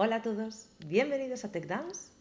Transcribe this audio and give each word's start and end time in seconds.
Hola 0.00 0.16
a 0.16 0.22
todos, 0.22 0.68
bienvenidos 0.86 1.44
a 1.44 1.50
Tech 1.50 1.66
Dance. 1.66 2.12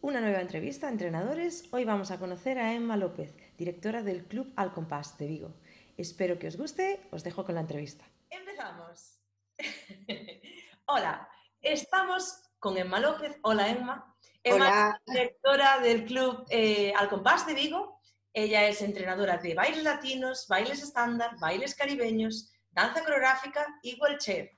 Una 0.00 0.20
nueva 0.20 0.40
entrevista 0.40 0.88
a 0.88 0.90
entrenadores. 0.90 1.68
Hoy 1.70 1.84
vamos 1.84 2.10
a 2.10 2.18
conocer 2.18 2.58
a 2.58 2.74
Emma 2.74 2.96
López, 2.96 3.32
directora 3.56 4.02
del 4.02 4.24
Club 4.24 4.52
Al 4.56 4.72
Compás 4.72 5.16
de 5.16 5.28
Vigo. 5.28 5.54
Espero 5.96 6.40
que 6.40 6.48
os 6.48 6.56
guste, 6.56 7.06
os 7.12 7.22
dejo 7.22 7.44
con 7.44 7.54
la 7.54 7.60
entrevista. 7.60 8.04
Empezamos. 8.30 9.20
Hola, 10.86 11.28
estamos 11.62 12.50
con 12.58 12.76
Emma 12.76 12.98
López. 12.98 13.38
Hola 13.42 13.68
Emma. 13.68 14.16
Emma 14.42 14.98
es 15.06 15.14
directora 15.14 15.78
del 15.78 16.06
Club 16.06 16.44
eh, 16.50 16.92
Al 16.96 17.08
Compás 17.08 17.46
de 17.46 17.54
Vigo. 17.54 18.00
Ella 18.32 18.66
es 18.66 18.82
entrenadora 18.82 19.36
de 19.36 19.54
bailes 19.54 19.84
latinos, 19.84 20.48
bailes 20.48 20.82
estándar, 20.82 21.38
bailes 21.38 21.76
caribeños, 21.76 22.50
danza 22.72 23.04
coreográfica 23.04 23.78
y 23.84 24.00
wheelchair. 24.00 24.50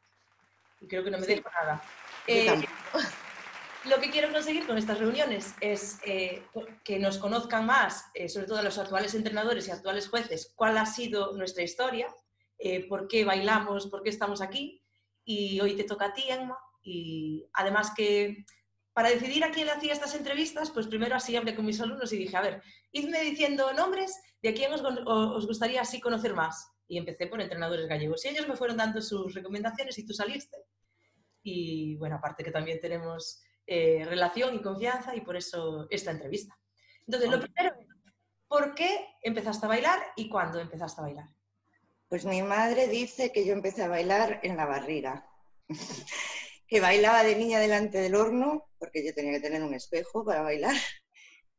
Y 0.81 0.87
creo 0.87 1.05
que 1.05 1.11
no 1.11 1.19
me 1.19 1.27
dejo 1.27 1.51
nada. 1.51 1.83
Eh, 2.27 2.63
lo 3.85 4.01
que 4.01 4.11
quiero 4.11 4.33
conseguir 4.33 4.67
con 4.67 4.79
estas 4.79 4.99
reuniones 4.99 5.55
es 5.61 5.99
eh, 6.05 6.43
que 6.85 6.99
nos 6.99 7.19
conozcan 7.19 7.67
más, 7.67 8.07
eh, 8.15 8.29
sobre 8.29 8.47
todo 8.47 8.63
los 8.63 8.79
actuales 8.79 9.15
entrenadores 9.15 9.69
y 9.69 9.71
actuales 9.71 10.09
jueces, 10.09 10.53
cuál 10.55 10.77
ha 10.79 10.87
sido 10.87 11.37
nuestra 11.37 11.63
historia, 11.63 12.09
por 12.89 13.07
qué 13.07 13.25
bailamos, 13.25 13.87
por 13.89 14.03
qué 14.03 14.11
estamos 14.11 14.41
aquí. 14.41 14.83
Y 15.25 15.61
hoy 15.61 15.77
te 15.77 15.85
toca 15.85 16.07
a 16.07 16.15
ti, 16.15 16.25
Emma. 16.29 16.57
Y 16.83 17.47
además 17.53 17.93
que 17.95 18.47
para 18.95 19.11
decidir 19.11 19.45
a 19.45 19.51
quién 19.51 19.67
le 19.67 19.73
hacía 19.73 19.93
estas 19.93 20.15
entrevistas, 20.15 20.71
pues 20.71 20.87
primero 20.87 21.15
así 21.15 21.37
hablé 21.37 21.55
con 21.55 21.67
mis 21.67 21.81
alumnos 21.81 22.13
y 22.13 22.17
dije, 22.17 22.37
a 22.37 22.41
ver, 22.41 22.63
idme 22.93 23.21
diciendo 23.21 23.73
nombres 23.75 24.19
de 24.41 24.49
a 24.49 24.55
quién 24.55 24.73
os, 24.73 24.81
os 24.81 25.47
gustaría 25.47 25.83
así 25.83 26.01
conocer 26.01 26.35
más. 26.35 26.71
Y 26.89 26.97
empecé 26.97 27.27
por 27.27 27.41
entrenadores 27.41 27.89
gallegos. 27.89 28.25
Y 28.25 28.29
ellos 28.29 28.49
me 28.49 28.57
fueron 28.57 28.79
dando 28.79 29.03
sus 29.03 29.35
recomendaciones 29.35 29.99
y 29.99 30.07
tú 30.07 30.15
saliste 30.15 30.57
y 31.47 31.95
bueno, 31.97 32.17
aparte 32.17 32.43
que 32.43 32.51
también 32.51 32.81
tenemos 32.81 33.41
eh, 33.67 34.05
relación 34.05 34.57
y 34.57 34.63
confianza 34.63 35.15
y 35.15 35.21
por 35.21 35.37
eso 35.37 35.87
esta 35.91 36.11
entrevista. 36.11 36.59
Entonces, 37.07 37.31
lo 37.31 37.39
primero 37.41 37.73
¿por 38.49 38.75
qué 38.75 39.07
empezaste 39.23 39.67
a 39.67 39.69
bailar 39.69 40.01
y 40.17 40.29
cuándo 40.29 40.59
empezaste 40.59 41.01
a 41.01 41.05
bailar? 41.05 41.29
Pues 42.09 42.25
mi 42.25 42.43
madre 42.43 42.89
dice 42.89 43.31
que 43.31 43.47
yo 43.47 43.53
empecé 43.53 43.85
a 43.85 43.89
bailar 43.89 44.41
en 44.43 44.57
la 44.57 44.67
barriga, 44.67 45.29
que 46.67 46.81
bailaba 46.81 47.23
de 47.23 47.37
niña 47.37 47.61
delante 47.61 47.99
del 47.99 48.17
horno, 48.17 48.69
porque 48.81 49.05
yo 49.05 49.15
tenía 49.15 49.33
que 49.33 49.41
tener 49.41 49.63
un 49.63 49.75
espejo 49.75 50.25
para 50.25 50.43
bailar, 50.43 50.75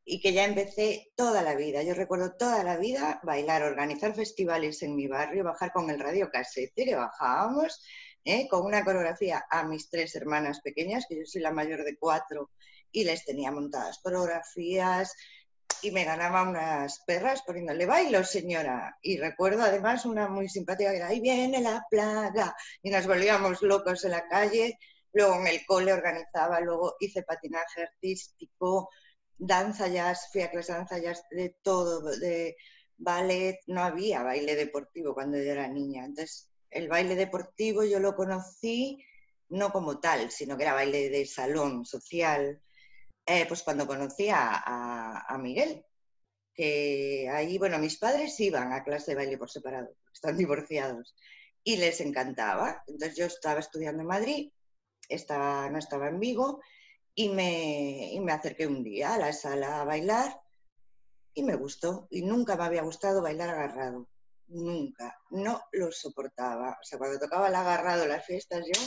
y 0.04 0.20
que 0.20 0.34
ya 0.34 0.44
empecé 0.44 1.12
toda 1.16 1.42
la 1.42 1.54
vida. 1.54 1.82
Yo 1.82 1.94
recuerdo 1.94 2.34
toda 2.36 2.62
la 2.62 2.76
vida 2.76 3.20
bailar, 3.22 3.62
organizar 3.62 4.14
festivales 4.14 4.82
en 4.82 4.96
mi 4.96 5.06
barrio, 5.06 5.44
bajar 5.44 5.72
con 5.72 5.88
el 5.88 5.98
radio 5.98 6.30
casete, 6.30 6.84
que 6.84 6.94
bajábamos 6.94 7.82
¿eh? 8.28 8.46
con 8.46 8.64
una 8.64 8.84
coreografía 8.84 9.46
a 9.50 9.64
mis 9.64 9.88
tres 9.88 10.14
hermanas 10.14 10.60
pequeñas, 10.60 11.06
que 11.08 11.16
yo 11.16 11.22
soy 11.24 11.40
la 11.40 11.50
mayor 11.50 11.82
de 11.82 11.96
cuatro, 11.96 12.50
y 12.92 13.04
les 13.04 13.24
tenía 13.24 13.50
montadas 13.50 13.98
coreografías 14.02 15.14
y 15.82 15.90
me 15.92 16.04
ganaba 16.04 16.42
unas 16.42 17.00
perras 17.06 17.42
poniéndole 17.42 17.86
bailo, 17.86 18.24
señora. 18.24 18.98
Y 19.02 19.16
recuerdo 19.18 19.62
además 19.62 20.04
una 20.04 20.28
muy 20.28 20.48
simpática 20.48 20.90
que 20.90 20.96
era, 20.98 21.08
ahí 21.08 21.20
viene 21.20 21.60
la 21.62 21.86
plaga, 21.90 22.54
y 22.82 22.90
nos 22.90 23.06
volvíamos 23.06 23.62
locos 23.62 24.04
en 24.04 24.10
la 24.12 24.28
calle. 24.28 24.78
Luego 25.12 25.36
en 25.36 25.46
el 25.46 25.64
cole 25.66 25.92
organizaba, 25.92 26.60
luego 26.60 26.96
hice 27.00 27.22
patinaje 27.22 27.82
artístico, 27.82 28.90
danza 29.38 29.88
jazz, 29.88 30.28
fui 30.32 30.42
a 30.42 30.50
clase 30.50 30.72
de 30.72 30.78
danza 30.78 30.98
jazz, 30.98 31.22
de 31.30 31.56
todo, 31.62 32.02
de 32.18 32.56
ballet, 32.98 33.58
no 33.68 33.82
había 33.82 34.22
baile 34.22 34.54
deportivo 34.54 35.14
cuando 35.14 35.38
yo 35.38 35.52
era 35.52 35.68
niña. 35.68 36.04
Entonces 36.04 36.47
el 36.70 36.88
baile 36.88 37.14
deportivo 37.14 37.84
yo 37.84 37.98
lo 38.00 38.14
conocí 38.14 39.04
no 39.50 39.72
como 39.72 40.00
tal, 40.00 40.30
sino 40.30 40.56
que 40.56 40.64
era 40.64 40.74
baile 40.74 41.08
de 41.08 41.26
salón 41.26 41.86
social, 41.86 42.60
eh, 43.26 43.46
pues 43.46 43.62
cuando 43.62 43.86
conocí 43.86 44.28
a, 44.30 45.36
Miguel, 45.40 45.84
que 46.54 47.28
ahí, 47.32 47.58
bueno, 47.58 47.78
mis 47.78 47.98
padres 47.98 48.38
iban 48.40 48.72
a 48.72 48.84
clase 48.84 49.12
de 49.12 49.16
baile 49.16 49.38
por 49.38 49.50
separado, 49.50 49.94
están 50.12 50.36
divorciados, 50.36 51.14
y 51.64 51.76
les 51.76 52.00
encantaba. 52.00 52.82
Entonces 52.86 53.16
yo 53.16 53.26
estaba 53.26 53.60
estudiando 53.60 54.02
en 54.02 54.08
Madrid, 54.08 54.52
estaba, 55.08 55.70
no 55.70 55.78
estaba 55.78 56.08
en 56.08 56.20
Vigo, 56.20 56.60
y 57.14 57.30
me, 57.30 58.12
y 58.12 58.20
me 58.20 58.32
acerqué 58.32 58.66
un 58.66 58.84
día 58.84 59.14
a 59.14 59.18
la 59.18 59.32
sala 59.32 59.80
a 59.80 59.84
bailar 59.84 60.40
y 61.34 61.42
me 61.42 61.56
gustó. 61.56 62.06
Y 62.10 62.22
nunca 62.22 62.56
me 62.56 62.64
había 62.64 62.82
gustado 62.82 63.22
bailar 63.22 63.50
agarrado 63.50 64.08
nunca, 64.48 65.16
no 65.30 65.62
lo 65.72 65.90
soportaba. 65.92 66.78
O 66.80 66.84
sea, 66.84 66.98
cuando 66.98 67.18
tocaba 67.18 67.48
el 67.48 67.54
agarrado 67.54 68.04
en 68.04 68.10
las 68.10 68.26
fiestas 68.26 68.64
yo 68.66 68.80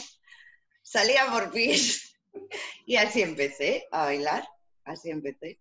salía 0.81 1.25
por 1.31 1.51
pis. 1.51 2.17
y 2.85 2.95
así 2.95 3.21
empecé 3.21 3.87
a 3.91 4.05
bailar, 4.05 4.47
así 4.85 5.09
empecé. 5.09 5.59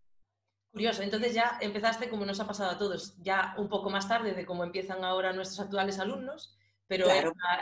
Curioso, 0.72 1.02
entonces 1.02 1.34
ya 1.34 1.58
empezaste 1.60 2.08
como 2.08 2.24
nos 2.24 2.38
ha 2.38 2.46
pasado 2.46 2.70
a 2.70 2.78
todos, 2.78 3.16
ya 3.22 3.54
un 3.58 3.68
poco 3.68 3.90
más 3.90 4.08
tarde 4.08 4.34
de 4.34 4.46
cómo 4.46 4.62
empiezan 4.62 5.04
ahora 5.04 5.32
nuestros 5.32 5.58
actuales 5.58 5.98
alumnos, 5.98 6.56
pero 6.86 7.08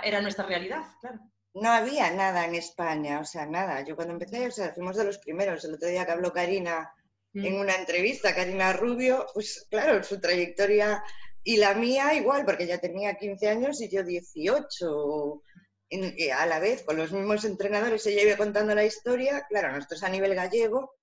era, 0.02 0.20
nuestra 0.20 0.44
realidad, 0.44 0.82
claro. 1.00 1.18
No 1.54 1.70
había 1.70 2.10
nada 2.10 2.44
en 2.44 2.54
España, 2.54 3.20
o 3.20 3.24
sea, 3.24 3.46
nada. 3.46 3.80
Yo 3.80 3.96
cuando 3.96 4.12
empecé, 4.12 4.46
o 4.46 4.50
sea, 4.50 4.72
fuimos 4.74 4.96
de 4.96 5.04
los 5.04 5.18
primeros. 5.18 5.64
El 5.64 5.74
otro 5.74 5.88
día 5.88 6.04
que 6.04 6.12
habló 6.12 6.32
Karina 6.32 6.92
en 7.32 7.56
mm. 7.56 7.60
una 7.60 7.74
entrevista, 7.74 8.34
Karina 8.34 8.74
Rubio, 8.74 9.26
pues 9.34 9.66
claro, 9.70 10.02
su 10.04 10.20
trayectoria 10.20 11.02
y 11.44 11.56
la 11.56 11.74
mía 11.74 12.14
igual, 12.14 12.44
porque 12.44 12.66
ya 12.66 12.78
tenía 12.78 13.14
15 13.14 13.48
años 13.48 13.80
y 13.80 13.88
yo 13.88 14.02
18. 14.02 15.42
a 16.34 16.46
la 16.46 16.58
vez, 16.58 16.82
con 16.82 16.96
los 16.96 17.12
mismos 17.12 17.44
entrenadores, 17.44 18.06
ella 18.06 18.22
iba 18.22 18.36
contando 18.36 18.74
la 18.74 18.84
historia. 18.84 19.46
Claro, 19.48 19.72
nosotros 19.72 20.02
a 20.02 20.08
nivel 20.08 20.34
gallego, 20.34 20.98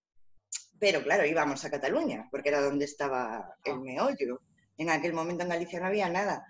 pero 0.79 1.01
claro, 1.01 1.25
íbamos 1.25 1.63
a 1.65 1.71
Cataluña, 1.71 2.27
porque 2.31 2.49
era 2.49 2.61
donde 2.61 2.85
estaba 2.85 3.55
el 3.63 3.73
ah. 3.73 3.79
meollo. 3.79 4.41
En 4.77 4.89
aquel 4.89 5.13
momento 5.13 5.43
en 5.43 5.49
Galicia 5.49 5.79
no 5.79 5.87
había 5.87 6.09
nada. 6.09 6.45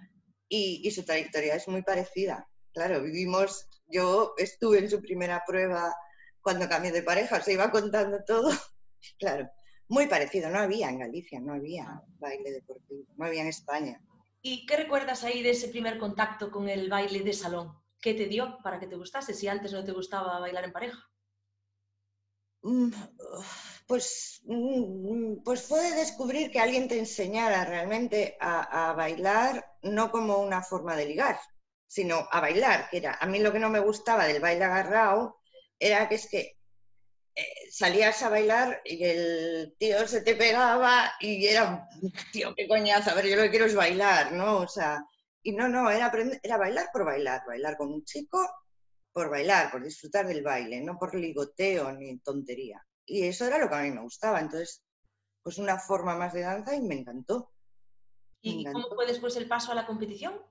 Y, 0.47 0.89
su 0.91 1.03
trayectoria 1.03 1.55
es 1.55 1.67
muy 1.67 1.81
parecida. 1.81 2.47
Claro, 2.73 3.01
vivimos, 3.01 3.67
yo 3.87 4.33
estuve 4.37 4.79
en 4.79 4.89
su 4.89 5.01
primera 5.01 5.43
prueba 5.45 5.95
cuando 6.41 6.69
cambié 6.69 6.91
de 6.91 7.01
pareja, 7.01 7.41
se 7.41 7.53
iba 7.53 7.71
contando 7.71 8.23
todo. 8.25 8.51
Claro, 9.19 9.47
muy 9.87 10.07
parecido, 10.07 10.49
no 10.49 10.59
había 10.59 10.89
en 10.89 10.99
Galicia, 10.99 11.39
no 11.39 11.53
había 11.53 12.01
baile 12.19 12.51
deportivo, 12.51 13.05
no 13.17 13.25
había 13.25 13.41
en 13.41 13.47
España. 13.47 14.01
¿Y 14.41 14.65
qué 14.65 14.77
recuerdas 14.77 15.23
ahí 15.23 15.41
de 15.41 15.51
ese 15.51 15.69
primer 15.69 15.97
contacto 15.97 16.51
con 16.51 16.69
el 16.69 16.89
baile 16.89 17.21
de 17.21 17.33
salón? 17.33 17.73
¿Qué 17.99 18.13
te 18.13 18.27
dio 18.27 18.59
para 18.63 18.79
que 18.79 18.87
te 18.87 18.95
gustase 18.95 19.33
si 19.33 19.47
antes 19.47 19.73
no 19.73 19.83
te 19.83 19.91
gustaba 19.91 20.39
bailar 20.39 20.63
en 20.65 20.71
pareja? 20.71 21.09
Mm, 22.61 22.91
pues, 23.87 24.41
mm, 24.45 25.43
pues 25.43 25.63
fue 25.63 25.91
descubrir 25.91 26.51
que 26.51 26.59
alguien 26.59 26.87
te 26.87 26.97
enseñara 26.97 27.63
realmente 27.65 28.37
a, 28.39 28.89
a, 28.89 28.93
bailar, 28.93 29.65
no 29.83 30.11
como 30.11 30.39
una 30.39 30.63
forma 30.63 30.95
de 30.95 31.05
ligar, 31.05 31.39
sino 31.87 32.27
a 32.31 32.41
bailar, 32.41 32.89
que 32.89 32.97
era, 32.97 33.17
a 33.21 33.25
mí 33.27 33.39
lo 33.39 33.51
que 33.51 33.59
no 33.59 33.69
me 33.69 33.79
gustaba 33.79 34.25
del 34.25 34.41
baile 34.41 34.65
agarrado 34.65 35.37
era 35.79 36.09
que 36.09 36.15
es 36.15 36.27
que 36.27 36.54
salías 37.69 38.21
a 38.23 38.29
bailar 38.29 38.81
y 38.85 39.03
el 39.03 39.75
tío 39.77 40.07
se 40.07 40.21
te 40.21 40.35
pegaba 40.35 41.11
y 41.19 41.45
era, 41.45 41.87
tío, 42.31 42.53
qué 42.55 42.67
coñazo, 42.67 43.11
a 43.11 43.15
ver, 43.15 43.27
yo 43.27 43.35
lo 43.35 43.43
que 43.43 43.49
quiero 43.49 43.65
es 43.65 43.75
bailar, 43.75 44.31
¿no? 44.31 44.59
O 44.59 44.67
sea, 44.67 45.05
y 45.43 45.51
no, 45.51 45.67
no, 45.67 45.89
era, 45.89 46.11
era 46.41 46.57
bailar 46.57 46.89
por 46.91 47.05
bailar, 47.05 47.41
bailar 47.45 47.77
con 47.77 47.91
un 47.91 48.03
chico 48.03 48.39
por 49.11 49.29
bailar, 49.29 49.71
por 49.71 49.83
disfrutar 49.83 50.27
del 50.27 50.43
baile, 50.43 50.81
no 50.81 50.97
por 50.97 51.15
ligoteo 51.15 51.91
ni 51.93 52.19
tontería. 52.19 52.85
Y 53.05 53.23
eso 53.23 53.45
era 53.45 53.57
lo 53.57 53.69
que 53.69 53.75
a 53.75 53.81
mí 53.81 53.91
me 53.91 54.01
gustaba, 54.01 54.41
entonces, 54.41 54.83
pues 55.41 55.57
una 55.57 55.77
forma 55.77 56.17
más 56.17 56.33
de 56.33 56.41
danza 56.41 56.75
y 56.75 56.81
me 56.81 56.95
encantó. 56.95 57.51
¿Y 58.41 58.65
cómo 58.65 58.89
fue 58.93 59.05
después 59.07 59.35
el 59.37 59.47
paso 59.47 59.71
a 59.71 59.75
la 59.75 59.85
competición? 59.85 60.41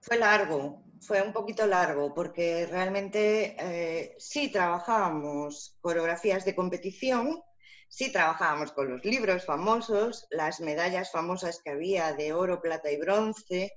Fue 0.00 0.18
largo, 0.18 0.84
fue 1.00 1.22
un 1.22 1.32
poquito 1.32 1.66
largo 1.66 2.14
porque 2.14 2.66
realmente 2.66 3.56
eh, 3.58 4.16
sí 4.18 4.50
trabajábamos 4.50 5.76
coreografías 5.80 6.44
de 6.44 6.54
competición, 6.54 7.42
sí 7.88 8.12
trabajábamos 8.12 8.72
con 8.72 8.90
los 8.90 9.04
libros 9.04 9.44
famosos, 9.44 10.26
las 10.30 10.60
medallas 10.60 11.10
famosas 11.10 11.60
que 11.62 11.70
había 11.70 12.12
de 12.12 12.32
oro, 12.32 12.60
plata 12.60 12.90
y 12.90 12.98
bronce, 12.98 13.72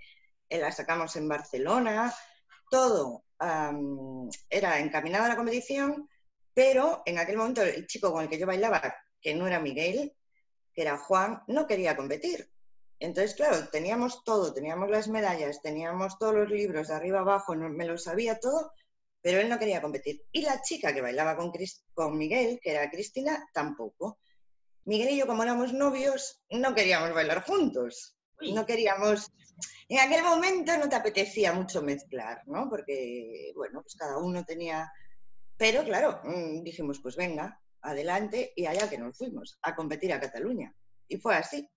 eh, 0.50 0.60
las 0.60 0.78
sacamos 0.78 1.16
en 1.16 1.28
Barcelona, 1.28 2.14
todo 2.70 3.24
era 4.50 4.80
encaminado 4.80 5.26
a 5.26 5.30
la 5.30 5.36
competición, 5.36 6.08
pero 6.54 7.02
en 7.08 7.18
aquel 7.18 7.38
momento 7.38 7.64
el 7.64 7.88
chico 7.88 8.12
con 8.12 8.22
el 8.22 8.30
que 8.30 8.38
yo 8.38 8.46
bailaba, 8.46 8.94
que 9.20 9.34
no 9.34 9.48
era 9.48 9.60
Miguel, 9.60 10.14
que 10.74 10.82
era 10.84 10.98
Juan, 10.98 11.42
no 11.48 11.66
quería 11.66 11.98
competir. 11.98 12.52
Entonces, 13.02 13.34
claro, 13.34 13.68
teníamos 13.72 14.24
todo, 14.24 14.54
teníamos 14.54 14.92
las 14.92 15.08
medallas, 15.08 15.60
teníamos 15.60 16.20
todos 16.20 16.36
los 16.36 16.50
libros 16.52 16.88
de 16.88 16.94
arriba 16.94 17.22
abajo, 17.22 17.56
me 17.56 17.86
lo 17.86 17.98
sabía 17.98 18.40
todo, 18.40 18.74
pero 19.24 19.40
él 19.40 19.50
no 19.50 19.58
quería 19.58 19.82
competir. 19.82 20.24
Y 20.32 20.44
la 20.44 20.62
chica 20.62 20.94
que 20.94 21.02
bailaba 21.02 21.36
con, 21.36 21.52
con 21.96 22.16
Miguel, 22.16 22.60
que 22.62 22.70
era 22.70 22.92
Cristina, 22.92 23.44
tampoco. 23.54 24.20
Miguel 24.86 25.10
y 25.10 25.18
yo, 25.18 25.26
como 25.26 25.42
éramos 25.42 25.74
novios, 25.74 26.44
no 26.52 26.76
queríamos 26.76 27.12
bailar 27.12 27.44
juntos. 27.44 28.16
No 28.40 28.68
queríamos... 28.68 29.32
En 29.90 30.00
aquel 30.00 30.24
momento 30.24 30.78
no 30.78 30.88
te 30.88 30.96
apetecía 30.96 31.54
mucho 31.54 31.82
mezclar, 31.82 32.44
¿no? 32.46 32.70
Porque, 32.70 33.52
bueno, 33.56 33.82
pues 33.82 33.96
cada 33.96 34.20
uno 34.20 34.46
tenía 34.46 34.92
Pero 35.58 35.84
claro, 35.84 36.22
mm, 36.24 36.62
dijimos, 36.62 37.00
pues 37.02 37.16
venga, 37.16 37.60
adelante 37.82 38.54
y 38.56 38.68
allá 38.68 38.88
que 38.88 39.00
nos 39.00 39.18
fuimos 39.18 39.58
a 39.64 39.76
competir 39.76 40.14
a 40.14 40.20
Cataluña. 40.20 40.72
Y 41.08 41.18
fue 41.18 41.36
así. 41.36 41.68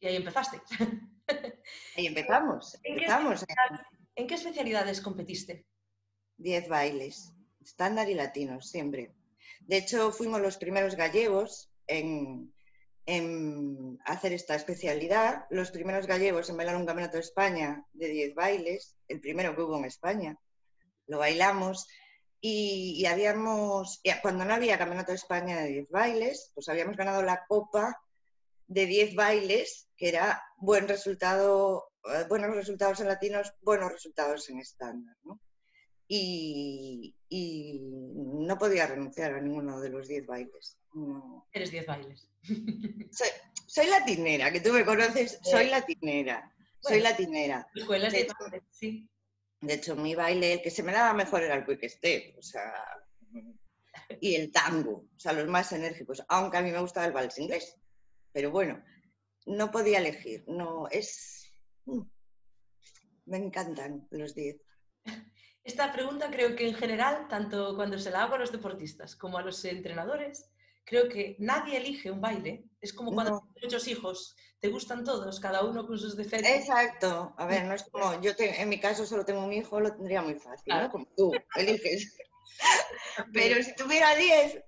Y 0.00 0.06
ahí 0.06 0.16
empezaste. 0.16 0.60
Ahí 1.96 2.06
empezamos. 2.06 2.78
empezamos. 2.82 3.44
¿En 4.14 4.26
qué 4.26 4.34
especialidades 4.34 5.00
competiste? 5.00 5.66
Diez 6.36 6.68
bailes, 6.68 7.32
estándar 7.60 8.08
y 8.08 8.14
latinos, 8.14 8.70
siempre. 8.70 9.12
De 9.60 9.76
hecho, 9.76 10.12
fuimos 10.12 10.40
los 10.40 10.56
primeros 10.56 10.96
gallegos 10.96 11.70
en, 11.86 12.52
hacer 14.04 14.32
esta 14.32 14.54
especialidad, 14.54 15.46
los 15.50 15.70
primeros 15.70 16.06
gallegos 16.06 16.48
en 16.48 16.56
bailar 16.56 16.76
un 16.76 16.86
campeonato 16.86 17.16
de 17.16 17.22
España 17.22 17.84
de 17.92 18.08
10 18.08 18.34
bailes, 18.34 18.96
el 19.08 19.20
primero 19.20 19.54
que 19.54 19.62
hubo 19.62 19.76
en 19.78 19.84
España. 19.84 20.38
Lo 21.06 21.18
bailamos 21.18 21.86
y, 22.40 23.04
habíamos, 23.06 24.00
cuando 24.22 24.44
no 24.44 24.54
había 24.54 24.78
campeonato 24.78 25.12
de 25.12 25.16
España 25.16 25.58
de 25.58 25.68
10 25.68 25.88
bailes, 25.90 26.50
pues 26.54 26.68
habíamos 26.68 26.96
ganado 26.96 27.22
la 27.22 27.44
copa 27.46 28.00
de 28.68 28.86
10 28.86 29.14
bailes, 29.14 29.88
que 29.96 30.08
era 30.08 30.42
buen 30.58 30.86
resultado, 30.86 31.90
eh, 32.04 32.24
buenos 32.28 32.54
resultados 32.54 33.00
en 33.00 33.08
latinos, 33.08 33.52
buenos 33.62 33.90
resultados 33.90 34.48
en 34.50 34.60
estándar. 34.60 35.16
¿no? 35.24 35.40
Y, 36.06 37.14
no 37.30 38.56
podía 38.56 38.86
renunciar 38.86 39.34
a 39.34 39.40
ninguno 39.40 39.80
de 39.80 39.90
los 39.90 40.08
10 40.08 40.26
bailes. 40.26 40.78
Eres 41.52 41.70
10 41.70 41.86
bailes. 41.86 42.28
Soy, 43.66 43.86
latinera, 43.86 44.50
que 44.50 44.60
tú 44.60 44.72
me 44.72 44.84
conoces, 44.84 45.38
soy 45.42 45.68
latinera. 45.68 46.50
soy 46.80 47.00
latinera. 47.00 47.68
Escuelas 47.74 48.12
de, 48.12 48.26
sí. 48.70 49.06
De 49.60 49.74
hecho, 49.74 49.94
mi 49.94 50.14
baile, 50.14 50.54
el 50.54 50.62
que 50.62 50.70
se 50.70 50.82
me 50.82 50.92
daba 50.92 51.12
mejor 51.12 51.42
era 51.42 51.56
el 51.56 51.66
quick 51.66 51.86
step, 51.88 52.38
o 52.38 52.42
sea, 52.42 52.72
y 54.20 54.36
el 54.36 54.50
tango, 54.50 55.04
o 55.14 55.20
sea, 55.20 55.32
los 55.32 55.46
más 55.48 55.70
enérgicos, 55.72 56.24
aunque 56.28 56.56
a 56.56 56.62
mí 56.62 56.70
me 56.70 56.80
gustaba 56.80 57.06
el 57.06 57.12
vals 57.12 57.38
inglés. 57.38 57.76
Pero 58.32 58.50
bueno, 58.50 58.82
no 59.46 59.70
podía 59.70 59.98
elegir, 59.98 60.44
no, 60.46 60.88
es... 60.90 61.50
Mm, 61.86 62.02
me 63.26 63.36
encantan 63.38 64.06
los 64.10 64.34
10. 64.34 64.56
Esta 65.64 65.92
pregunta 65.92 66.30
creo 66.30 66.56
que 66.56 66.66
en 66.66 66.74
general, 66.74 67.28
tanto 67.28 67.76
cuando 67.76 67.98
se 67.98 68.10
la 68.10 68.22
hago 68.22 68.36
a 68.36 68.38
los 68.38 68.52
deportistas 68.52 69.16
como 69.16 69.36
a 69.36 69.42
los 69.42 69.62
entrenadores, 69.66 70.50
creo 70.84 71.08
que 71.08 71.36
nadie 71.38 71.76
elige 71.76 72.10
un 72.10 72.22
baile. 72.22 72.64
Es 72.80 72.94
como 72.94 73.12
cuando 73.12 73.40
tienes 73.40 73.64
muchos 73.64 73.88
hijos, 73.88 74.36
te 74.60 74.68
gustan 74.68 75.04
todos, 75.04 75.38
cada 75.40 75.64
uno 75.64 75.86
con 75.86 75.98
sus 75.98 76.16
defectos. 76.16 76.50
Exacto. 76.50 77.34
A 77.36 77.46
ver, 77.46 77.64
no 77.66 77.74
es 77.74 77.82
como 77.92 78.20
yo 78.22 78.32
en 78.38 78.68
mi 78.68 78.80
caso 78.80 79.04
solo 79.04 79.24
tengo 79.24 79.44
un 79.44 79.52
hijo, 79.52 79.78
lo 79.80 79.94
tendría 79.94 80.22
muy 80.22 80.36
fácil, 80.36 80.74
¿no? 80.74 80.90
Como 80.90 81.06
tú, 81.16 81.32
eliges. 81.56 82.16
Pero 83.32 83.62
si 83.62 83.74
tuviera 83.74 84.14
10, 84.16 84.64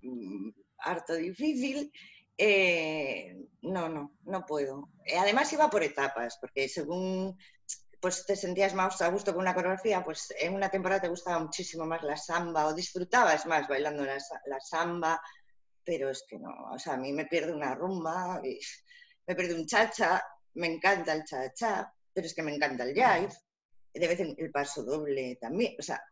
mm, 0.00 0.50
harto 0.78 1.14
difícil. 1.14 1.92
Eh, 2.42 3.36
no, 3.60 3.90
no, 3.90 4.16
no 4.24 4.46
puedo. 4.46 4.88
Eh, 5.04 5.18
además 5.18 5.52
iba 5.52 5.68
por 5.68 5.82
etapas, 5.82 6.38
porque 6.40 6.70
según 6.70 7.36
pues 8.00 8.24
te 8.24 8.34
sentías 8.34 8.72
más 8.72 9.02
a 9.02 9.10
gusto 9.10 9.32
con 9.32 9.42
una 9.42 9.54
coreografía, 9.54 10.02
pues 10.02 10.32
en 10.38 10.54
una 10.54 10.70
temporada 10.70 11.02
te 11.02 11.08
gustaba 11.08 11.38
muchísimo 11.38 11.84
más 11.84 12.02
la 12.02 12.16
samba 12.16 12.66
o 12.66 12.72
disfrutabas 12.72 13.44
más 13.44 13.68
bailando 13.68 14.06
la, 14.06 14.16
la 14.46 14.58
samba, 14.58 15.20
pero 15.84 16.08
es 16.08 16.24
que 16.26 16.38
no, 16.38 16.48
o 16.72 16.78
sea, 16.78 16.94
a 16.94 16.96
mí 16.96 17.12
me 17.12 17.26
pierde 17.26 17.52
una 17.52 17.74
rumba, 17.74 18.40
me 19.26 19.34
pierde 19.34 19.54
un 19.54 19.66
cha-cha, 19.66 20.24
me 20.54 20.68
encanta 20.68 21.12
el 21.12 21.24
cha-cha, 21.24 21.92
pero 22.10 22.26
es 22.26 22.34
que 22.34 22.42
me 22.42 22.54
encanta 22.54 22.84
el 22.84 22.94
jive, 22.94 23.28
de 23.92 24.08
vez 24.08 24.20
en 24.20 24.34
el 24.38 24.50
paso 24.50 24.82
doble 24.82 25.36
también, 25.38 25.76
o 25.78 25.82
sea, 25.82 26.02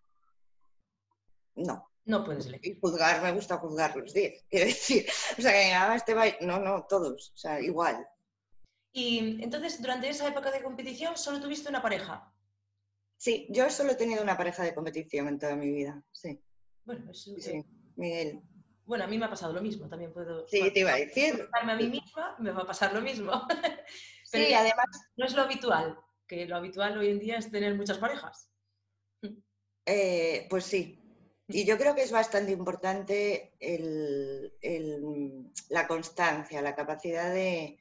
no. 1.54 1.88
No 2.08 2.24
puedes 2.24 2.46
elegir. 2.46 2.72
Y 2.72 2.80
juzgar, 2.80 3.22
me 3.22 3.32
gusta 3.32 3.58
juzgar 3.58 3.94
los 3.94 4.14
10, 4.14 4.46
quiero 4.50 4.64
decir, 4.66 5.06
o 5.38 5.42
sea, 5.42 5.52
que 5.52 5.72
ah, 5.72 5.94
este 5.94 6.14
baile, 6.14 6.38
no, 6.40 6.58
no, 6.58 6.86
todos, 6.88 7.32
o 7.34 7.36
sea, 7.36 7.60
igual. 7.60 8.08
Y 8.92 9.42
entonces, 9.42 9.80
durante 9.80 10.08
esa 10.08 10.26
época 10.26 10.50
de 10.50 10.62
competición, 10.62 11.18
¿solo 11.18 11.38
tuviste 11.38 11.68
una 11.68 11.82
pareja? 11.82 12.32
Sí, 13.18 13.46
yo 13.50 13.68
solo 13.68 13.92
he 13.92 13.96
tenido 13.96 14.22
una 14.22 14.38
pareja 14.38 14.62
de 14.62 14.74
competición 14.74 15.28
en 15.28 15.38
toda 15.38 15.54
mi 15.54 15.70
vida, 15.70 16.02
sí. 16.10 16.42
Bueno, 16.86 17.10
eso, 17.10 17.34
sí, 17.38 17.62
Miguel. 17.96 18.40
Bueno, 18.86 19.04
a 19.04 19.06
mí 19.06 19.18
me 19.18 19.26
ha 19.26 19.30
pasado 19.30 19.52
lo 19.52 19.60
mismo, 19.60 19.86
también 19.86 20.14
puedo... 20.14 20.48
Sí, 20.48 20.70
te 20.72 20.80
iba 20.80 20.92
a 20.92 20.96
decir. 20.96 21.46
A 21.52 21.74
mí 21.76 21.88
misma 21.88 22.36
me 22.38 22.52
va 22.52 22.62
a 22.62 22.66
pasar 22.66 22.94
lo 22.94 23.02
mismo. 23.02 23.32
Pero 24.32 24.46
sí, 24.46 24.54
además... 24.54 24.86
No 25.14 25.26
es 25.26 25.34
lo 25.34 25.42
habitual, 25.42 25.98
que 26.26 26.46
lo 26.46 26.56
habitual 26.56 26.96
hoy 26.96 27.10
en 27.10 27.18
día 27.18 27.36
es 27.36 27.50
tener 27.50 27.74
muchas 27.74 27.98
parejas. 27.98 28.50
Eh, 29.84 30.46
pues 30.48 30.64
sí. 30.64 30.97
Y 31.48 31.64
yo 31.64 31.78
creo 31.78 31.94
que 31.94 32.02
es 32.02 32.12
bastante 32.12 32.52
importante 32.52 33.54
la 35.70 35.88
constancia, 35.88 36.60
la 36.60 36.74
capacidad 36.74 37.32
de, 37.32 37.78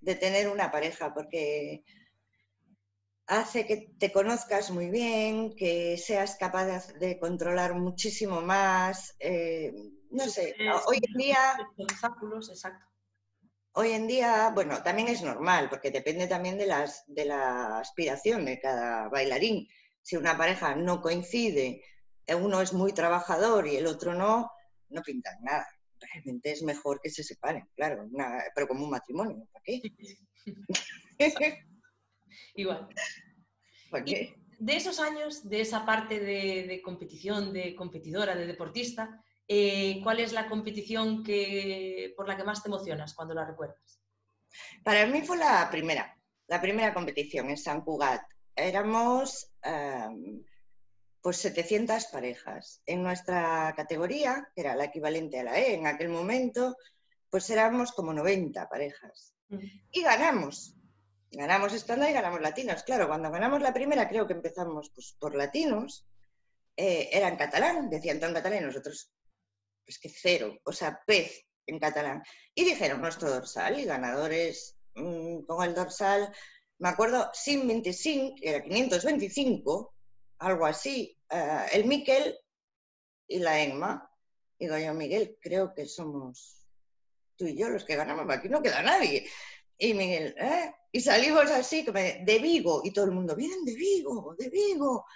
de 0.00 0.14
tener 0.14 0.48
una 0.48 0.70
pareja, 0.70 1.12
porque 1.12 1.84
hace 3.26 3.66
que 3.66 3.94
te 3.98 4.12
conozcas 4.12 4.70
muy 4.70 4.90
bien, 4.90 5.54
que 5.54 5.96
seas 5.98 6.36
capaz 6.36 6.92
de, 6.94 7.18
controlar 7.18 7.74
muchísimo 7.74 8.40
más. 8.40 9.14
Eh, 9.20 9.72
no 10.10 10.26
sé, 10.28 10.54
hoy 10.86 10.98
en 11.02 11.14
día... 11.18 11.58
exacto. 11.78 12.86
Hoy 13.74 13.92
en 13.92 14.06
día, 14.06 14.50
bueno, 14.54 14.82
también 14.82 15.08
es 15.08 15.22
normal, 15.22 15.70
porque 15.70 15.90
depende 15.90 16.26
también 16.26 16.58
de, 16.58 16.66
las, 16.66 17.04
de 17.06 17.24
la 17.24 17.78
aspiración 17.78 18.44
de 18.44 18.60
cada 18.60 19.08
bailarín. 19.08 19.66
Si 20.02 20.16
una 20.16 20.36
pareja 20.36 20.74
no 20.74 21.00
coincide, 21.00 21.82
uno 22.28 22.60
es 22.60 22.72
muy 22.72 22.92
trabajador 22.92 23.66
y 23.66 23.76
el 23.76 23.86
otro 23.86 24.14
no, 24.14 24.50
no 24.88 25.02
pintan 25.02 25.36
nada. 25.42 25.66
Realmente 26.00 26.52
es 26.52 26.62
mejor 26.62 27.00
que 27.00 27.10
se 27.10 27.22
separen, 27.22 27.68
claro, 27.74 28.08
pero 28.54 28.66
como 28.66 28.84
un 28.84 28.90
matrimonio, 28.90 29.46
¿para 29.52 29.62
qué? 29.64 29.82
Igual. 32.54 32.88
de 34.62 34.76
esos 34.76 35.00
años, 35.00 35.48
de 35.48 35.60
esa 35.60 35.84
parte 35.84 36.20
de, 36.20 36.80
competición, 36.82 37.52
de 37.52 37.74
competidora, 37.74 38.36
de 38.36 38.46
deportista, 38.46 39.22
eh, 39.48 40.00
¿cuál 40.04 40.20
es 40.20 40.32
la 40.32 40.48
competición 40.48 41.24
que, 41.24 42.14
por 42.16 42.28
la 42.28 42.36
que 42.36 42.44
más 42.44 42.62
te 42.62 42.68
emocionas 42.68 43.14
cuando 43.14 43.34
la 43.34 43.44
recuerdas? 43.44 44.00
Para 44.84 45.04
mí 45.06 45.22
fue 45.22 45.36
la 45.36 45.68
primera, 45.68 46.16
la 46.46 46.60
primera 46.60 46.94
competición 46.94 47.50
en 47.50 47.56
San 47.56 47.80
Cugat. 47.80 48.22
Éramos 48.54 49.52
em, 49.62 50.44
pues 51.22 51.36
700 51.38 52.06
parejas. 52.06 52.82
En 52.84 53.02
nuestra 53.02 53.72
categoría, 53.76 54.50
que 54.54 54.60
era 54.60 54.74
la 54.74 54.84
equivalente 54.84 55.38
a 55.38 55.44
la 55.44 55.58
E 55.58 55.74
en 55.74 55.86
aquel 55.86 56.08
momento, 56.08 56.76
pues 57.30 57.48
éramos 57.48 57.92
como 57.92 58.12
90 58.12 58.68
parejas. 58.68 59.32
Y 59.90 60.02
ganamos. 60.02 60.74
Ganamos 61.30 61.72
estándar 61.72 62.10
y 62.10 62.12
ganamos 62.12 62.40
latinos. 62.40 62.82
Claro, 62.82 63.06
cuando 63.06 63.30
ganamos 63.30 63.62
la 63.62 63.72
primera, 63.72 64.08
creo 64.08 64.26
que 64.26 64.32
empezamos 64.32 64.90
pues, 64.94 65.16
por 65.18 65.34
latinos. 65.34 66.06
Eh, 66.76 67.08
era 67.12 67.28
en 67.28 67.36
catalán, 67.36 67.88
decían 67.88 68.18
todo 68.18 68.28
en 68.28 68.34
catalán 68.34 68.62
y 68.62 68.66
nosotros, 68.66 69.12
pues 69.84 69.98
que 69.98 70.08
cero, 70.08 70.58
o 70.64 70.72
sea, 70.72 71.00
pez 71.06 71.46
en 71.66 71.78
catalán. 71.78 72.22
Y 72.54 72.64
dijeron 72.64 73.00
nuestro 73.00 73.30
dorsal 73.30 73.78
y 73.78 73.84
ganadores 73.84 74.76
mm, 74.94 75.42
con 75.42 75.64
el 75.64 75.74
dorsal, 75.74 76.34
me 76.78 76.88
acuerdo, 76.88 77.30
sin 77.32 77.68
25, 77.68 78.36
era 78.42 78.62
525, 78.62 79.94
algo 80.42 80.66
así, 80.66 81.16
eh, 81.30 81.66
el 81.72 81.84
Miquel 81.84 82.36
y 83.28 83.38
la 83.38 83.60
Emma. 83.60 84.08
Digo 84.58 84.76
yo, 84.78 84.92
Miguel, 84.94 85.38
creo 85.40 85.72
que 85.74 85.86
somos 85.86 86.66
tú 87.36 87.46
y 87.46 87.56
yo 87.56 87.68
los 87.68 87.84
que 87.84 87.96
ganamos, 87.96 88.28
aquí 88.28 88.48
no 88.48 88.62
queda 88.62 88.82
nadie. 88.82 89.28
Y 89.78 89.94
Miguel, 89.94 90.34
¿eh? 90.38 90.74
Y 90.92 91.00
salimos 91.00 91.50
así, 91.50 91.82
de 91.84 92.38
Vigo, 92.40 92.82
y 92.84 92.92
todo 92.92 93.06
el 93.06 93.12
mundo, 93.12 93.34
vienen 93.34 93.64
de 93.64 93.74
Vigo, 93.74 94.34
de 94.38 94.50
Vigo, 94.50 95.06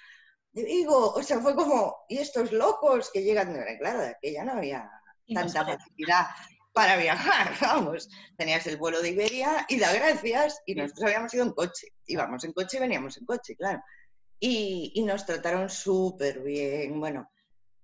de 0.52 0.64
Vigo. 0.64 1.12
O 1.12 1.22
sea, 1.22 1.40
fue 1.40 1.54
como, 1.54 2.04
y 2.08 2.18
estos 2.18 2.50
locos 2.52 3.10
que 3.12 3.22
llegan 3.22 3.52
de 3.52 3.78
claro, 3.78 4.16
que 4.20 4.32
ya 4.32 4.44
no 4.44 4.52
había 4.52 4.90
tanta 5.32 5.64
facilidad 5.64 6.26
para 6.72 6.96
viajar, 6.96 7.52
vamos. 7.60 8.08
Tenías 8.36 8.66
el 8.66 8.76
vuelo 8.76 9.02
de 9.02 9.10
Iberia 9.10 9.66
y 9.68 9.78
da 9.78 9.92
gracias, 9.92 10.60
y 10.66 10.74
nosotros 10.74 11.04
habíamos 11.04 11.34
ido 11.34 11.44
en 11.44 11.52
coche. 11.52 11.88
Íbamos 12.06 12.42
en 12.44 12.52
coche 12.52 12.78
y 12.78 12.80
veníamos 12.80 13.16
en 13.18 13.26
coche, 13.26 13.54
claro. 13.54 13.82
Y, 14.38 14.92
y 14.94 15.02
nos 15.02 15.24
trataron 15.24 15.70
súper 15.70 16.40
bien. 16.40 17.00
Bueno, 17.00 17.30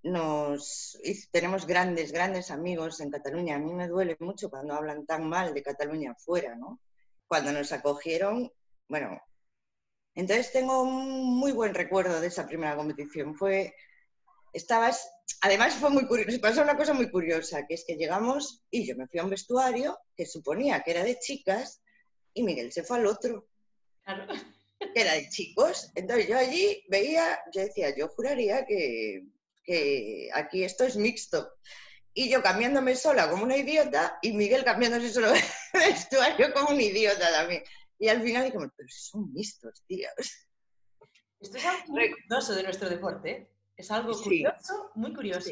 nos 0.03 0.99
tenemos 1.31 1.65
grandes, 1.65 2.11
grandes 2.11 2.51
amigos 2.51 2.99
en 2.99 3.09
Cataluña. 3.09 3.55
A 3.55 3.59
mí 3.59 3.73
me 3.73 3.87
duele 3.87 4.17
mucho 4.19 4.49
cuando 4.49 4.73
hablan 4.73 5.05
tan 5.05 5.27
mal 5.27 5.53
de 5.53 5.63
Cataluña 5.63 6.11
afuera, 6.11 6.55
¿no? 6.55 6.81
Cuando 7.27 7.53
nos 7.53 7.71
acogieron, 7.71 8.51
bueno, 8.89 9.19
entonces 10.13 10.51
tengo 10.51 10.83
un 10.83 11.39
muy 11.39 11.53
buen 11.53 11.73
recuerdo 11.73 12.19
de 12.19 12.27
esa 12.27 12.45
primera 12.45 12.75
competición. 12.75 13.35
Fue, 13.35 13.73
estabas, 14.51 15.09
además 15.41 15.75
fue 15.75 15.89
muy 15.89 16.05
curioso, 16.05 16.39
pasó 16.41 16.61
una 16.61 16.77
cosa 16.77 16.93
muy 16.93 17.09
curiosa, 17.09 17.65
que 17.65 17.75
es 17.75 17.85
que 17.87 17.95
llegamos 17.95 18.63
y 18.69 18.85
yo 18.85 18.95
me 18.97 19.07
fui 19.07 19.19
a 19.19 19.23
un 19.23 19.29
vestuario 19.29 19.97
que 20.15 20.25
suponía 20.25 20.81
que 20.83 20.91
era 20.91 21.03
de 21.03 21.17
chicas 21.17 21.81
y 22.33 22.43
Miguel 22.43 22.73
se 22.73 22.83
fue 22.83 22.97
al 22.97 23.07
otro. 23.07 23.47
Que 24.93 25.01
era 25.01 25.13
de 25.13 25.29
chicos. 25.29 25.91
Entonces 25.95 26.27
yo 26.27 26.37
allí 26.37 26.83
veía, 26.89 27.39
yo 27.53 27.61
decía, 27.61 27.95
yo 27.95 28.07
juraría 28.09 28.65
que, 28.65 29.25
que 29.63 30.29
aquí 30.33 30.63
esto 30.63 30.83
es 30.83 30.95
mixto. 30.95 31.53
Y 32.13 32.29
yo 32.29 32.43
cambiándome 32.43 32.95
sola 32.95 33.29
como 33.29 33.43
una 33.43 33.57
idiota 33.57 34.19
y 34.21 34.33
Miguel 34.33 34.63
cambiándose 34.63 35.09
solo 35.09 35.31
de 35.31 35.41
vestuario 35.73 36.53
como 36.53 36.69
un 36.69 36.81
idiota 36.81 37.31
también. 37.31 37.63
Y 37.99 38.09
al 38.09 38.21
final 38.21 38.45
dije, 38.45 38.57
pero 38.57 38.89
son 38.89 39.31
mixtos, 39.33 39.83
tío. 39.87 40.09
Esto 41.39 41.57
es 41.57 41.65
algo 41.65 41.93
muy 41.93 42.11
curioso 42.11 42.53
de 42.53 42.63
nuestro 42.63 42.89
deporte. 42.89 43.31
¿eh? 43.31 43.49
Es 43.75 43.91
algo 43.91 44.13
curioso, 44.21 44.91
muy 44.95 45.13
curioso. 45.13 45.51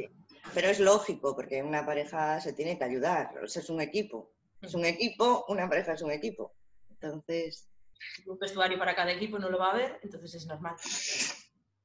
Pero 0.53 0.69
es 0.69 0.79
lógico, 0.79 1.35
porque 1.35 1.63
una 1.63 1.85
pareja 1.85 2.39
se 2.39 2.53
tiene 2.53 2.77
que 2.77 2.83
ayudar. 2.83 3.37
O 3.43 3.47
sea, 3.47 3.61
es 3.61 3.69
un 3.69 3.81
equipo. 3.81 4.33
Es 4.61 4.73
un 4.73 4.85
equipo, 4.85 5.45
una 5.47 5.67
pareja 5.67 5.93
es 5.93 6.01
un 6.01 6.11
equipo. 6.11 6.53
Entonces. 6.89 7.67
Un 8.25 8.37
vestuario 8.37 8.77
para 8.77 8.95
cada 8.95 9.11
equipo 9.11 9.39
no 9.39 9.49
lo 9.49 9.59
va 9.59 9.71
a 9.71 9.75
ver, 9.75 9.99
entonces 10.03 10.35
es 10.35 10.45
normal. 10.47 10.75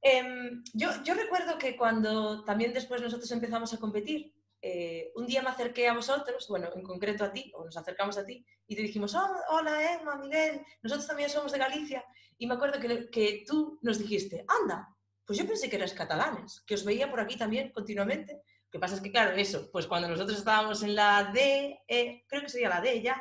Em, 0.02 0.62
yo, 0.72 0.90
yo, 1.02 1.14
recuerdo 1.14 1.58
que 1.58 1.76
cuando 1.76 2.44
también 2.44 2.72
después 2.72 3.02
nosotros 3.02 3.30
empezamos 3.32 3.72
a 3.74 3.78
competir, 3.78 4.32
eh, 4.62 5.12
un 5.16 5.26
día 5.26 5.42
me 5.42 5.50
acerqué 5.50 5.88
a 5.88 5.94
vosotros, 5.94 6.46
bueno, 6.48 6.68
en 6.74 6.82
concreto 6.82 7.24
a 7.24 7.32
ti, 7.32 7.52
o 7.54 7.64
nos 7.64 7.76
acercamos 7.76 8.16
a 8.16 8.24
ti, 8.24 8.44
y 8.66 8.76
te 8.76 8.82
dijimos, 8.82 9.14
oh, 9.14 9.36
hola 9.50 9.94
Emma, 9.94 10.16
Miguel, 10.16 10.60
nosotros 10.82 11.06
también 11.06 11.28
somos 11.28 11.52
de 11.52 11.58
Galicia, 11.58 12.04
y 12.38 12.46
me 12.46 12.54
acuerdo 12.54 12.80
que, 12.80 13.10
que 13.10 13.44
tú 13.46 13.78
nos 13.82 13.98
dijiste, 13.98 14.44
anda, 14.46 14.96
pues 15.26 15.38
yo 15.38 15.46
pensé 15.46 15.68
que 15.68 15.76
eras 15.76 15.92
catalanes, 15.92 16.62
que 16.66 16.74
os 16.74 16.84
veía 16.84 17.10
por 17.10 17.20
aquí 17.20 17.36
también 17.36 17.72
continuamente. 17.72 18.34
Lo 18.34 18.70
que 18.70 18.78
pasa 18.78 18.94
es 18.94 19.00
que, 19.00 19.10
claro, 19.10 19.36
eso, 19.36 19.68
pues 19.72 19.86
cuando 19.86 20.08
nosotros 20.08 20.38
estábamos 20.38 20.82
en 20.82 20.94
la 20.94 21.30
D, 21.32 21.80
e, 21.88 22.24
creo 22.28 22.42
que 22.42 22.48
sería 22.48 22.68
la 22.68 22.80
D 22.80 23.02
ya, 23.02 23.20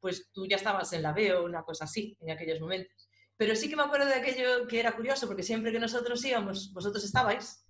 pues 0.00 0.30
tú 0.32 0.46
ya 0.46 0.56
estabas 0.56 0.92
en 0.92 1.02
la 1.02 1.12
B 1.12 1.34
o 1.34 1.44
una 1.44 1.62
cosa 1.62 1.84
así 1.84 2.16
en 2.20 2.30
aquellos 2.30 2.60
momentos. 2.60 3.08
Pero 3.36 3.54
sí 3.54 3.68
que 3.68 3.76
me 3.76 3.82
acuerdo 3.82 4.06
de 4.06 4.14
aquello 4.14 4.66
que 4.66 4.80
era 4.80 4.96
curioso, 4.96 5.26
porque 5.26 5.42
siempre 5.42 5.72
que 5.72 5.78
nosotros 5.78 6.24
íbamos, 6.24 6.72
vosotros 6.72 7.04
estabais, 7.04 7.66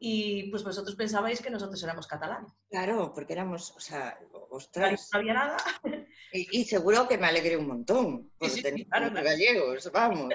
y 0.00 0.50
pues 0.50 0.62
vosotros 0.62 0.94
pensabais 0.94 1.40
que 1.40 1.50
nosotros 1.50 1.82
éramos 1.82 2.06
catalanes. 2.06 2.52
Claro, 2.70 3.12
porque 3.12 3.32
éramos, 3.32 3.72
o 3.72 3.80
sea, 3.80 4.18
ostras. 4.50 5.08
No 5.12 5.18
había 5.18 5.34
nada. 5.34 5.56
Y, 6.32 6.64
seguro 6.64 7.08
que 7.08 7.18
me 7.18 7.26
alegré 7.26 7.56
un 7.56 7.66
montón 7.66 8.30
por 8.38 8.50
sí, 8.50 8.62
tener 8.62 8.86
gallegos, 8.90 9.90
vamos. 9.90 10.34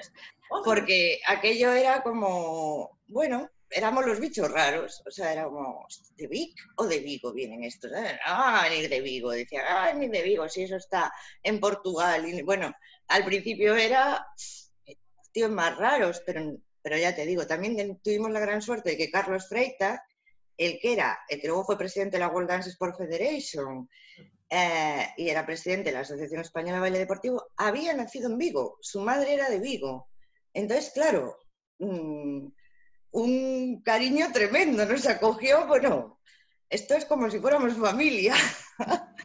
Porque 0.66 1.20
aquello 1.28 1.72
era 1.72 2.02
como, 2.02 3.00
bueno, 3.06 3.50
éramos 3.76 4.06
los 4.06 4.20
bichos 4.20 4.52
raros, 4.52 5.02
o 5.06 5.12
sea, 5.12 5.34
éramos 5.34 6.14
de 6.16 6.28
Vic 6.28 6.56
o 6.78 6.86
de 6.86 7.00
Vigo 7.00 7.34
vienen 7.34 7.64
estos. 7.64 7.92
Ah, 8.26 8.68
ni 8.70 8.88
de 8.88 9.02
Vigo, 9.02 9.32
decía, 9.32 9.64
ah, 9.68 9.94
ni 9.94 10.08
de 10.08 10.22
Vigo, 10.22 10.48
si 10.50 10.64
eso 10.64 10.78
está 10.78 11.14
en 11.42 11.60
Portugal. 11.60 12.28
Y, 12.28 12.42
bueno, 12.42 12.74
al 13.08 13.26
principio 13.26 13.76
era 13.76 14.26
tíos 15.32 15.52
más 15.52 15.78
raros, 15.78 16.22
pero 16.26 16.58
pero 16.84 16.98
ya 16.98 17.16
te 17.16 17.26
digo, 17.26 17.48
también 17.48 18.00
tuvimos 18.04 18.30
la 18.30 18.42
gran 18.42 18.62
suerte 18.62 18.92
de 18.92 18.98
que 18.98 19.10
Carlos 19.10 19.48
Freita, 19.48 20.06
el 20.58 20.80
que 20.80 20.92
era, 20.94 21.18
el 21.30 21.40
que 21.40 21.48
luego 21.48 21.64
fue 21.64 21.78
presidente 21.78 22.18
de 22.18 22.20
la 22.20 22.28
World 22.28 22.50
Dance 22.50 22.70
Sport 22.70 22.98
Federation 22.98 23.90
eh, 24.50 25.08
y 25.16 25.30
era 25.30 25.46
presidente 25.46 25.90
de 25.90 25.94
la 25.94 26.02
Asociación 26.02 26.42
Española 26.42 26.76
de 26.76 26.82
Baile 26.82 27.00
Deportivo, 27.00 27.52
había 27.56 27.94
nacido 27.94 28.30
en 28.30 28.38
Vigo, 28.38 28.78
su 28.82 29.00
madre 29.00 29.34
era 29.34 29.50
de 29.50 29.60
Vigo. 29.60 30.10
Entonces, 30.54 30.92
claro, 30.94 31.38
mm, 31.80 32.48
un 33.14 33.82
cariño 33.84 34.28
tremendo, 34.34 34.86
nos 34.86 35.08
acogió, 35.08 35.68
bueno, 35.68 36.20
esto 36.70 36.96
es 36.96 37.06
como 37.06 37.30
si 37.30 37.40
fuéramos 37.40 37.76
familia. 37.76 38.36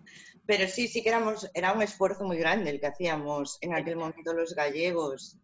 Pero 0.47 0.66
sí, 0.68 0.88
sí 0.88 1.02
que 1.02 1.11
éramos, 1.11 1.50
era 1.52 1.73
un 1.73 1.83
esfuerzo 1.83 2.25
muy 2.25 2.38
grande 2.38 2.71
el 2.71 2.80
que 2.80 2.87
hacíamos 2.87 3.59
en 3.61 3.75
aquel 3.75 3.97
momento 3.97 4.33
los 4.33 4.54
gallegos 4.54 5.38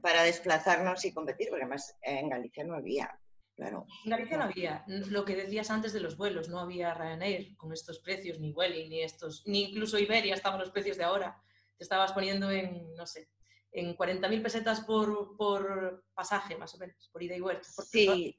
para 0.00 0.22
desplazarnos 0.22 1.04
y 1.04 1.12
competir, 1.12 1.48
porque 1.48 1.64
además 1.64 1.96
en 2.02 2.28
Galicia 2.28 2.64
no 2.64 2.74
había. 2.74 3.18
Claro. 3.56 3.86
En 4.04 4.10
Galicia 4.10 4.36
no 4.36 4.44
había. 4.44 4.84
Lo 4.86 5.24
que 5.24 5.34
decías 5.34 5.70
antes 5.70 5.92
de 5.92 6.00
los 6.00 6.16
vuelos, 6.16 6.48
no 6.48 6.60
había 6.60 6.94
Ryanair 6.94 7.56
con 7.56 7.72
estos 7.72 7.98
precios, 7.98 8.38
ni 8.38 8.52
Welly, 8.52 8.88
ni 8.88 9.02
estos, 9.02 9.42
ni 9.46 9.64
incluso 9.64 9.98
Iberia 9.98 10.34
estaban 10.34 10.60
los 10.60 10.70
precios 10.70 10.96
de 10.96 11.04
ahora. 11.04 11.40
Te 11.76 11.82
estabas 11.82 12.12
poniendo 12.12 12.50
en, 12.52 12.94
no 12.94 13.06
sé, 13.06 13.28
en 13.72 13.96
40.000 13.96 14.42
pesetas 14.42 14.80
por, 14.80 15.36
por, 15.36 16.04
pasaje, 16.14 16.56
más 16.56 16.74
o 16.74 16.78
menos, 16.78 17.08
por 17.12 17.22
ida 17.22 17.36
y 17.36 17.40
vuelta. 17.40 17.68
sí, 17.90 18.38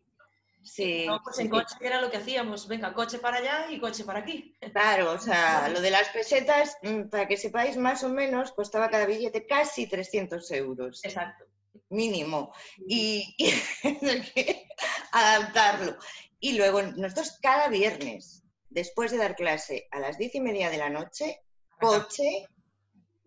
sí. 0.61 1.07
pues 1.23 1.39
en 1.39 1.49
coche 1.49 1.75
era 1.81 2.01
lo 2.01 2.09
que 2.11 2.17
hacíamos, 2.17 2.67
venga, 2.67 2.93
coche 2.93 3.19
para 3.19 3.37
allá 3.37 3.71
y 3.71 3.79
coche 3.79 4.03
para 4.03 4.19
aquí. 4.19 4.55
Claro, 4.73 5.13
o 5.13 5.19
sea, 5.19 5.69
lo 5.69 5.81
de 5.81 5.91
las 5.91 6.09
pesetas, 6.09 6.77
mm, 6.83 7.09
para 7.09 7.27
que 7.27 7.37
sepáis, 7.37 7.77
más 7.77 8.03
o 8.03 8.09
menos 8.09 8.51
costaba 8.51 8.89
cada 8.89 9.05
billete 9.05 9.45
casi 9.45 9.87
300 9.87 10.51
euros. 10.51 11.03
Exacto 11.03 11.45
mínimo, 11.89 12.53
y, 12.87 13.35
adaptarlo. 15.11 15.97
Y 16.39 16.57
luego 16.57 16.81
nosotros 16.81 17.37
cada 17.41 17.67
viernes, 17.67 18.43
después 18.69 19.11
de 19.11 19.17
dar 19.17 19.35
clase 19.35 19.87
a 19.91 19.99
las 19.99 20.17
diez 20.17 20.35
y 20.35 20.41
media 20.41 20.69
de 20.69 20.77
la 20.77 20.89
noche, 20.89 21.41
coche 21.79 22.47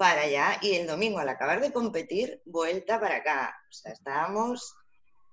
para 0.02 0.22
allá 0.22 0.58
y 0.60 0.74
el 0.74 0.88
domingo 0.88 1.20
al 1.20 1.28
acabar 1.28 1.60
de 1.60 1.72
competir, 1.72 2.42
vuelta 2.44 2.98
para 2.98 3.18
acá. 3.18 3.54
O 3.70 3.72
sea, 3.72 3.92
estábamos 3.92 4.74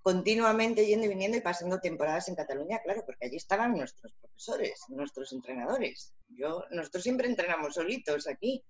continuamente 0.04 0.86
yendo 0.86 1.08
y 1.08 1.10
viniendo 1.10 1.38
y 1.38 1.42
pasando 1.42 1.80
temporadas 1.80 2.28
en 2.30 2.36
Cataluña, 2.36 2.80
claro, 2.84 3.02
porque 3.04 3.26
allí 3.26 3.38
estaban 3.38 3.74
nuestros 3.74 4.14
profesores, 4.14 4.84
nuestros 4.90 5.34
entrenadores. 5.34 6.14
Yo, 6.28 6.66
nosotros 6.70 7.02
siempre 7.02 7.28
entrenamos 7.28 7.74
solitos 7.74 8.28
aquí. 8.28 8.64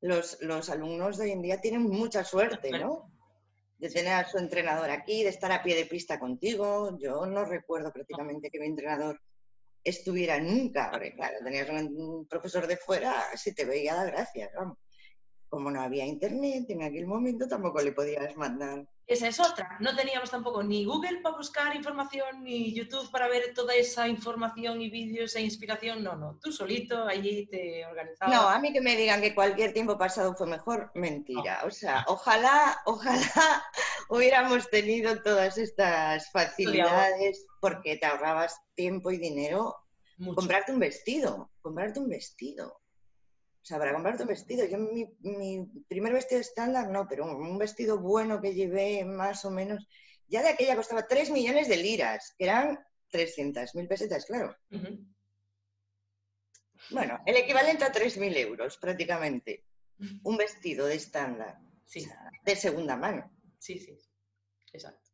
Los, 0.00 0.38
los 0.40 0.70
alumnos 0.70 1.18
de 1.18 1.24
hoy 1.24 1.32
en 1.32 1.42
día 1.42 1.60
tienen 1.60 1.82
mucha 1.82 2.24
suerte, 2.24 2.70
¿no? 2.70 3.12
de 3.76 3.90
tener 3.90 4.14
a 4.14 4.26
su 4.26 4.38
entrenador 4.38 4.88
aquí, 4.88 5.22
de 5.22 5.28
estar 5.28 5.52
a 5.52 5.62
pie 5.62 5.76
de 5.76 5.84
pista 5.84 6.18
contigo. 6.18 6.96
Yo 6.98 7.26
no 7.26 7.44
recuerdo 7.44 7.92
prácticamente 7.92 8.48
que 8.48 8.58
mi 8.58 8.68
entrenador 8.68 9.20
estuviera 9.82 10.40
nunca, 10.40 10.88
porque 10.90 11.14
claro, 11.14 11.36
tenías 11.44 11.68
un 11.68 12.26
profesor 12.26 12.66
de 12.66 12.78
fuera, 12.78 13.22
si 13.36 13.54
te 13.54 13.66
veía 13.66 13.94
da 13.94 14.04
gracias, 14.04 14.50
vamos 14.56 14.78
como 15.54 15.70
no 15.70 15.80
había 15.80 16.04
internet 16.04 16.68
en 16.68 16.82
aquel 16.82 17.06
momento, 17.06 17.46
tampoco 17.46 17.80
le 17.80 17.92
podías 17.92 18.36
mandar. 18.36 18.84
Esa 19.06 19.28
es 19.28 19.38
otra. 19.38 19.76
No 19.78 19.94
teníamos 19.94 20.30
tampoco 20.30 20.62
ni 20.62 20.84
Google 20.84 21.20
para 21.22 21.36
buscar 21.36 21.76
información, 21.76 22.42
ni 22.42 22.74
YouTube 22.74 23.08
para 23.12 23.28
ver 23.28 23.52
toda 23.54 23.72
esa 23.74 24.08
información 24.08 24.80
y 24.80 24.90
vídeos 24.90 25.36
e 25.36 25.42
inspiración. 25.42 26.02
No, 26.02 26.16
no. 26.16 26.38
Tú 26.42 26.50
solito 26.50 27.06
allí 27.06 27.46
te 27.46 27.86
organizabas. 27.86 28.34
No, 28.34 28.48
a 28.48 28.58
mí 28.58 28.72
que 28.72 28.80
me 28.80 28.96
digan 28.96 29.20
que 29.20 29.34
cualquier 29.34 29.72
tiempo 29.72 29.96
pasado 29.96 30.34
fue 30.34 30.48
mejor, 30.48 30.90
mentira. 30.94 31.62
O 31.64 31.70
sea, 31.70 32.04
ojalá, 32.08 32.80
ojalá 32.86 33.62
hubiéramos 34.08 34.68
tenido 34.70 35.22
todas 35.22 35.56
estas 35.56 36.30
facilidades 36.32 37.46
porque 37.60 37.96
te 37.96 38.06
ahorrabas 38.06 38.58
tiempo 38.74 39.12
y 39.12 39.18
dinero. 39.18 39.76
Comprarte 40.34 40.72
un 40.72 40.80
vestido, 40.80 41.50
comprarte 41.60 42.00
un 42.00 42.08
vestido. 42.08 42.80
O 43.64 43.66
sea, 43.66 43.78
para 43.78 43.94
comprarte 43.94 44.24
un 44.24 44.28
vestido. 44.28 44.66
Yo 44.66 44.76
mi, 44.76 45.08
mi 45.20 45.64
primer 45.88 46.12
vestido 46.12 46.38
estándar 46.38 46.90
no, 46.90 47.08
pero 47.08 47.24
un, 47.24 47.56
vestido 47.56 47.98
bueno 47.98 48.42
que 48.42 48.52
llevé 48.52 49.06
más 49.06 49.46
o 49.46 49.50
menos, 49.50 49.88
ya 50.28 50.42
de 50.42 50.50
aquella 50.50 50.76
costaba 50.76 51.06
3 51.06 51.30
millones 51.30 51.66
de 51.68 51.78
liras, 51.78 52.34
que 52.36 52.44
eran 52.44 52.78
300 53.08 53.74
mil 53.74 53.88
pesetas, 53.88 54.26
claro. 54.26 54.54
Bueno, 56.90 57.22
el 57.24 57.36
equivalente 57.36 57.84
a 57.84 57.92
3.000 57.92 58.36
euros 58.36 58.76
prácticamente. 58.76 59.64
Un 60.24 60.36
vestido 60.36 60.84
de 60.84 60.96
estándar. 60.96 61.58
Sí. 61.86 62.06
de 62.44 62.56
segunda 62.56 62.96
mano. 62.96 63.32
Sí, 63.58 63.78
sí. 63.78 63.96
Exacto. 64.74 65.10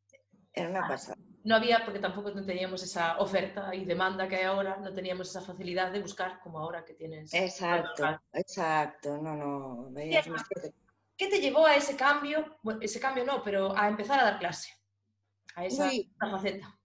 Era 0.52 0.70
una 0.70 0.88
pasada 0.88 1.16
no 1.44 1.56
había, 1.56 1.84
porque 1.84 2.00
tampoco 2.00 2.32
teníamos 2.44 2.82
esa 2.82 3.18
oferta 3.18 3.74
y 3.74 3.84
demanda 3.84 4.28
que 4.28 4.36
hay 4.36 4.44
ahora, 4.44 4.76
no 4.76 4.92
teníamos 4.92 5.28
esa 5.28 5.40
facilidad 5.40 5.90
de 5.90 6.00
buscar 6.00 6.40
como 6.40 6.58
ahora 6.58 6.84
que 6.84 6.94
tienes. 6.94 7.32
Exacto, 7.32 8.20
exacto, 8.32 9.18
no, 9.18 9.34
no. 9.34 9.92
¿Qué 11.16 11.28
te 11.28 11.40
llevó 11.40 11.66
a 11.66 11.76
ese 11.76 11.96
cambio? 11.96 12.58
Bueno, 12.62 12.80
ese 12.82 13.00
cambio 13.00 13.24
no, 13.24 13.42
pero 13.42 13.76
a 13.76 13.88
empezar 13.88 14.20
a 14.20 14.24
dar 14.24 14.38
clase, 14.38 14.70
a 15.54 15.64
esa 15.66 15.90
faceta. 16.18 16.78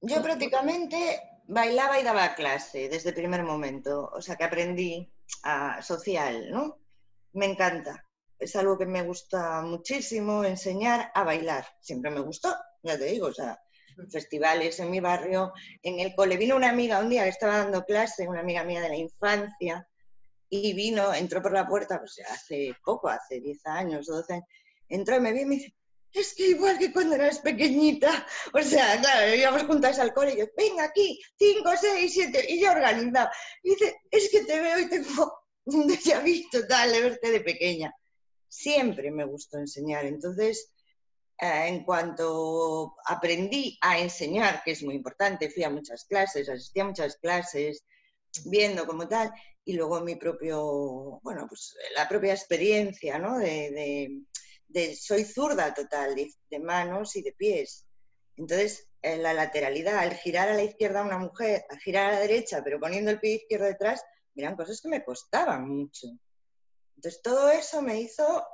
Yo 0.00 0.22
prácticamente 0.22 1.20
bailaba 1.46 1.98
y 1.98 2.04
daba 2.04 2.34
clase 2.34 2.88
desde 2.88 3.10
el 3.10 3.16
primer 3.16 3.42
momento, 3.42 4.10
o 4.12 4.22
sea 4.22 4.36
que 4.36 4.44
aprendí 4.44 5.12
a 5.42 5.82
social, 5.82 6.50
¿no? 6.50 6.78
Me 7.32 7.46
encanta, 7.46 8.04
es 8.38 8.56
algo 8.56 8.78
que 8.78 8.86
me 8.86 9.02
gusta 9.02 9.60
muchísimo, 9.62 10.44
enseñar 10.44 11.12
a 11.14 11.24
bailar, 11.24 11.66
siempre 11.80 12.10
me 12.10 12.20
gustó, 12.20 12.56
ya 12.82 12.96
te 12.96 13.04
digo, 13.04 13.26
o 13.26 13.32
sea, 13.32 13.60
festivales 14.08 14.78
en 14.80 14.90
mi 14.90 15.00
barrio, 15.00 15.52
en 15.82 16.00
el 16.00 16.14
cole. 16.14 16.36
Vino 16.36 16.56
una 16.56 16.70
amiga 16.70 17.00
un 17.00 17.10
día 17.10 17.24
que 17.24 17.30
estaba 17.30 17.58
dando 17.58 17.84
clase, 17.84 18.28
una 18.28 18.40
amiga 18.40 18.64
mía 18.64 18.80
de 18.80 18.88
la 18.88 18.96
infancia, 18.96 19.86
y 20.48 20.72
vino, 20.72 21.14
entró 21.14 21.40
por 21.40 21.52
la 21.52 21.66
puerta, 21.66 21.98
pues 21.98 22.20
hace 22.28 22.74
poco, 22.84 23.08
hace 23.08 23.40
10 23.40 23.66
años, 23.66 24.06
12 24.06 24.32
años, 24.34 24.46
entró 24.88 25.16
y 25.16 25.20
me 25.20 25.32
vio 25.32 25.42
y 25.42 25.46
me 25.46 25.54
dice, 25.54 25.74
es 26.12 26.34
que 26.34 26.48
igual 26.48 26.76
que 26.76 26.92
cuando 26.92 27.14
eras 27.14 27.38
pequeñita, 27.38 28.26
o 28.52 28.62
sea, 28.62 29.00
claro, 29.00 29.34
íbamos 29.34 29.62
juntas 29.62 29.98
al 29.98 30.12
cole 30.12 30.34
y 30.34 30.38
yo, 30.38 30.46
venga 30.56 30.84
aquí, 30.84 31.20
5, 31.38 31.70
6, 31.80 32.12
7, 32.12 32.46
y 32.48 32.60
yo 32.60 32.72
organizaba. 32.72 33.30
Y 33.62 33.70
dice, 33.70 34.00
es 34.10 34.28
que 34.30 34.44
te 34.44 34.60
veo 34.60 34.80
y 34.80 34.88
tengo 34.88 35.40
un 35.64 35.88
déjà 35.88 36.20
vu 36.20 36.48
total 36.50 36.92
de 36.92 37.00
verte 37.00 37.30
de 37.30 37.40
pequeña. 37.40 37.94
Siempre 38.48 39.12
me 39.12 39.24
gustó 39.24 39.58
enseñar, 39.58 40.04
entonces 40.04 40.72
en 41.40 41.84
cuanto 41.84 42.96
aprendí 43.06 43.78
a 43.80 43.98
enseñar, 43.98 44.62
que 44.62 44.72
es 44.72 44.82
muy 44.82 44.94
importante, 44.94 45.50
fui 45.50 45.64
a 45.64 45.70
muchas 45.70 46.04
clases, 46.04 46.48
asistí 46.48 46.80
a 46.80 46.84
muchas 46.84 47.16
clases, 47.16 47.84
viendo 48.44 48.86
como 48.86 49.08
tal, 49.08 49.32
y 49.64 49.72
luego 49.72 50.00
mi 50.00 50.16
propio, 50.16 51.20
bueno, 51.22 51.46
pues 51.48 51.76
la 51.96 52.08
propia 52.08 52.34
experiencia, 52.34 53.18
¿no? 53.18 53.38
De, 53.38 54.24
soy 55.00 55.24
zurda 55.24 55.72
total, 55.74 56.14
de, 56.14 56.58
manos 56.58 57.16
y 57.16 57.22
de 57.22 57.32
pies. 57.32 57.86
Entonces, 58.36 58.88
eh, 59.02 59.16
la 59.16 59.32
lateralidad, 59.32 60.04
el 60.04 60.14
girar 60.14 60.48
a 60.48 60.54
la 60.54 60.62
izquierda 60.62 61.02
una 61.02 61.18
mujer, 61.18 61.64
al 61.70 61.78
girar 61.80 62.10
a 62.10 62.12
la 62.14 62.20
derecha, 62.20 62.62
pero 62.62 62.78
poniendo 62.78 63.10
el 63.10 63.20
pie 63.20 63.36
izquierdo 63.36 63.66
detrás, 63.66 64.02
eran 64.34 64.56
cosas 64.56 64.80
que 64.80 64.88
me 64.88 65.04
costaban 65.04 65.68
mucho. 65.68 66.06
Entonces, 66.96 67.22
todo 67.22 67.50
eso 67.50 67.80
me 67.82 68.00
hizo, 68.00 68.46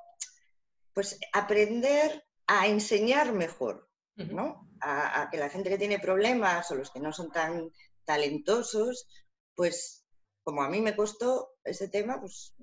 pues, 0.94 1.18
aprender 1.32 2.25
a 2.46 2.66
enseñar 2.66 3.32
mejor, 3.32 3.88
¿no? 4.16 4.68
A, 4.80 5.22
a 5.22 5.30
que 5.30 5.36
la 5.36 5.48
gente 5.48 5.68
que 5.68 5.78
tiene 5.78 5.98
problemas 5.98 6.70
o 6.70 6.74
los 6.74 6.90
que 6.90 7.00
no 7.00 7.12
son 7.12 7.30
tan 7.30 7.70
talentosos, 8.04 9.08
pues 9.54 10.06
como 10.42 10.62
a 10.62 10.68
mí 10.68 10.80
me 10.80 10.94
costó 10.94 11.56
ese 11.64 11.88
tema, 11.88 12.20
pues, 12.20 12.54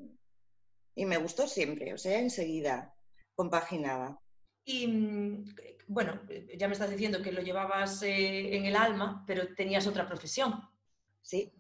y 0.96 1.06
me 1.06 1.18
gustó 1.18 1.48
siempre, 1.48 1.94
o 1.94 1.98
sea, 1.98 2.20
enseguida 2.20 2.96
compaginaba. 3.36 4.20
Y 4.64 4.88
mm, 4.88 5.56
bueno, 5.88 6.22
ya 6.58 6.68
me 6.68 6.74
estás 6.74 6.90
diciendo 6.90 7.22
que 7.22 7.32
lo 7.32 7.42
llevabas 7.42 8.02
eh, 8.04 8.56
en 8.56 8.66
el 8.66 8.76
alma, 8.76 9.24
pero 9.28 9.54
tenías 9.54 9.86
otra 9.86 10.08
profesión. 10.08 10.62
Sí, 11.22 11.52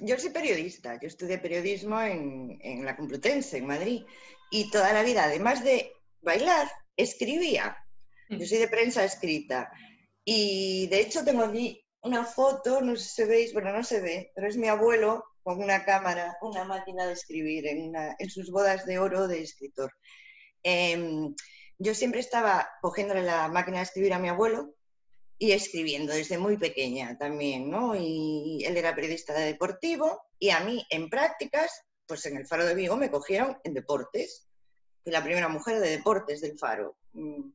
yo 0.00 0.18
soy 0.18 0.30
periodista, 0.30 0.98
yo 1.00 1.06
estudié 1.06 1.38
periodismo 1.38 2.00
en, 2.00 2.58
en 2.62 2.84
la 2.84 2.96
Complutense, 2.96 3.58
en 3.58 3.66
Madrid, 3.66 4.04
y 4.50 4.70
toda 4.70 4.92
la 4.92 5.02
vida, 5.02 5.24
además 5.24 5.62
de 5.62 5.92
bailar, 6.22 6.68
escribía. 6.98 7.76
Yo 8.28 8.46
soy 8.46 8.58
de 8.58 8.68
prensa 8.68 9.04
escrita. 9.04 9.70
Y 10.24 10.86
de 10.88 11.00
hecho 11.00 11.24
tengo 11.24 11.44
aquí 11.44 11.82
una 12.02 12.24
foto, 12.24 12.82
no 12.82 12.96
sé 12.96 13.08
si 13.08 13.24
veis, 13.24 13.52
bueno, 13.54 13.72
no 13.72 13.82
se 13.82 14.00
ve, 14.00 14.32
pero 14.34 14.46
es 14.46 14.56
mi 14.56 14.68
abuelo 14.68 15.24
con 15.42 15.62
una 15.62 15.84
cámara, 15.84 16.36
una 16.42 16.64
máquina 16.64 17.06
de 17.06 17.14
escribir 17.14 17.66
en, 17.66 17.94
sus 18.28 18.50
bodas 18.50 18.84
de 18.84 18.98
oro 18.98 19.26
de 19.26 19.40
escritor. 19.40 19.90
Em, 20.62 21.34
yo 21.78 21.94
siempre 21.94 22.20
estaba 22.20 22.68
cogiéndole 22.82 23.22
la 23.22 23.48
máquina 23.48 23.78
de 23.78 23.84
escribir 23.84 24.12
a 24.12 24.18
mi 24.18 24.28
abuelo 24.28 24.74
y 25.38 25.52
escribiendo 25.52 26.12
desde 26.12 26.36
muy 26.36 26.58
pequeña 26.58 27.16
también, 27.16 27.70
¿no? 27.70 27.94
Y 27.96 28.64
él 28.66 28.76
era 28.76 28.94
periodista 28.94 29.32
de 29.32 29.46
deportivo 29.46 30.20
y 30.38 30.50
a 30.50 30.60
mí 30.60 30.84
en 30.90 31.08
prácticas, 31.08 31.70
pues 32.06 32.26
en 32.26 32.36
el 32.36 32.46
Faro 32.46 32.66
de 32.66 32.74
Vigo 32.74 32.96
me 32.96 33.10
cogieron 33.10 33.56
en 33.64 33.72
deportes. 33.72 34.47
La 35.10 35.22
primera 35.22 35.48
mujer 35.48 35.80
de 35.80 35.90
deportes 35.90 36.40
del 36.40 36.58
Faro. 36.58 36.96
Mm. 37.12 37.50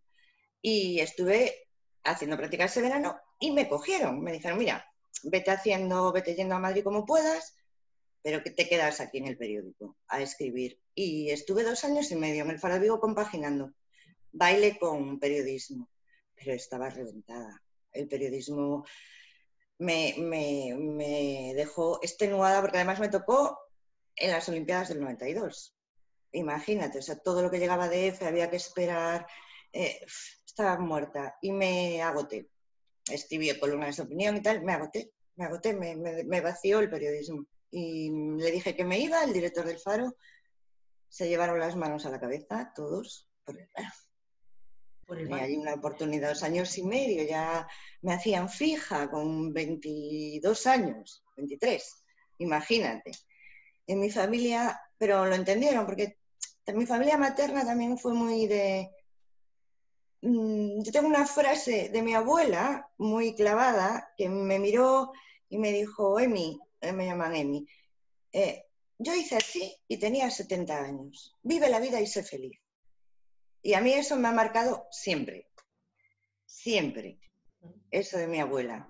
Y 0.61 0.99
estuve 0.99 1.67
haciendo 2.03 2.37
prácticas 2.37 2.71
ese 2.71 2.81
verano 2.81 3.19
y 3.39 3.51
me 3.51 3.67
cogieron. 3.67 4.21
Me 4.21 4.31
dijeron, 4.31 4.57
mira, 4.57 4.85
vete 5.23 5.51
haciendo, 5.51 6.11
vete 6.11 6.35
yendo 6.35 6.55
a 6.55 6.59
Madrid 6.59 6.83
como 6.83 7.05
puedas, 7.05 7.55
pero 8.21 8.43
que 8.43 8.51
te 8.51 8.67
quedas 8.67 9.01
aquí 9.01 9.17
en 9.17 9.27
el 9.27 9.37
periódico 9.37 9.97
a 10.07 10.21
escribir. 10.21 10.79
Y 10.95 11.29
estuve 11.31 11.63
dos 11.63 11.83
años 11.83 12.11
y 12.11 12.15
medio 12.15 12.43
en 12.43 12.51
el 12.51 12.59
Faro 12.59 12.75
de 12.75 12.79
Vigo 12.81 12.99
compaginando 12.99 13.73
baile 14.33 14.77
con 14.79 15.19
periodismo, 15.19 15.89
pero 16.35 16.53
estaba 16.53 16.89
reventada. 16.89 17.61
El 17.91 18.07
periodismo 18.07 18.85
me, 19.77 21.53
dejó 21.55 21.99
extenuada 22.01 22.59
porque 22.61 22.77
además 22.77 22.99
me 22.99 23.09
tocó 23.09 23.57
en 24.15 24.31
las 24.31 24.49
Olimpiadas 24.49 24.89
del 24.89 25.01
92. 25.01 25.72
Imagínate, 26.33 26.99
o 26.99 27.01
sea, 27.01 27.17
todo 27.17 27.41
lo 27.41 27.49
que 27.49 27.59
llegaba 27.59 27.87
de 27.87 28.07
F 28.07 28.25
había 28.25 28.49
que 28.49 28.57
esperar, 28.57 29.25
eh, 29.71 30.05
estaba 30.45 30.77
muerta 30.77 31.37
y 31.41 31.51
me 31.51 32.01
agoté. 32.01 32.49
Escribí 33.09 33.57
columnas 33.59 33.97
de 33.97 34.03
opinión 34.03 34.37
y 34.37 34.41
tal, 34.41 34.63
me 34.63 34.73
agoté, 34.73 35.13
me 35.35 35.45
agoté, 35.45 35.73
me 35.73 36.41
vació 36.41 36.79
el 36.79 36.89
periodismo 36.89 37.45
y 37.73 38.11
le 38.37 38.51
dije 38.51 38.75
que 38.75 38.85
me 38.85 38.99
iba, 38.99 39.23
el 39.23 39.33
director 39.33 39.65
del 39.65 39.79
Faro, 39.79 40.15
se 41.09 41.27
llevaron 41.27 41.59
las 41.59 41.75
manos 41.75 42.05
a 42.05 42.11
la 42.11 42.19
cabeza, 42.19 42.71
todos, 42.75 43.27
por 43.43 43.59
el, 43.59 43.67
por 45.07 45.17
el 45.17 45.33
hay 45.33 45.55
una 45.57 45.73
oportunidad, 45.73 46.29
dos 46.29 46.43
años 46.43 46.77
y 46.77 46.83
medio, 46.83 47.23
ya 47.23 47.67
me 48.01 48.13
hacían 48.13 48.47
fija 48.47 49.09
con 49.09 49.51
22 49.51 50.67
años, 50.67 51.23
23, 51.35 52.05
imagínate. 52.37 53.11
En 53.87 53.99
mi 53.99 54.11
familia, 54.11 54.79
pero 54.97 55.25
lo 55.25 55.33
entendieron, 55.33 55.85
porque 55.85 56.19
mi 56.71 56.85
familia 56.85 57.17
materna 57.17 57.65
también 57.65 57.97
fue 57.97 58.13
muy 58.13 58.47
de... 58.47 58.89
Mm, 60.21 60.81
yo 60.81 60.91
tengo 60.91 61.07
una 61.07 61.25
frase 61.25 61.89
de 61.89 62.01
mi 62.01 62.13
abuela 62.13 62.89
muy 62.97 63.35
clavada 63.35 64.13
que 64.17 64.29
me 64.29 64.59
miró 64.59 65.11
y 65.49 65.57
me 65.57 65.73
dijo, 65.73 66.19
Emi, 66.19 66.59
eh, 66.79 66.93
me 66.93 67.05
llaman 67.05 67.35
Emi. 67.35 67.67
Eh, 68.31 68.65
yo 68.97 69.13
hice 69.13 69.35
así 69.35 69.75
y 69.87 69.97
tenía 69.97 70.29
70 70.29 70.77
años. 70.77 71.35
Vive 71.43 71.69
la 71.69 71.79
vida 71.79 71.99
y 71.99 72.07
sé 72.07 72.23
feliz. 72.23 72.59
Y 73.61 73.73
a 73.73 73.81
mí 73.81 73.93
eso 73.93 74.15
me 74.15 74.27
ha 74.27 74.31
marcado 74.31 74.87
siempre, 74.91 75.49
siempre, 76.45 77.19
eso 77.91 78.17
de 78.17 78.27
mi 78.27 78.39
abuela. 78.39 78.89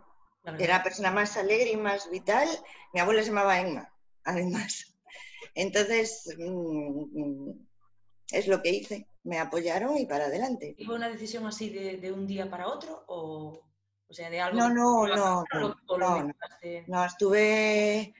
Era 0.60 0.78
la 0.78 0.84
persona 0.84 1.12
más 1.12 1.38
alegre 1.38 1.72
y 1.72 1.78
más 1.78 2.10
vital. 2.10 2.48
Mi 2.94 3.00
abuela 3.00 3.22
se 3.22 3.30
llamaba 3.30 3.60
Emma, 3.60 3.94
además. 4.24 4.92
Entonces, 5.56 6.36
mm, 6.38 7.52
es 8.32 8.48
lo 8.48 8.62
que 8.62 8.72
hice. 8.72 9.08
Me 9.24 9.39
apoyaron 9.39 9.98
y 9.98 10.06
para 10.06 10.26
adelante. 10.26 10.76
¿Y 10.78 10.86
fue 10.86 10.96
una 10.96 11.10
decisión 11.10 11.46
así 11.46 11.70
de, 11.70 12.12
un 12.12 12.28
día 12.28 12.50
para 12.50 12.68
otro? 12.68 13.04
O, 13.08 13.62
sea, 14.10 14.30
de 14.30 14.42
algo. 14.42 14.58
No, 14.58 14.70
no, 14.70 15.08
no. 15.08 15.44
no, 15.98 16.34
no, 16.88 17.06
estuve 17.06 18.13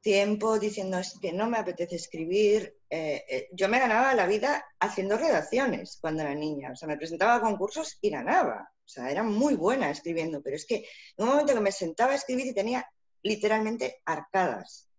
tiempo 0.00 0.58
diciendo 0.58 0.98
es 0.98 1.18
que 1.20 1.32
no 1.32 1.48
me 1.48 1.58
apetece 1.58 1.96
escribir. 1.96 2.74
Eh, 2.88 3.22
eh, 3.28 3.48
yo 3.52 3.68
me 3.68 3.78
ganaba 3.78 4.14
la 4.14 4.26
vida 4.26 4.64
haciendo 4.78 5.16
redacciones 5.18 5.98
cuando 6.00 6.22
era 6.22 6.34
niña. 6.34 6.72
O 6.72 6.76
sea, 6.76 6.88
me 6.88 6.96
presentaba 6.96 7.34
a 7.36 7.40
concursos 7.40 7.98
y 8.00 8.10
ganaba. 8.10 8.72
O 8.84 8.88
sea, 8.88 9.10
era 9.10 9.22
muy 9.22 9.54
buena 9.54 9.90
escribiendo, 9.90 10.42
pero 10.42 10.56
es 10.56 10.66
que 10.66 10.86
en 11.16 11.24
un 11.24 11.28
momento 11.28 11.54
que 11.54 11.60
me 11.60 11.70
sentaba 11.70 12.12
a 12.12 12.16
escribir 12.16 12.46
y 12.46 12.54
tenía 12.54 12.90
literalmente 13.22 14.00
arcadas. 14.04 14.89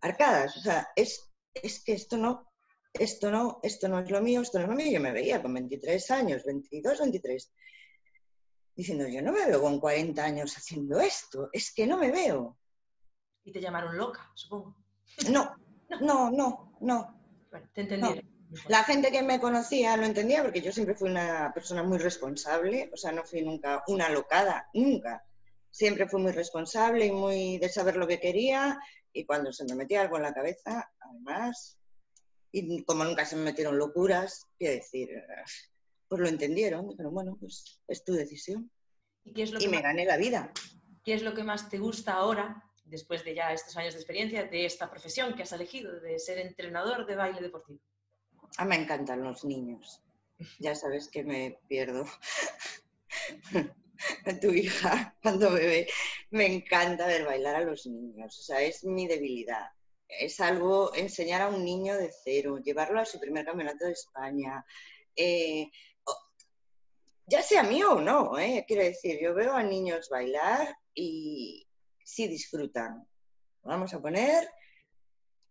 Arcadas. 0.00 0.56
O 0.56 0.60
sea, 0.60 0.88
es, 0.96 1.30
es 1.54 1.82
que 1.84 1.92
esto 1.92 2.16
no, 2.16 2.50
esto 2.92 3.30
no, 3.30 3.60
esto 3.62 3.88
no 3.88 4.00
es 4.00 4.10
lo 4.10 4.20
mío, 4.20 4.40
esto 4.40 4.58
no 4.58 4.64
es 4.64 4.70
lo 4.70 4.76
mío. 4.76 4.92
Yo 4.92 5.00
me 5.00 5.12
veía 5.12 5.42
con 5.42 5.54
23 5.54 6.10
años, 6.10 6.44
22, 6.44 6.98
23, 7.00 7.52
diciendo, 8.74 9.06
yo 9.08 9.22
no 9.22 9.32
me 9.32 9.46
veo 9.46 9.60
con 9.60 9.78
40 9.78 10.24
años 10.24 10.56
haciendo 10.56 11.00
esto, 11.00 11.48
es 11.52 11.72
que 11.72 11.86
no 11.86 11.98
me 11.98 12.10
veo. 12.10 12.58
Y 13.44 13.52
te 13.52 13.60
llamaron 13.60 13.96
loca, 13.96 14.30
supongo. 14.34 14.76
No, 15.30 15.56
no, 16.00 16.30
no, 16.30 16.76
no. 16.80 17.20
Bueno, 17.50 17.68
te 17.72 17.82
entendieron. 17.82 18.30
La 18.68 18.82
gente 18.82 19.12
que 19.12 19.22
me 19.22 19.40
conocía 19.40 19.96
lo 19.96 20.04
entendía 20.04 20.42
porque 20.42 20.60
yo 20.60 20.72
siempre 20.72 20.96
fui 20.96 21.08
una 21.08 21.52
persona 21.54 21.84
muy 21.84 21.98
responsable, 21.98 22.90
o 22.92 22.96
sea, 22.96 23.12
no 23.12 23.22
fui 23.24 23.42
nunca 23.42 23.84
una 23.86 24.08
locada, 24.08 24.68
nunca. 24.74 25.24
Siempre 25.70 26.08
fui 26.08 26.20
muy 26.20 26.32
responsable 26.32 27.06
y 27.06 27.12
muy 27.12 27.58
de 27.58 27.68
saber 27.68 27.96
lo 27.96 28.06
que 28.06 28.20
quería 28.20 28.78
y 29.12 29.24
cuando 29.24 29.52
se 29.52 29.64
me 29.64 29.74
metía 29.74 30.02
algo 30.02 30.16
en 30.16 30.22
la 30.22 30.34
cabeza, 30.34 30.90
además, 31.00 31.78
y 32.52 32.82
como 32.84 33.04
nunca 33.04 33.24
se 33.24 33.36
me 33.36 33.44
metieron 33.44 33.78
locuras, 33.78 34.46
quiero 34.58 34.74
decir, 34.74 35.08
pues 36.08 36.20
lo 36.20 36.28
entendieron, 36.28 36.88
dijeron, 36.88 37.14
bueno, 37.14 37.36
pues 37.38 37.80
es 37.86 38.04
tu 38.04 38.12
decisión. 38.12 38.70
¿Y, 39.24 39.68
me 39.68 39.82
gané 39.82 40.06
la 40.06 40.16
vida. 40.16 40.50
¿Qué 41.04 41.14
es 41.14 41.22
lo 41.22 41.34
que 41.34 41.44
más 41.44 41.68
te 41.68 41.78
gusta 41.78 42.14
ahora 42.14 42.64
después 42.84 43.24
de 43.24 43.34
ya 43.34 43.52
estos 43.52 43.76
años 43.76 43.94
de 43.94 44.00
experiencia, 44.00 44.44
de 44.44 44.64
esta 44.64 44.90
profesión 44.90 45.34
que 45.34 45.42
has 45.42 45.52
elegido, 45.52 46.00
de 46.00 46.18
ser 46.18 46.38
entrenador 46.38 47.06
de 47.06 47.16
baile 47.16 47.40
deportivo? 47.40 47.80
Ah, 48.56 48.64
me 48.64 48.76
encantan 48.76 49.22
los 49.22 49.44
niños. 49.44 50.02
Ya 50.58 50.74
sabes 50.74 51.08
que 51.08 51.22
me 51.22 51.60
pierdo. 51.68 52.06
a 54.26 54.38
tu 54.38 54.50
hija 54.52 55.16
cuando 55.22 55.50
bebe. 55.50 55.88
Me 56.30 56.46
encanta 56.46 57.06
ver 57.06 57.24
bailar 57.24 57.56
a 57.56 57.64
los 57.64 57.86
niños. 57.86 58.38
O 58.38 58.42
sea, 58.42 58.62
es 58.62 58.84
mi 58.84 59.06
debilidad. 59.06 59.68
Es 60.08 60.40
algo, 60.40 60.94
enseñar 60.94 61.42
a 61.42 61.48
un 61.48 61.64
niño 61.64 61.96
de 61.96 62.10
cero, 62.24 62.58
llevarlo 62.58 63.00
a 63.00 63.06
su 63.06 63.20
primer 63.20 63.44
campeonato 63.44 63.86
de 63.86 63.92
España. 63.92 64.64
Eh, 65.14 65.70
ya 67.26 67.42
sea 67.42 67.62
mío 67.62 67.92
o 67.92 68.00
no, 68.00 68.36
¿eh? 68.38 68.64
quiero 68.66 68.82
decir, 68.82 69.20
yo 69.22 69.34
veo 69.34 69.54
a 69.54 69.62
niños 69.62 70.08
bailar 70.08 70.76
y, 70.92 71.64
sí 72.10 72.26
disfrutan. 72.26 73.06
Vamos 73.62 73.94
a 73.94 74.00
poner 74.00 74.48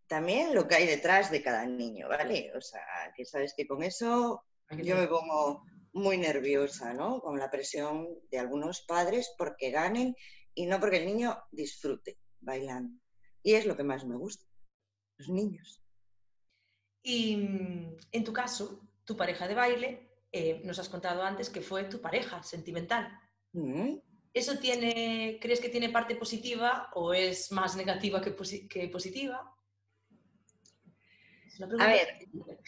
también 0.08 0.54
lo 0.54 0.68
que 0.68 0.76
hay 0.76 0.88
detrás 0.88 1.32
de 1.32 1.42
cada 1.42 1.66
niño, 1.66 2.10
¿vale? 2.10 2.52
O 2.56 2.62
sea, 2.62 3.14
que 3.16 3.26
sabes 3.26 3.54
que 3.56 3.68
con 3.68 3.84
eso 3.84 4.44
yo 4.72 4.96
me 4.96 5.08
pongo 5.08 5.64
muy 5.94 6.18
nerviosa, 6.18 6.94
¿no? 6.94 7.22
Con 7.22 7.40
la 7.40 7.50
presión 7.50 8.08
de 8.32 8.40
algunos 8.40 8.82
padres 8.82 9.34
porque 9.38 9.72
ganen 9.72 10.16
y 10.54 10.66
no 10.66 10.80
porque 10.80 10.98
el 10.98 11.06
niño 11.06 11.38
disfrute 11.52 12.20
bailando. 12.40 13.00
Y 13.44 13.54
es 13.54 13.66
lo 13.66 13.76
que 13.76 13.84
más 13.84 14.06
me 14.06 14.16
gusta, 14.16 14.46
los 15.18 15.30
niños. 15.30 15.82
Y 17.04 17.38
mm, 17.38 17.98
en 18.12 18.24
tu 18.24 18.34
caso, 18.34 18.88
tu 19.06 19.16
pareja 19.16 19.48
de 19.48 19.56
baile 19.56 20.10
eh, 20.32 20.62
nos 20.64 20.80
has 20.80 20.90
contado 20.90 21.24
antes 21.24 21.50
que 21.50 21.62
fue 21.62 21.86
tu 21.86 22.02
pareja 22.02 22.44
sentimental. 22.44 23.10
Mm. 23.54 23.96
¿Eso 24.34 24.60
tiene, 24.60 25.40
crees 25.42 25.60
que 25.60 25.70
tiene 25.70 25.90
parte 25.90 26.16
positiva 26.16 26.90
o 26.94 27.14
es 27.14 27.52
más 27.52 27.76
negativa 27.76 28.22
que, 28.22 28.32
positiva? 28.32 29.56
A 31.80 31.88
ver, 31.88 32.08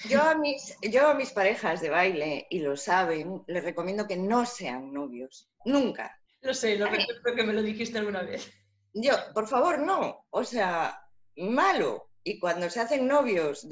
yo 0.09 0.21
a, 0.21 0.35
mis, 0.35 0.75
yo 0.81 1.07
a 1.07 1.13
mis 1.13 1.31
parejas 1.31 1.81
de 1.81 1.89
baile, 1.89 2.47
y 2.49 2.59
lo 2.59 2.75
saben, 2.75 3.43
les 3.47 3.63
recomiendo 3.63 4.07
que 4.07 4.17
no 4.17 4.45
sean 4.45 4.91
novios, 4.91 5.49
nunca. 5.65 6.19
Lo 6.41 6.53
sé, 6.53 6.77
lo 6.77 6.87
recuerdo 6.87 7.35
que 7.35 7.43
me 7.43 7.53
lo 7.53 7.61
dijiste 7.61 7.99
alguna 7.99 8.23
vez. 8.23 8.51
Yo, 8.93 9.13
por 9.33 9.47
favor, 9.47 9.79
no. 9.79 10.25
O 10.31 10.43
sea, 10.43 10.99
malo. 11.37 12.09
Y 12.23 12.39
cuando 12.39 12.69
se 12.69 12.81
hacen 12.81 13.07
novios, 13.07 13.67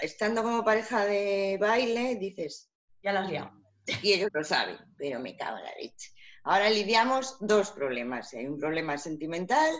estando 0.00 0.42
como 0.42 0.64
pareja 0.64 1.04
de 1.04 1.58
baile, 1.60 2.16
dices... 2.16 2.70
Ya 3.02 3.12
la 3.12 3.22
has 3.22 3.30
liado. 3.30 3.52
Y 4.02 4.12
ellos 4.12 4.30
lo 4.32 4.44
saben, 4.44 4.78
pero 4.96 5.18
me 5.18 5.36
cago 5.36 5.58
en 5.58 5.64
la 5.64 5.74
leche. 5.74 6.12
Ahora 6.44 6.70
lidiamos 6.70 7.36
dos 7.40 7.70
problemas. 7.72 8.32
Hay 8.34 8.46
un 8.46 8.58
problema 8.58 8.96
sentimental 8.98 9.70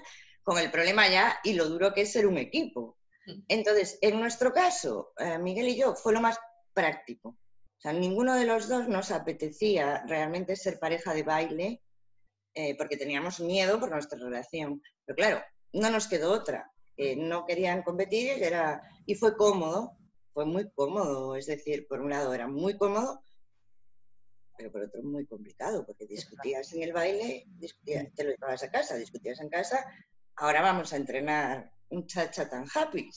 con 0.42 0.58
el 0.58 0.70
problema 0.70 1.08
ya 1.08 1.38
y 1.44 1.54
lo 1.54 1.68
duro 1.68 1.94
que 1.94 2.02
es 2.02 2.12
ser 2.12 2.26
un 2.26 2.38
equipo. 2.38 2.98
Mm. 3.26 3.42
Entonces, 3.48 3.98
en 4.00 4.20
nuestro 4.20 4.52
caso, 4.52 5.12
eh, 5.18 5.38
Miguel 5.38 5.68
y 5.68 5.76
yo, 5.76 5.94
fue 5.94 6.12
lo 6.12 6.20
más 6.20 6.38
práctico. 6.72 7.30
O 7.30 7.80
sea, 7.80 7.92
ninguno 7.92 8.34
de 8.34 8.46
los 8.46 8.68
dos 8.68 8.88
nos 8.88 9.10
apetecía 9.10 10.04
realmente 10.06 10.56
ser 10.56 10.78
pareja 10.78 11.14
de 11.14 11.22
baile 11.22 11.82
eh, 12.54 12.76
porque 12.76 12.96
teníamos 12.96 13.40
miedo 13.40 13.80
por 13.80 13.90
nuestra 13.90 14.18
relación. 14.18 14.82
Pero 15.04 15.16
claro, 15.16 15.42
no 15.72 15.90
nos 15.90 16.06
quedó 16.06 16.32
otra. 16.32 16.70
no 17.16 17.44
querían 17.46 17.82
competir 17.82 18.38
y, 18.38 18.44
era, 18.44 18.82
y 19.06 19.14
fue 19.14 19.36
cómodo, 19.36 19.96
fue 20.32 20.44
muy 20.44 20.70
cómodo. 20.70 21.34
Es 21.34 21.46
decir, 21.46 21.86
por 21.88 22.00
un 22.00 22.10
lado 22.10 22.34
era 22.34 22.46
muy 22.46 22.76
cómodo, 22.76 23.24
pero 24.56 24.70
por 24.70 24.82
otro 24.82 25.02
muy 25.02 25.26
complicado, 25.26 25.84
porque 25.84 26.06
discutías 26.06 26.72
en 26.72 26.82
el 26.82 26.92
baile, 26.92 27.44
discutías, 27.46 28.12
te 28.14 28.24
lo 28.24 28.30
llevabas 28.30 28.62
a 28.62 28.70
casa, 28.70 28.96
discutías 28.96 29.40
en 29.40 29.48
casa, 29.48 29.84
ahora 30.36 30.62
vamos 30.62 30.92
a 30.92 30.96
entrenar 30.96 31.70
un 31.90 32.06
cha-cha 32.06 32.48
tan 32.48 32.66
happy. 32.74 33.10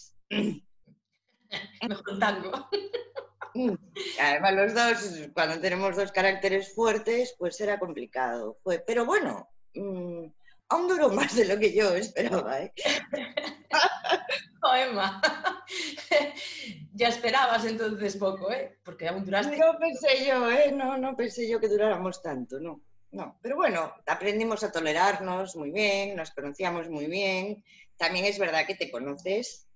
Mejor 1.88 2.19
tango. 2.19 2.69
Mm. 3.54 3.73
Además, 4.21 4.54
los 4.54 4.73
dos, 4.73 5.30
cuando 5.34 5.60
tenemos 5.62 5.95
dos 5.95 6.12
caracteres 6.12 6.73
fuertes, 6.75 7.36
pues 7.38 7.60
era 7.62 7.80
complicado. 7.80 8.58
Fue, 8.62 8.84
pero 8.86 9.06
bueno, 9.06 9.47
mm, 9.73 10.25
aún 10.69 10.88
duró 10.88 11.10
más 11.10 11.36
de 11.36 11.45
lo 11.45 11.58
que 11.58 11.73
yo 11.73 11.95
esperaba. 11.95 12.60
¿eh? 12.60 12.73
oh, 14.62 14.75
Emma, 14.75 15.21
ya 16.93 17.08
esperabas 17.08 17.63
entonces 17.65 18.17
poco, 18.17 18.51
¿eh? 18.51 18.78
Porque 18.84 19.08
aún 19.08 19.23
duraste. 19.23 19.58
No 19.58 19.78
pensé 19.80 20.25
yo, 20.28 20.51
¿eh? 20.51 20.71
No, 20.73 20.97
no 20.97 21.15
pensé 21.15 21.49
yo 21.49 21.60
que 21.60 21.69
duráramos 21.69 22.21
tanto, 22.21 22.60
no. 22.60 22.82
No, 23.15 23.39
pero 23.41 23.56
bueno, 23.56 23.93
aprendimos 24.06 24.63
a 24.63 24.71
tolerarnos 24.71 25.56
muy 25.56 25.71
bien, 25.71 26.15
nos 26.15 26.32
conocíamos 26.32 26.89
muy 26.89 27.08
bien. 27.08 27.63
También 27.97 28.25
es 28.25 28.38
verdad 28.38 28.67
que 28.67 28.75
te 28.75 28.91
conoces. 28.91 29.67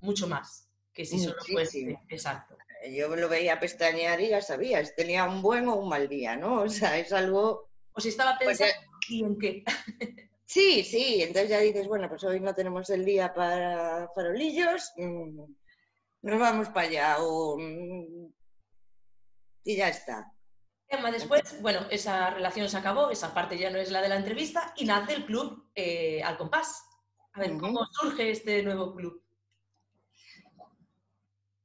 Mucho 0.00 0.26
más 0.26 0.68
que 0.92 1.04
si 1.04 1.18
solo 1.18 1.42
fuese. 1.44 1.98
Exacto 2.08 2.56
yo 2.92 3.14
lo 3.14 3.28
veía 3.28 3.60
pestañear 3.60 4.20
y 4.20 4.28
ya 4.28 4.40
sabías, 4.40 4.94
tenía 4.94 5.24
un 5.24 5.42
buen 5.42 5.68
o 5.68 5.76
un 5.76 5.88
mal 5.88 6.08
día, 6.08 6.36
¿no? 6.36 6.62
O 6.62 6.68
sea, 6.68 6.98
es 6.98 7.12
algo... 7.12 7.68
O 7.92 8.00
si 8.00 8.08
estaba 8.10 8.36
pues 8.38 8.58
pensando, 8.58 8.88
¿y 9.08 9.24
en 9.24 9.38
qué? 9.38 9.64
sí, 10.44 10.84
sí, 10.84 11.22
entonces 11.22 11.50
ya 11.50 11.60
dices, 11.60 11.88
bueno, 11.88 12.08
pues 12.08 12.22
hoy 12.24 12.40
no 12.40 12.54
tenemos 12.54 12.90
el 12.90 13.04
día 13.04 13.32
para 13.32 14.08
farolillos, 14.14 14.92
mm, 14.96 15.40
nos 16.22 16.40
vamos 16.40 16.68
para 16.68 16.88
allá, 16.88 17.16
mm, 17.18 18.26
y 19.64 19.76
ya 19.76 19.88
está. 19.88 20.32
Después, 20.88 21.60
bueno, 21.60 21.86
esa 21.90 22.30
relación 22.30 22.68
se 22.68 22.76
acabó, 22.76 23.10
esa 23.10 23.34
parte 23.34 23.58
ya 23.58 23.70
no 23.70 23.78
es 23.78 23.90
la 23.90 24.00
de 24.00 24.08
la 24.08 24.16
entrevista, 24.16 24.72
y 24.76 24.84
nace 24.84 25.14
el 25.14 25.26
club 25.26 25.70
eh, 25.74 26.22
Al 26.22 26.36
Compás. 26.36 26.84
A 27.32 27.40
ver, 27.40 27.56
¿cómo 27.58 27.86
surge 27.92 28.30
este 28.30 28.62
nuevo 28.62 28.94
club? 28.94 29.22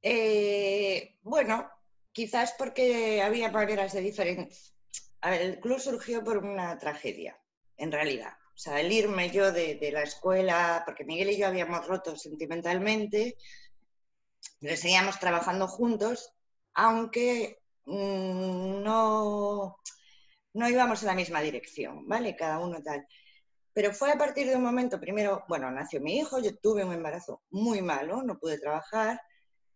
Eh, 0.02 1.18
bueno, 1.22 1.70
quizás 2.10 2.54
porque 2.58 3.22
había 3.22 3.50
maneras 3.50 3.92
de 3.92 4.00
diferentes. 4.00 4.74
El 5.22 5.60
club 5.60 5.78
surgió 5.78 6.24
por 6.24 6.38
una 6.38 6.76
tragedia, 6.78 7.40
en 7.76 7.92
realidad. 7.92 8.32
O 8.54 8.58
sea, 8.58 8.80
el 8.80 8.92
irme 8.92 9.30
yo 9.30 9.52
de, 9.52 9.90
la 9.92 10.02
escuela, 10.02 10.82
porque 10.84 11.04
Miguel 11.04 11.30
y 11.30 11.38
yo 11.38 11.46
habíamos 11.46 11.86
roto 11.86 12.16
sentimentalmente, 12.16 13.36
pero 14.60 14.76
seguíamos 14.76 15.18
trabajando 15.20 15.68
juntos, 15.68 16.32
aunque 16.74 17.61
no, 17.86 19.76
no 20.54 20.68
íbamos 20.68 21.02
en 21.02 21.06
la 21.08 21.14
misma 21.14 21.40
dirección, 21.40 22.06
¿vale? 22.06 22.36
Cada 22.36 22.58
uno 22.58 22.82
tal. 22.82 23.06
Pero 23.74 23.92
fue 23.92 24.12
a 24.12 24.18
partir 24.18 24.46
de 24.48 24.56
un 24.56 24.62
momento, 24.62 25.00
primero, 25.00 25.44
bueno, 25.48 25.70
nació 25.70 26.00
mi 26.00 26.18
hijo, 26.18 26.38
yo 26.38 26.56
tuve 26.58 26.84
un 26.84 26.92
embarazo 26.92 27.42
muy 27.50 27.80
malo, 27.80 28.22
no 28.22 28.38
pude 28.38 28.58
trabajar, 28.58 29.20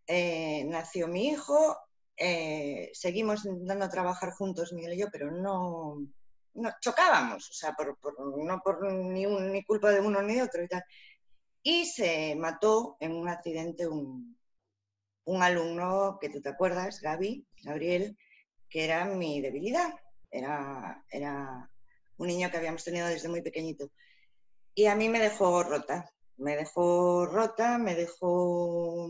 eh, 0.06 0.64
nació 0.66 1.08
mi 1.08 1.28
hijo, 1.28 1.76
eh, 2.16 2.90
seguimos 2.92 3.44
intentando 3.44 3.88
trabajar 3.88 4.32
juntos, 4.32 4.72
Miguel 4.72 4.94
y 4.94 5.00
yo, 5.00 5.06
pero 5.10 5.30
no, 5.30 6.06
no 6.54 6.70
chocábamos, 6.80 7.50
o 7.50 7.52
sea, 7.54 7.74
no 8.44 8.60
por 8.62 8.92
ni, 8.92 9.26
ni, 9.26 9.64
culpa 9.64 9.90
de 9.90 10.00
uno 10.00 10.22
ni 10.22 10.34
de 10.34 10.42
otro 10.42 10.62
y 10.62 10.68
tal. 10.68 10.84
Y 11.62 11.86
se 11.86 12.34
mató 12.36 12.96
en 13.00 13.12
un 13.12 13.28
accidente 13.28 13.86
un, 13.86 14.38
un 15.26 15.42
alumno 15.42 16.18
que 16.20 16.30
tú 16.30 16.40
te 16.40 16.48
acuerdas, 16.48 17.00
Gaby, 17.00 17.46
Gabriel, 17.62 18.16
que 18.70 18.84
era 18.84 19.04
mi 19.04 19.40
debilidad. 19.40 19.94
Era, 20.30 21.04
era 21.10 21.70
un 22.16 22.26
niño 22.26 22.50
que 22.50 22.56
habíamos 22.56 22.82
tenido 22.82 23.06
desde 23.06 23.28
muy 23.28 23.42
pequeñito. 23.42 23.90
Y 24.74 24.86
a 24.86 24.94
mí 24.94 25.08
me 25.08 25.20
dejó 25.20 25.62
rota, 25.62 26.10
me 26.36 26.56
dejó 26.56 27.26
rota, 27.26 27.78
me 27.78 27.94
dejó 27.94 29.08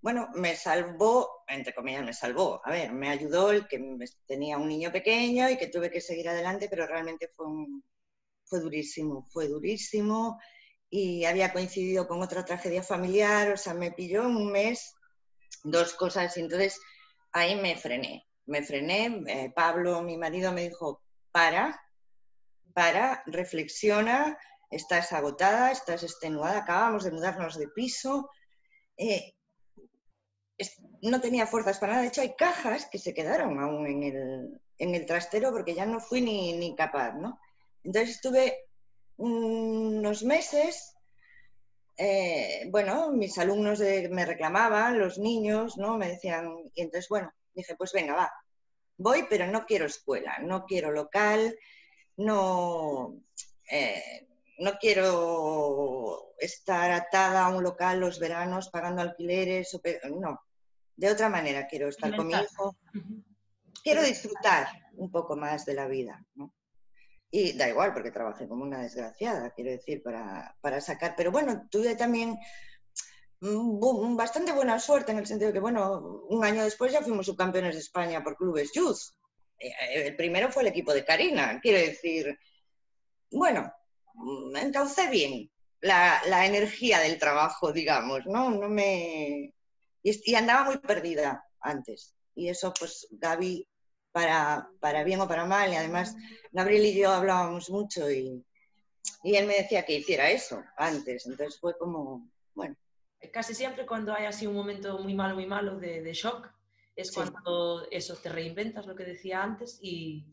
bueno, 0.00 0.28
me 0.34 0.54
salvó, 0.54 1.42
entre 1.48 1.74
comillas, 1.74 2.04
me 2.04 2.12
salvó. 2.12 2.60
A 2.64 2.70
ver, 2.70 2.92
me 2.92 3.08
ayudó 3.08 3.50
el 3.50 3.66
que 3.66 3.96
tenía 4.26 4.56
un 4.56 4.68
niño 4.68 4.92
pequeño 4.92 5.50
y 5.50 5.56
que 5.56 5.66
tuve 5.66 5.90
que 5.90 6.00
seguir 6.00 6.28
adelante, 6.28 6.68
pero 6.70 6.86
realmente 6.86 7.28
fue, 7.36 7.46
fue 8.44 8.60
durísimo, 8.60 9.26
fue 9.30 9.48
durísimo 9.48 10.38
y 10.88 11.24
había 11.24 11.52
coincidido 11.52 12.06
con 12.06 12.22
otra 12.22 12.44
tragedia 12.44 12.82
familiar, 12.82 13.52
o 13.52 13.56
sea, 13.56 13.74
me 13.74 13.92
pilló 13.92 14.22
un 14.26 14.50
mes 14.50 14.94
dos 15.64 15.94
cosas 15.94 16.36
entonces 16.36 16.80
ahí 17.32 17.56
me 17.56 17.76
frené, 17.76 18.26
me 18.46 18.62
frené. 18.62 19.22
Eh, 19.26 19.52
Pablo, 19.54 20.02
mi 20.02 20.16
marido, 20.16 20.52
me 20.52 20.68
dijo, 20.68 21.02
para, 21.32 21.80
para, 22.74 23.22
reflexiona, 23.26 24.38
estás 24.70 25.12
agotada, 25.12 25.70
estás 25.70 26.02
extenuada, 26.02 26.58
acabamos 26.58 27.04
de 27.04 27.10
mudarnos 27.10 27.58
de 27.58 27.68
piso. 27.68 28.30
Eh, 28.96 29.34
no 31.02 31.20
tenía 31.20 31.46
fuerzas 31.46 31.78
para 31.78 31.92
nada. 31.92 32.02
De 32.02 32.08
hecho, 32.08 32.22
hay 32.22 32.34
cajas 32.34 32.88
que 32.90 32.98
se 32.98 33.14
quedaron 33.14 33.60
aún 33.60 33.86
en 33.86 34.02
el, 34.02 34.60
en 34.78 34.94
el 34.94 35.06
trastero 35.06 35.52
porque 35.52 35.74
ya 35.74 35.86
no 35.86 36.00
fui 36.00 36.20
ni, 36.20 36.54
ni 36.54 36.74
capaz, 36.74 37.14
¿no? 37.14 37.38
Entonces 37.84 38.16
estuve 38.16 38.58
unos 39.16 40.22
meses, 40.24 40.94
eh, 41.98 42.68
bueno, 42.70 43.10
mis 43.10 43.36
alumnos 43.38 43.80
me 43.80 44.24
reclamaban, 44.24 44.98
los 44.98 45.18
niños, 45.18 45.76
¿no? 45.76 45.98
Me 45.98 46.08
decían, 46.08 46.70
y 46.72 46.82
entonces, 46.82 47.08
bueno, 47.08 47.32
dije, 47.52 47.74
pues 47.76 47.92
venga, 47.92 48.14
va, 48.14 48.32
voy, 48.96 49.26
pero 49.28 49.48
no 49.48 49.66
quiero 49.66 49.86
escuela, 49.86 50.38
no 50.40 50.64
quiero 50.64 50.92
local, 50.92 51.58
no, 52.16 53.20
eh, 53.70 54.28
no 54.58 54.78
quiero 54.78 56.34
estar 56.38 56.92
atada 56.92 57.46
a 57.46 57.48
un 57.48 57.64
local 57.64 57.98
los 57.98 58.20
veranos 58.20 58.70
pagando 58.70 59.02
alquileres, 59.02 59.76
no, 60.10 60.40
de 60.94 61.10
otra 61.10 61.28
manera 61.28 61.66
quiero 61.66 61.88
estar 61.88 62.14
con 62.14 62.28
mi 62.28 62.34
hijo. 62.34 62.76
Quiero 63.82 64.02
disfrutar 64.02 64.68
un 64.94 65.10
poco 65.10 65.36
más 65.36 65.64
de 65.64 65.74
la 65.74 65.86
vida. 65.86 66.24
Y 67.30 67.52
da 67.52 67.68
igual, 67.68 67.92
porque 67.92 68.10
trabajé 68.10 68.48
como 68.48 68.64
una 68.64 68.82
desgraciada, 68.82 69.50
quiero 69.50 69.70
decir, 69.70 70.02
para, 70.02 70.80
sacar. 70.80 71.14
Pero 71.16 71.30
bueno, 71.30 71.68
tuve 71.70 71.94
también 71.94 72.38
mm, 73.40 74.16
bastante 74.16 74.52
buena 74.52 74.78
suerte 74.80 75.12
en 75.12 75.18
el 75.18 75.26
sentido 75.26 75.48
de 75.48 75.54
que, 75.54 75.60
bueno, 75.60 76.24
un 76.28 76.44
año 76.44 76.64
después 76.64 76.92
ya 76.92 77.02
fuimos 77.02 77.26
subcampeones 77.26 77.74
de 77.74 77.80
España 77.80 78.24
por 78.24 78.36
clubes 78.36 78.72
youth. 78.72 78.98
Eh, 79.58 80.06
el 80.06 80.16
primero 80.16 80.50
fue 80.50 80.62
el 80.62 80.68
equipo 80.68 80.94
de 80.94 81.04
Karina, 81.04 81.60
quiero 81.60 81.78
decir, 81.78 82.38
bueno, 83.30 83.72
mm, 84.14 84.56
encaucé 84.56 85.08
bien 85.10 85.50
la, 85.80 86.22
la 86.26 86.46
energía 86.46 87.00
del 87.00 87.18
trabajo, 87.18 87.72
digamos, 87.72 88.26
¿no? 88.26 88.50
No 88.50 88.68
me, 88.68 89.52
y, 90.02 90.34
andaba 90.34 90.64
muy 90.64 90.78
perdida 90.78 91.44
antes. 91.60 92.14
Y 92.34 92.48
eso, 92.48 92.72
pues, 92.78 93.06
Gaby, 93.10 93.67
para, 94.18 94.68
para 94.80 95.04
bien 95.04 95.20
o 95.20 95.28
para 95.28 95.44
mal, 95.44 95.72
y 95.72 95.76
además 95.76 96.16
Gabriel 96.50 96.86
y 96.86 96.98
yo 96.98 97.08
hablábamos 97.12 97.70
mucho 97.70 98.10
y, 98.10 98.44
y 99.22 99.36
él 99.36 99.46
me 99.46 99.54
decía 99.54 99.84
que 99.84 99.94
hiciera 99.94 100.28
eso 100.28 100.60
antes. 100.76 101.24
Entonces 101.26 101.60
fue 101.60 101.78
como, 101.78 102.28
bueno. 102.52 102.74
Casi 103.32 103.54
siempre 103.54 103.86
cuando 103.86 104.12
hay 104.12 104.24
así 104.26 104.44
un 104.44 104.56
momento 104.56 104.98
muy 104.98 105.14
malo, 105.14 105.36
muy 105.36 105.46
malo 105.46 105.78
de, 105.78 106.02
de 106.02 106.12
shock, 106.12 106.48
es 106.96 107.12
cuando 107.12 107.86
eso 107.92 108.16
te 108.16 108.28
reinventas, 108.28 108.86
lo 108.86 108.96
que 108.96 109.04
decía 109.04 109.40
antes, 109.40 109.78
y, 109.80 110.26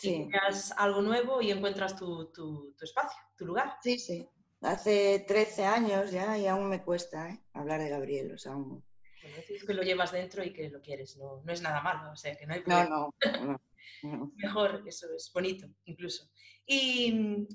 creas 0.00 0.72
algo 0.76 1.02
nuevo 1.02 1.42
y 1.42 1.50
encuentras 1.50 1.96
tu, 1.96 2.26
tu, 2.26 2.76
espacio, 2.80 3.18
tu 3.36 3.44
lugar. 3.44 3.76
Sí, 3.82 3.98
sí. 3.98 4.28
Hace 4.60 5.24
13 5.26 5.64
años 5.64 6.12
ya 6.12 6.38
y 6.38 6.46
aún 6.46 6.68
me 6.68 6.84
cuesta 6.84 7.28
¿eh? 7.28 7.40
hablar 7.54 7.80
de 7.80 7.88
Gabriel, 7.88 8.34
o 8.34 8.38
sea, 8.38 8.52
aún... 8.52 8.84
Que 9.66 9.74
lo 9.74 9.82
llevas 9.82 10.12
dentro 10.12 10.44
y 10.44 10.52
que 10.52 10.68
lo 10.70 10.80
quieres, 10.80 11.16
no, 11.16 11.42
no 11.44 11.52
es 11.52 11.62
nada 11.62 11.80
malo, 11.80 12.12
o 12.12 12.16
sea, 12.16 12.36
que 12.36 12.46
no 12.46 12.54
hay 12.54 12.60
problema. 12.60 12.88
No, 12.88 13.12
no, 13.24 13.60
no. 14.02 14.32
Mejor, 14.36 14.82
eso 14.86 15.06
es 15.14 15.30
bonito, 15.32 15.66
incluso. 15.84 16.28
Y 16.66 17.12
mm, 17.12 17.46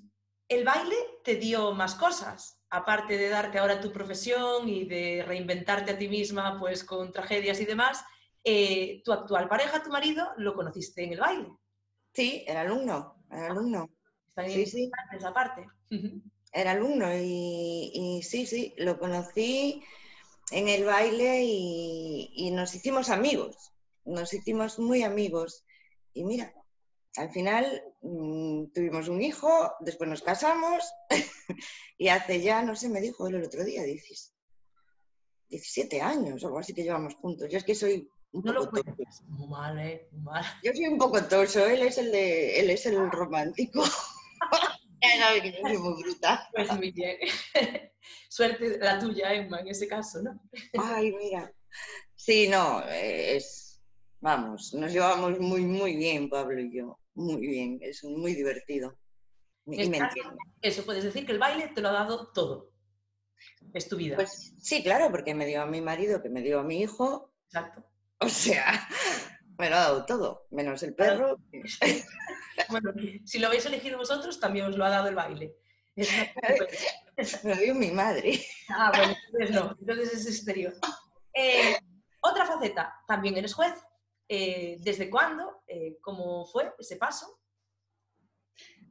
el 0.50 0.66
baile 0.66 0.96
te 1.24 1.36
dio 1.36 1.72
más 1.74 1.96
cosas, 1.96 2.62
aparte 2.70 3.18
de 3.18 3.30
darte 3.30 3.60
ahora 3.60 3.80
tu 3.80 3.92
profesión 3.92 4.68
y 4.68 4.86
de 4.86 5.24
reinventarte 5.26 5.92
a 5.92 5.98
ti 5.98 6.08
misma, 6.08 6.60
pues 6.60 6.84
con 6.84 7.12
tragedias 7.12 7.60
y 7.62 7.66
demás, 7.66 8.04
eh, 8.44 9.02
tu 9.04 9.12
actual 9.14 9.48
pareja, 9.48 9.84
tu 9.84 9.90
marido, 9.92 10.28
lo 10.38 10.54
conociste 10.56 11.04
en 11.04 11.14
el 11.14 11.20
baile. 11.20 11.50
Sí, 12.14 12.44
era 12.48 12.62
alumno, 12.62 13.24
era 13.30 13.48
alumno. 13.48 13.90
Está 14.30 14.48
sí, 14.48 14.66
sí. 14.66 14.92
esa 15.14 15.34
parte. 15.34 15.68
Era 16.54 16.72
alumno 16.72 17.08
y, 17.14 18.22
sí, 18.24 18.46
sí, 18.46 18.74
lo 18.78 18.98
conocí 19.00 19.84
en 20.52 20.68
el 20.68 20.86
baile 20.86 21.44
y, 21.44 22.52
nos 22.52 22.76
hicimos 22.76 23.10
amigos, 23.10 23.72
nos 24.06 24.34
hicimos 24.34 24.80
muy 24.80 25.04
amigos. 25.04 25.64
Y 26.14 26.24
mira, 26.24 26.54
al 27.16 27.30
final 27.32 27.84
mm, 28.02 28.66
tuvimos 28.74 29.08
un 29.08 29.22
hijo, 29.22 29.74
después 29.80 30.10
nos 30.10 30.22
casamos 30.22 30.84
y 31.98 32.10
hace 32.10 32.42
ya, 32.42 32.62
no 32.62 32.76
sé, 32.76 32.90
me 32.90 33.02
dijo 33.02 33.28
él 33.28 33.36
el 33.36 33.46
otro 33.46 33.64
día, 33.64 33.84
dices, 33.84 34.34
17 35.50 36.02
años 36.02 36.44
o 36.44 36.48
algo 36.48 36.60
así 36.60 36.74
que 36.74 36.84
llevamos 36.84 37.16
juntos. 37.16 37.50
Yo 37.50 37.58
es 37.58 37.64
que 37.64 37.76
soy 37.76 38.10
no 38.34 38.54
lo 38.54 38.70
puedes. 38.70 39.22
Muy 39.28 39.48
mal, 39.48 39.78
¿eh? 39.80 40.08
Mal. 40.14 40.46
Yo 40.64 40.72
soy 40.74 40.88
un 40.88 40.98
poco 40.98 41.22
toso, 41.26 41.66
él 41.66 41.82
es 41.82 41.98
el, 41.98 42.12
de, 42.12 42.60
él 42.60 42.70
es 42.70 42.86
el 42.86 43.12
romántico. 43.12 43.84
ya 45.02 45.42
que 45.42 45.52
yo 45.52 45.58
soy 45.62 45.78
muy 45.78 46.04
bruta. 46.04 46.50
Pues 46.54 46.72
muy 46.74 46.92
bien. 46.92 47.18
Suerte 48.30 48.78
la 48.80 49.00
tuya, 49.00 49.34
Emma, 49.34 49.60
en 49.60 49.68
ese 49.68 49.88
caso, 49.88 50.22
¿no? 50.22 50.40
Ay, 50.80 51.12
mira. 51.12 51.52
Sí, 52.16 52.48
no, 52.48 52.84
es, 52.90 53.82
vamos, 54.20 54.74
nos 54.74 54.92
llevamos 54.92 55.40
muy, 55.40 55.62
muy 55.62 55.96
bien, 55.96 56.30
Pablo 56.30 56.60
y 56.60 56.76
yo. 56.76 57.00
Muy 57.14 57.42
bien, 57.42 57.80
es 57.82 58.04
muy 58.04 58.34
divertido. 58.36 58.98
eso, 60.62 60.86
puedes 60.86 61.04
decir 61.04 61.26
que 61.26 61.32
el 61.32 61.40
baile 61.40 61.70
te 61.70 61.82
lo 61.82 61.90
ha 61.90 61.94
dado 61.94 62.32
todo. 62.32 62.72
Es 63.74 63.88
tu 63.88 63.98
vida. 63.98 64.16
Pues 64.16 64.54
sí, 64.60 64.84
claro, 64.84 65.12
porque 65.12 65.34
me 65.34 65.46
dio 65.46 65.62
a 65.62 65.66
mi 65.66 65.82
marido, 65.82 66.22
que 66.22 66.30
me 66.30 66.42
dio 66.42 66.60
a 66.60 66.64
mi 66.64 66.82
hijo. 66.82 67.34
Exacto. 67.48 67.84
O 68.20 68.30
sea, 68.30 68.88
me 69.62 69.70
lo 69.70 69.76
ha 69.76 69.82
dado 69.82 70.06
todo, 70.06 70.48
menos 70.50 70.82
el 70.82 70.96
perro. 70.96 71.38
bueno, 72.70 72.94
si 73.24 73.38
lo 73.38 73.48
habéis 73.48 73.66
elegido 73.68 74.00
vosotros, 74.00 74.40
también 74.40 74.66
os 74.66 74.76
lo 74.76 74.84
ha 74.84 74.90
dado 74.90 75.08
el 75.08 75.14
baile. 75.14 75.56
me 75.96 76.06
lo 77.56 77.56
dio 77.62 77.76
mi 77.76 77.92
madre. 77.92 78.44
Ah, 78.70 78.92
bueno, 78.96 79.14
entonces 79.28 79.56
no, 79.56 79.78
entonces 79.80 80.14
es 80.14 80.28
exterior. 80.28 80.74
Eh, 81.36 81.78
otra 82.22 82.48
faceta, 82.48 82.92
también 83.08 83.38
eres 83.38 83.54
juez. 83.54 83.74
Eh, 84.28 84.78
¿Desde 84.80 85.12
cuándo? 85.12 85.62
Eh, 85.68 85.98
¿Cómo 86.02 86.46
fue 86.48 86.74
ese 86.80 86.96
paso? 86.96 87.40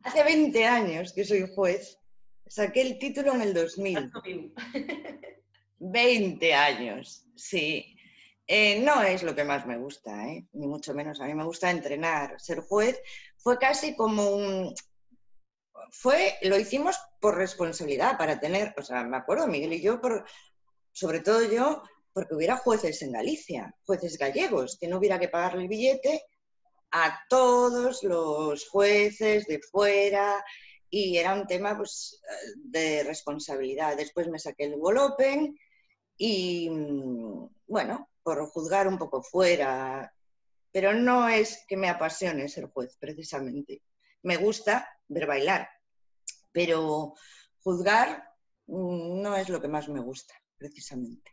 Hace 0.05 0.23
20 0.23 0.65
años 0.67 1.13
que 1.13 1.25
soy 1.25 1.53
juez. 1.53 1.99
Saqué 2.47 2.83
el 2.83 2.99
título 3.01 3.35
en 3.35 3.43
el 3.43 3.55
2000. 3.55 4.13
20 5.79 6.55
años, 6.55 7.27
sí. 7.35 7.97
Eh, 8.53 8.81
no 8.81 9.01
es 9.05 9.23
lo 9.23 9.33
que 9.33 9.45
más 9.45 9.65
me 9.65 9.79
gusta, 9.79 10.27
¿eh? 10.27 10.45
ni 10.55 10.67
mucho 10.67 10.93
menos. 10.93 11.21
A 11.21 11.27
mí 11.27 11.35
me 11.35 11.45
gusta 11.45 11.71
entrenar. 11.71 12.41
Ser 12.41 12.59
juez 12.63 13.01
fue 13.37 13.57
casi 13.59 13.95
como 13.95 14.29
un... 14.29 14.75
Fue, 15.93 16.35
lo 16.43 16.59
hicimos 16.59 16.99
por 17.21 17.37
responsabilidad, 17.37 18.19
para 18.19 18.41
tener, 18.41 18.75
o 18.77 18.83
sea, 18.83 19.05
me 19.05 19.17
acuerdo, 19.19 19.47
Miguel 19.47 19.75
y 19.75 19.81
yo, 19.81 20.01
por, 20.01 20.25
sobre 20.91 21.21
todo 21.21 21.45
yo, 21.45 21.85
porque 22.13 22.35
hubiera 22.35 22.57
jueces 22.57 23.01
en 23.03 23.13
Galicia, 23.13 23.73
jueces 23.87 24.19
gallegos, 24.19 24.77
que 24.81 24.89
no 24.89 24.99
hubiera 24.99 25.21
que 25.21 25.29
pagarle 25.29 25.63
el 25.63 25.69
billete 25.69 26.25
a 26.91 27.21
todos 27.29 28.03
los 28.03 28.69
jueces 28.69 29.47
de 29.47 29.61
fuera 29.61 30.45
y 30.91 31.19
era 31.19 31.35
un 31.35 31.47
tema 31.47 31.77
pues, 31.77 32.21
de 32.57 33.05
responsabilidad. 33.05 33.97
Después 33.97 34.27
me 34.27 34.41
saqué 34.41 34.65
el 34.65 34.75
Open 34.83 35.57
y, 36.17 36.69
mm, 36.69 37.49
bueno, 37.69 38.10
por 38.23 38.45
juzgar 38.47 38.87
un 38.89 38.99
poco 38.99 39.23
fuera, 39.23 40.13
pero 40.73 40.93
no 40.93 41.29
es 41.29 41.65
que 41.67 41.77
me 41.77 41.89
apasione 41.89 42.49
ser 42.49 42.67
juez, 42.67 42.97
precisamente. 42.99 43.83
Me 44.23 44.37
gusta 44.37 44.89
ver 45.09 45.27
bailar, 45.27 45.69
pero 46.53 47.15
juzgar 47.61 48.25
mm, 48.67 49.23
no 49.23 49.37
es 49.37 49.49
lo 49.49 49.61
que 49.61 49.69
más 49.69 49.89
me 49.89 50.01
gusta, 50.01 50.35
precisamente. 50.57 51.33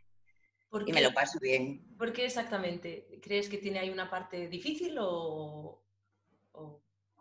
y 0.86 0.92
me 0.92 1.02
lo 1.02 1.12
paso 1.12 1.38
bien. 1.40 1.96
¿Por 1.96 2.12
qué 2.12 2.26
exactamente? 2.26 3.20
¿Crees 3.22 3.48
que 3.48 3.58
tiene 3.58 3.78
ahí 3.78 3.90
una 3.90 4.10
parte 4.10 4.48
difícil 4.48 4.96
o...? 5.00 5.84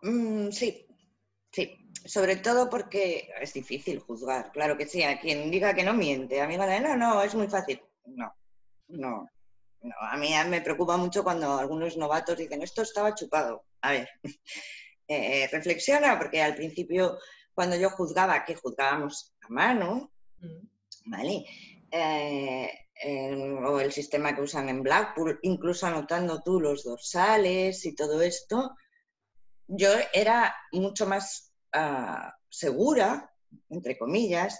Mm, 0.01 0.49
sí, 0.51 0.87
sí. 1.51 1.91
Sobre 2.05 2.37
todo 2.37 2.69
porque 2.69 3.29
es 3.41 3.53
difícil 3.53 3.99
juzgar. 3.99 4.51
Claro 4.51 4.77
que 4.77 4.87
sí, 4.87 5.03
a 5.03 5.19
quien 5.19 5.51
diga 5.51 5.73
que 5.73 5.83
no 5.83 5.93
miente. 5.93 6.39
A 6.41 6.47
mí 6.47 6.57
me 6.57 6.79
no, 6.79 6.95
no, 6.95 7.21
es 7.21 7.35
muy 7.35 7.47
fácil. 7.47 7.81
No, 8.05 8.33
no, 8.87 9.27
a 9.99 10.17
mí 10.17 10.31
me 10.47 10.61
preocupa 10.61 10.97
mucho 10.97 11.23
cuando 11.23 11.57
algunos 11.57 11.97
novatos 11.97 12.37
dicen, 12.37 12.61
esto 12.61 12.81
estaba 12.81 13.15
chupado. 13.15 13.65
A 13.81 13.91
ver, 13.91 14.09
eh, 15.07 15.47
reflexiona, 15.51 16.17
porque 16.17 16.41
al 16.41 16.55
principio, 16.55 17.17
cuando 17.53 17.75
yo 17.75 17.89
juzgaba, 17.89 18.45
que 18.45 18.55
juzgábamos 18.55 19.35
a 19.41 19.49
mano, 19.49 20.11
mm. 20.39 21.11
¿vale? 21.11 21.45
Eh, 21.91 22.69
o 23.63 23.79
el 23.79 23.91
sistema 23.91 24.35
que 24.35 24.41
usan 24.41 24.69
en 24.69 24.81
Blackpool, 24.81 25.39
incluso 25.43 25.85
anotando 25.85 26.41
tú 26.41 26.59
los 26.59 26.83
dorsales 26.83 27.85
y 27.85 27.95
todo 27.95 28.21
esto, 28.21 28.75
yo 29.67 29.89
era 30.13 30.55
mucho 30.71 31.05
más 31.05 31.53
ah, 31.73 32.35
segura, 32.49 33.31
entre 33.69 33.97
comillas. 33.97 34.59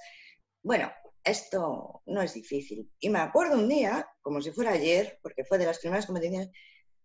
Bueno, 0.61 0.91
esto 1.27 2.01
no 2.05 2.21
es 2.21 2.33
difícil. 2.33 2.91
Y 2.99 3.09
me 3.09 3.19
acuerdo 3.19 3.55
un 3.55 3.67
día, 3.67 4.09
como 4.21 4.41
si 4.41 4.51
fuera 4.51 4.71
ayer, 4.71 5.19
porque 5.21 5.43
fue 5.43 5.57
de 5.57 5.65
las 5.65 5.79
primeras 5.79 6.05
competiciones, 6.05 6.49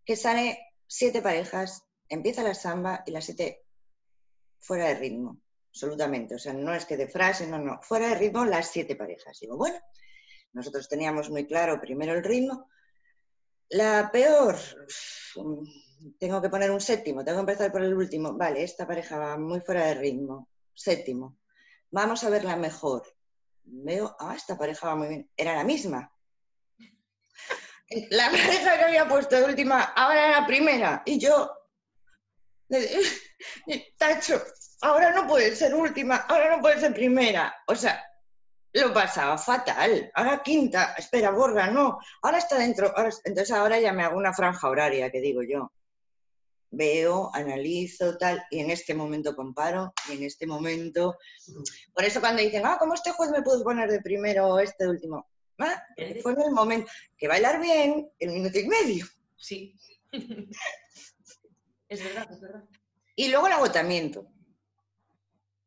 que 0.04 0.16
sale 0.16 0.58
siete 0.87 1.22
parejas, 1.22 1.85
empieza 2.08 2.42
la 2.42 2.54
samba 2.54 3.02
y 3.06 3.12
las 3.12 3.24
siete 3.24 3.64
fuera 4.58 4.88
de 4.88 4.94
ritmo, 4.94 5.40
absolutamente. 5.68 6.35
O 6.35 6.38
sea, 6.38 6.52
no 6.52 6.74
es 6.74 6.85
que 6.85 6.96
de 6.96 7.08
frase, 7.08 7.46
no, 7.46 7.58
no, 7.58 7.80
fuera 7.82 8.08
de 8.08 8.14
ritmo 8.16 8.44
las 8.44 8.70
siete 8.70 8.96
parejas. 8.96 9.38
Digo, 9.40 9.56
bueno, 9.56 9.78
nosotros 10.52 10.88
teníamos 10.88 11.30
muy 11.30 11.46
claro 11.46 11.80
primero 11.80 12.12
el 12.12 12.24
ritmo. 12.24 12.68
La 13.70 14.11
peor, 14.12 14.56
tengo 16.18 16.42
que 16.42 16.50
poner 16.50 16.70
un 16.70 16.80
séptimo, 16.80 17.24
tengo 17.24 17.38
que 17.38 17.52
empezar 17.52 17.72
por 17.72 17.82
el 17.82 17.94
último. 17.94 18.35
Vale, 18.35 18.62
esta 18.62 18.87
pareja 18.87 19.18
va 19.18 19.38
muy 19.38 19.61
fuera 19.61 19.87
de 19.87 19.94
ritmo, 19.94 20.48
séptimo. 20.74 21.38
Vamos 21.90 22.22
a 22.24 22.30
ver 22.30 22.44
la 22.44 22.56
mejor 22.56 23.02
veo, 23.64 24.16
ah, 24.18 24.35
esta 24.37 24.57
pareja 24.57 24.88
va 24.88 24.96
muy 24.96 25.09
bien. 25.09 25.31
Era 25.37 25.55
la 25.57 25.64
misma. 25.64 26.12
La 28.11 28.31
pareja 28.31 28.79
que 28.79 28.85
había 28.85 29.07
puesto 29.07 29.37
de 29.37 29.44
última, 29.44 29.83
ahora 29.83 30.29
era 30.29 30.40
la 30.40 30.46
primera. 30.46 31.03
Y 31.05 31.18
yo, 31.18 31.51
tacho, 33.98 34.42
ahora 34.81 35.12
no 35.12 35.27
puede 35.27 35.55
ser 35.55 35.75
última, 35.75 36.16
ahora 36.16 36.57
no 36.57 36.62
puede 36.62 36.81
ser 36.81 36.94
primera. 36.94 37.55
O 37.66 37.75
sea, 37.75 38.03
lo 38.72 38.94
pasaba 38.94 39.37
fatal. 39.37 40.11
Ahora 40.14 40.42
quinta, 40.42 40.94
espera, 40.96 41.33
borra, 41.33 41.66
no. 41.66 41.98
Ahora 42.22 42.38
está 42.38 42.57
dentro. 42.57 42.94
entonces 43.25 43.51
ahora 43.55 43.79
ya 43.79 43.92
me 43.92 44.05
hago 44.05 44.16
una 44.16 44.33
franja 44.33 44.70
horaria, 44.70 45.11
que 45.11 45.20
digo 45.20 45.42
yo 45.42 45.70
veo, 46.72 47.30
analizo, 47.35 48.16
tal, 48.18 48.42
y 48.50 48.61
en 48.61 48.70
este 48.70 48.94
momento 48.94 49.37
comparo, 49.37 49.92
y 50.08 50.16
en 50.16 50.24
este 50.24 50.46
momento... 50.46 51.16
Por 51.94 52.04
eso 52.04 52.20
cuando 52.20 52.42
dicen, 52.42 52.62
ah, 52.64 52.76
¿cómo 52.78 52.94
este 52.94 53.12
juez 53.12 53.30
me 53.30 53.42
puedo 53.42 53.62
poner 53.62 53.90
de 53.90 54.00
primero 54.00 54.48
o 54.48 54.58
este 54.58 54.88
último? 54.88 55.28
Ah, 55.58 55.80
fue 56.22 56.32
en 56.32 56.40
el 56.40 56.50
momento 56.50 56.90
que 57.16 57.28
bailar 57.28 57.61
bien 57.61 58.11
el 58.18 58.30
minuto 58.30 58.58
y 58.58 58.66
medio. 58.66 59.06
Sí. 59.37 59.76
es 61.88 62.02
verdad, 62.02 62.32
es 62.32 62.40
verdad. 62.40 62.64
Y 63.14 63.28
luego 63.28 63.46
el 63.46 63.52
agotamiento. 63.52 64.26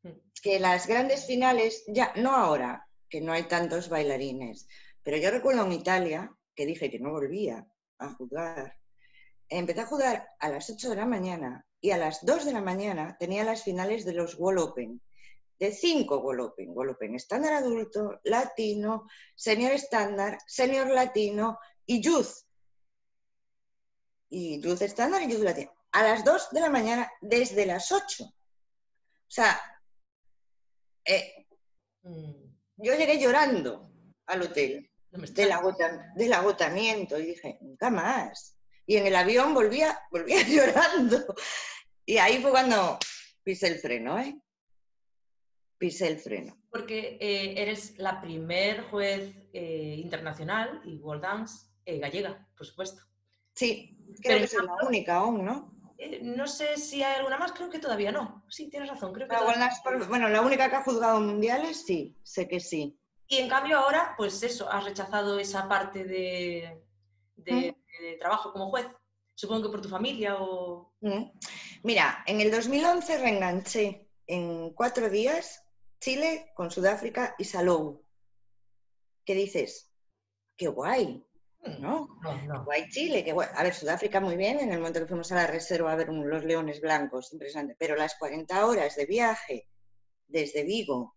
Mm. 0.02 0.10
Que 0.41 0.60
las 0.60 0.88
grandes 0.88 1.26
finales, 1.26 1.84
ya, 1.88 2.12
no 2.15 2.36
ahora, 2.36 2.88
que 3.10 3.22
no 3.22 3.32
hay 3.32 3.44
tantos 3.44 3.89
bailarines, 3.89 4.68
pero 5.04 5.18
yo 5.18 5.30
recuerdo 5.30 5.65
en 5.65 5.74
Italia 5.74 6.36
que 6.56 6.65
dije 6.65 6.89
que 6.89 7.00
no 7.00 7.12
volvía 7.12 7.68
a 8.00 8.10
jugar 8.10 8.76
empecé 9.50 9.82
a 9.82 9.86
jugar 9.86 10.28
a 10.40 10.50
las 10.50 10.70
8 10.70 10.90
de 10.90 10.96
la 10.96 11.06
mañana 11.06 11.66
y 11.82 11.92
a 11.92 11.98
las 11.98 12.26
2 12.26 12.46
de 12.46 12.54
la 12.54 12.62
mañana 12.62 13.16
tenía 13.20 13.44
las 13.44 13.64
finales 13.64 14.06
de 14.06 14.14
los 14.14 14.36
Wall 14.40 14.58
Open, 14.58 15.02
de 15.60 15.72
cinco 15.72 16.20
Wall 16.20 16.42
Open, 16.42 16.70
Wall 16.70 16.90
Open 16.90 17.16
estándar 17.16 17.54
adulto, 17.54 18.20
latino, 18.24 19.08
senior 19.36 19.72
estándar, 19.72 20.38
senior 20.48 20.88
latino 20.88 21.60
y 21.86 22.02
youth. 22.02 22.46
y 24.30 24.62
luz 24.62 24.82
estándar 24.82 25.22
y 25.22 25.32
luz 25.32 25.42
latina. 25.42 25.72
A 25.92 26.04
las 26.04 26.26
2 26.26 26.50
de 26.52 26.60
la 26.60 26.70
mañana, 26.70 27.10
desde 27.22 27.66
las 27.66 27.92
8. 27.92 28.26
O 28.26 28.34
sea, 29.28 29.62
eh, 31.06 31.48
mm. 32.04 32.34
yo 32.78 32.96
llegué 32.96 33.20
llorando 33.20 33.92
al 34.26 34.42
hotel 34.42 34.90
del, 35.12 35.52
del, 36.16 36.34
agotamiento 36.34 37.18
y 37.18 37.28
dije, 37.28 37.58
nunca 37.62 37.90
más. 37.90 38.55
Y 38.86 38.98
en 38.98 39.08
el 39.08 39.15
avión 39.15 39.54
volvía, 39.54 40.00
volvía 40.12 40.41
llorando. 40.48 41.36
Y 42.06 42.17
ahí 42.17 42.41
fue 42.41 42.52
cuando 42.52 43.00
pisé 43.43 43.67
el 43.67 43.80
freno, 43.80 44.19
¿eh? 44.19 44.39
Pisé 45.78 46.08
el 46.08 46.19
freno. 46.19 46.58
Porque 46.69 47.17
eh, 47.19 47.62
eres 47.62 47.98
la 47.98 48.21
primer 48.21 48.84
juez 48.84 49.34
eh, 49.54 49.95
internacional 49.98 50.82
y 50.86 50.98
World 50.98 51.24
Dance 51.24 51.67
eh, 51.86 52.00
gallega, 52.00 52.48
por 52.58 52.65
supuesto. 52.65 53.02
Sí, 53.54 53.98
creo 54.21 54.39
que 54.39 54.43
es 54.43 54.54
la 54.54 54.88
única 54.88 55.15
aún, 55.15 55.45
¿no? 55.45 55.76
no 56.21 56.48
sé 56.48 56.78
si 56.78 57.04
hay 57.04 57.15
alguna 57.15 57.38
más, 57.38 57.54
creo 57.54 57.69
que 57.69 57.80
todavía 57.80 58.12
no. 58.12 58.43
Sí, 58.50 58.69
tienes 58.69 58.89
razón, 58.89 59.13
creo 59.13 59.28
que 59.28 60.06
Bueno, 60.08 60.30
la 60.30 60.41
única 60.41 60.69
que 60.69 60.76
ha 60.76 60.84
juzgado 60.84 61.21
mundiales, 61.21 61.86
sí, 61.86 62.17
sé 62.24 62.48
que 62.48 62.60
sí. 62.60 63.00
Y 63.28 63.38
en 63.38 63.50
cambio 63.50 63.80
ahora, 63.80 64.13
pues 64.17 64.43
eso, 64.43 64.69
has 64.69 64.84
rechazado 64.84 65.39
esa 65.39 65.67
parte 65.67 66.04
de, 66.04 66.84
de, 67.38 67.76
trabajo 68.13 68.52
como 68.52 68.70
juez. 68.70 68.88
Supongo 69.36 69.63
que 69.63 69.70
por 69.70 69.82
tu 69.82 69.89
familia 69.89 70.38
o... 70.39 70.94
Mira, 71.84 72.24
en 72.26 72.39
el 72.39 72.52
2011 72.52 73.18
reenganché 73.18 74.10
en 74.28 74.74
cuatro 74.74 75.10
días 75.10 75.62
Chile 76.00 76.52
con 76.56 76.72
Sudáfrica 76.72 77.36
y 77.38 77.44
Salou. 77.44 78.06
¿Qué 79.26 79.36
dices? 79.36 79.91
¡Qué 80.56 80.68
guay! 80.68 81.26
Mm, 81.60 81.82
¿No? 81.82 82.08
Guay 82.63 82.88
Chile, 82.89 83.24
qué 83.24 83.34
guay. 83.34 83.50
A 83.56 83.63
ver, 83.63 83.74
Sudáfrica 83.74 84.22
muy 84.22 84.38
bien, 84.38 84.60
en 84.60 84.72
el 84.72 84.80
momento 84.80 85.00
que 85.02 85.08
fuimos 85.08 85.32
a 85.32 85.36
la 85.36 85.48
reserva 85.48 85.91
a 85.91 85.96
ver 85.96 86.10
los 86.10 86.44
leones 86.44 86.80
blancos, 86.80 87.34
impresionante. 87.34 87.76
Pero 87.78 87.96
las 87.96 88.15
40 88.15 88.65
horas 88.65 88.96
de 88.96 89.06
viaje 89.06 89.68
desde 90.28 90.63
Vigo 90.63 91.14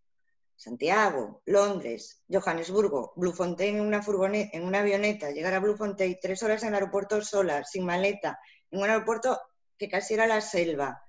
Santiago, 0.59 1.41
Londres, 1.47 2.25
Johannesburgo, 2.29 3.13
Bluefontaine 3.15 3.79
en 3.79 3.87
una, 3.87 4.03
furgoneta, 4.03 4.57
en 4.57 4.65
una 4.65 4.81
avioneta, 4.81 5.31
llegar 5.31 5.55
a 5.55 5.61
Bluefontaine, 5.61 6.19
tres 6.21 6.43
horas 6.43 6.65
en 6.65 6.71
el 6.71 6.75
aeropuerto 6.75 7.23
sola, 7.23 7.63
sin 7.63 7.87
maleta, 7.87 8.41
en 8.73 8.81
un 8.81 8.91
aeropuerto 8.91 9.41
que 9.79 9.89
casi 9.89 10.15
era 10.15 10.27
la 10.27 10.41
selva. 10.41 11.01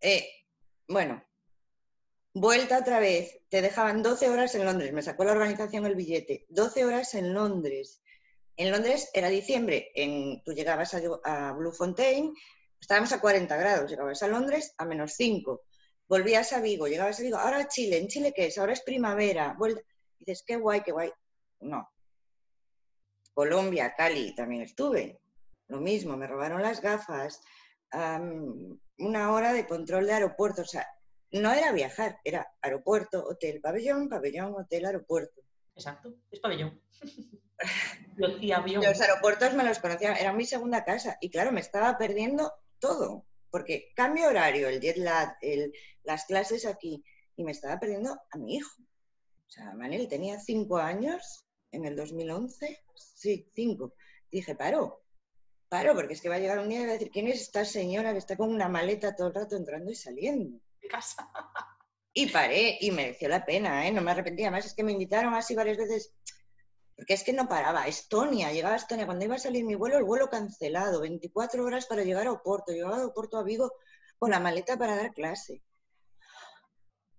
Eh, 0.00 0.24
bueno, 0.86 1.20
vuelta 2.32 2.78
otra 2.78 3.00
vez, 3.00 3.40
te 3.48 3.60
dejaban 3.60 4.04
12 4.04 4.30
horas 4.30 4.54
en 4.54 4.64
Londres, 4.64 4.92
me 4.92 5.02
sacó 5.02 5.24
la 5.24 5.32
organización 5.32 5.84
el 5.84 5.96
billete, 5.96 6.46
12 6.48 6.84
horas 6.84 7.14
en 7.14 7.34
Londres. 7.34 8.00
En 8.56 8.70
Londres 8.70 9.10
era 9.12 9.30
diciembre, 9.30 9.90
en, 9.96 10.44
tú 10.44 10.52
llegabas 10.52 10.94
a, 10.94 11.00
a 11.24 11.52
Bluefontaine, 11.54 12.34
estábamos 12.80 13.12
a 13.12 13.20
40 13.20 13.56
grados, 13.56 13.90
llegabas 13.90 14.22
a 14.22 14.28
Londres 14.28 14.74
a 14.78 14.84
menos 14.84 15.14
5 15.14 15.64
volvías 16.10 16.52
a 16.52 16.60
Vigo, 16.60 16.88
llegabas 16.88 17.20
a 17.20 17.22
Vigo, 17.22 17.38
ahora 17.38 17.68
Chile, 17.68 17.96
¿en 17.96 18.08
Chile 18.08 18.32
qué 18.34 18.46
es? 18.46 18.58
Ahora 18.58 18.72
es 18.72 18.82
primavera, 18.82 19.56
dices, 20.18 20.42
qué 20.44 20.56
guay, 20.56 20.82
qué 20.82 20.90
guay. 20.90 21.12
No. 21.60 21.88
Colombia, 23.32 23.94
Cali, 23.96 24.34
también 24.34 24.62
estuve. 24.62 25.20
Lo 25.68 25.80
mismo, 25.80 26.16
me 26.16 26.26
robaron 26.26 26.62
las 26.62 26.80
gafas, 26.80 27.40
una 27.92 29.32
hora 29.32 29.52
de 29.52 29.68
control 29.68 30.06
de 30.06 30.14
aeropuerto, 30.14 30.62
o 30.62 30.66
sea, 30.66 30.84
no 31.30 31.52
era 31.52 31.70
viajar, 31.70 32.18
era 32.24 32.52
aeropuerto, 32.60 33.24
hotel, 33.24 33.60
pabellón, 33.60 34.08
pabellón, 34.08 34.52
hotel, 34.56 34.86
aeropuerto. 34.86 35.42
Exacto, 35.76 36.12
es 36.32 36.40
pabellón. 36.40 36.82
Los 38.16 39.00
aeropuertos 39.00 39.54
me 39.54 39.64
los 39.64 39.78
conocía, 39.78 40.14
era 40.14 40.32
mi 40.32 40.44
segunda 40.44 40.84
casa 40.84 41.16
y 41.20 41.30
claro, 41.30 41.52
me 41.52 41.60
estaba 41.60 41.96
perdiendo 41.96 42.52
todo 42.78 43.24
porque 43.50 43.92
cambio 43.94 44.28
horario, 44.28 44.68
el 44.68 44.80
jet 44.80 44.96
lag, 44.96 45.36
las 46.04 46.24
clases 46.24 46.66
aquí, 46.66 47.04
y 47.36 47.44
me 47.44 47.52
estaba 47.52 47.78
perdiendo 47.78 48.18
a 48.30 48.38
mi 48.38 48.56
hijo. 48.56 48.82
O 48.82 49.50
sea, 49.50 49.74
Manel 49.74 50.08
tenía 50.08 50.38
cinco 50.38 50.78
años 50.78 51.44
en 51.72 51.84
el 51.84 51.96
2011, 51.96 52.84
sí, 52.94 53.50
cinco. 53.54 53.94
Dije, 54.30 54.54
paro, 54.54 55.02
paro, 55.68 55.94
porque 55.94 56.14
es 56.14 56.20
que 56.20 56.28
va 56.28 56.36
a 56.36 56.38
llegar 56.38 56.58
un 56.58 56.68
día 56.68 56.82
y 56.82 56.84
va 56.84 56.90
a 56.90 56.92
decir, 56.94 57.10
¿quién 57.10 57.28
es 57.28 57.40
esta 57.40 57.64
señora 57.64 58.12
que 58.12 58.18
está 58.18 58.36
con 58.36 58.50
una 58.50 58.68
maleta 58.68 59.16
todo 59.16 59.28
el 59.28 59.34
rato 59.34 59.56
entrando 59.56 59.90
y 59.90 59.94
saliendo? 59.94 60.60
De 60.80 60.88
casa. 60.88 61.28
Y 62.12 62.26
paré, 62.26 62.76
y 62.80 62.90
mereció 62.90 63.28
la 63.28 63.44
pena, 63.44 63.86
¿eh? 63.86 63.92
no 63.92 64.02
me 64.02 64.10
arrepentía 64.10 64.50
más, 64.50 64.66
es 64.66 64.74
que 64.74 64.82
me 64.82 64.92
invitaron 64.92 65.34
así 65.34 65.54
varias 65.54 65.76
veces 65.76 66.12
porque 67.00 67.14
es 67.14 67.24
que 67.24 67.32
no 67.32 67.48
paraba. 67.48 67.86
Estonia, 67.86 68.52
llegaba 68.52 68.74
a 68.74 68.76
Estonia, 68.76 69.06
cuando 69.06 69.24
iba 69.24 69.34
a 69.34 69.38
salir 69.38 69.64
mi 69.64 69.74
vuelo, 69.74 69.96
el 69.96 70.04
vuelo 70.04 70.28
cancelado, 70.28 71.00
24 71.00 71.64
horas 71.64 71.86
para 71.86 72.04
llegar 72.04 72.26
a 72.26 72.32
Oporto, 72.32 72.72
llegaba 72.72 72.98
a 72.98 73.06
Oporto 73.06 73.38
a 73.38 73.42
Vigo 73.42 73.72
con 74.18 74.30
la 74.30 74.38
maleta 74.38 74.76
para 74.76 74.96
dar 74.96 75.14
clase. 75.14 75.62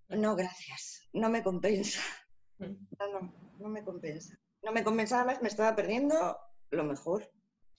No, 0.08 0.36
gracias, 0.36 1.10
no 1.14 1.32
me 1.32 1.42
compensa. 1.42 2.00
Mm. 2.60 2.76
No, 3.00 3.08
no, 3.08 3.56
no 3.58 3.70
me 3.70 3.84
compensa. 3.84 4.38
No 4.62 4.72
me 4.72 4.84
compensaba 4.84 5.26
más, 5.26 5.42
me 5.42 5.48
estaba 5.48 5.76
perdiendo 5.76 6.38
lo 6.70 6.84
mejor. 6.84 7.32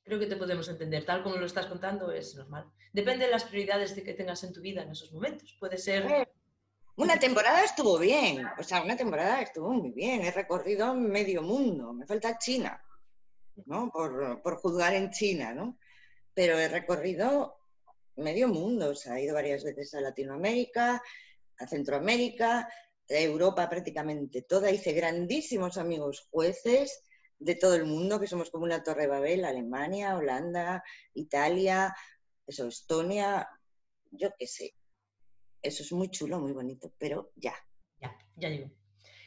Creo 0.03 0.19
que 0.19 0.27
te 0.27 0.35
podemos 0.35 0.69
entender, 0.69 1.07
tal 1.07 1.23
como 1.23 1.37
lo 1.37 1.47
estás 1.47 1.67
contando 1.67 2.11
es 2.11 2.35
normal. 2.35 2.69
Depende 2.93 3.27
de 3.27 3.31
las 3.31 3.45
prioridades 3.45 3.93
que 3.93 4.15
tengas 4.15 4.43
en 4.43 4.53
tu 4.53 4.61
vida 4.61 4.83
en 4.83 4.91
esos 4.91 5.13
momentos. 5.13 5.57
Puede 5.61 5.79
ser 5.79 6.05
eh, 6.11 6.29
una 6.97 7.19
temporada 7.19 7.65
estuvo 7.65 7.99
bien, 7.99 8.45
o 8.59 8.63
sea, 8.63 8.83
una 8.83 8.97
temporada 8.97 9.41
estuvo 9.41 9.73
muy 9.73 9.91
bien. 9.91 10.23
He 10.23 10.31
recorrido 10.31 10.95
medio 10.95 11.43
mundo, 11.43 11.93
me 11.93 12.07
falta 12.07 12.39
China, 12.39 12.83
¿no? 13.67 13.91
Por, 13.91 14.57
juzgar 14.57 14.95
en 14.95 15.11
China, 15.11 15.55
¿no? 15.55 15.79
Pero 16.35 16.59
he 16.59 16.69
recorrido 16.69 17.57
medio 18.17 18.49
mundo, 18.49 18.91
o 18.91 18.95
sea, 18.95 19.19
he 19.19 19.25
ido 19.25 19.35
varias 19.35 19.65
veces 19.65 19.95
a 19.95 20.01
Latinoamérica, 20.01 21.03
a 21.59 21.67
Centroamérica, 21.67 22.69
a 23.09 23.19
Europa 23.19 23.69
prácticamente 23.69 24.43
toda. 24.43 24.71
Hice 24.71 24.93
grandísimos 24.93 25.79
amigos 25.79 26.29
jueces 26.31 27.03
de 27.39 27.55
todo 27.55 27.75
el 27.75 27.87
mundo, 27.87 28.21
que 28.21 28.27
somos 28.27 28.51
como 28.51 28.65
una 28.65 28.83
torre 28.83 29.07
Babel, 29.07 29.45
Alemania, 29.45 30.17
Holanda, 30.17 30.85
Italia, 31.15 31.95
eso, 32.47 32.69
Estonia, 32.69 33.49
yo 34.11 34.31
qué 34.39 34.47
sé, 34.47 34.75
eso 35.63 35.83
es 35.83 35.93
muy 35.93 36.09
chulo, 36.09 36.39
muy 36.41 36.53
bonito, 36.53 36.93
pero 36.99 37.33
ya. 37.37 37.55
Ya, 38.01 38.17
ya 38.37 38.49
digo. 38.49 38.71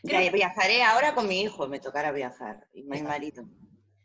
Ya 0.03 0.31
viajaré 0.31 0.83
ahora 0.83 1.15
con 1.15 1.27
mi 1.27 1.41
hijo, 1.41 1.67
me 1.67 1.79
tocará 1.79 2.11
viajar, 2.11 2.67
y 2.73 2.83
mi 2.83 3.01
marido. 3.01 3.43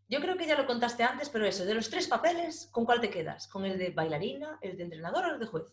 Yo 0.09 0.21
creo 0.21 0.37
que 0.37 0.47
ya 0.47 0.57
lo 0.57 0.67
contaste 0.67 1.03
antes, 1.03 1.29
pero 1.29 1.47
eso, 1.47 1.65
de 1.65 1.75
los 1.75 1.91
tres 1.91 2.09
papeles, 2.09 2.69
¿con 2.73 2.85
cuál 2.85 3.01
te 3.01 3.11
quedas? 3.11 3.47
¿Con 3.49 3.65
el 3.65 3.79
de 3.79 3.91
bailarina, 3.91 4.59
el 4.61 4.77
de 4.77 4.85
entrenadora 4.85 5.29
o 5.29 5.35
el 5.35 5.41
de 5.41 5.47
juez? 5.47 5.65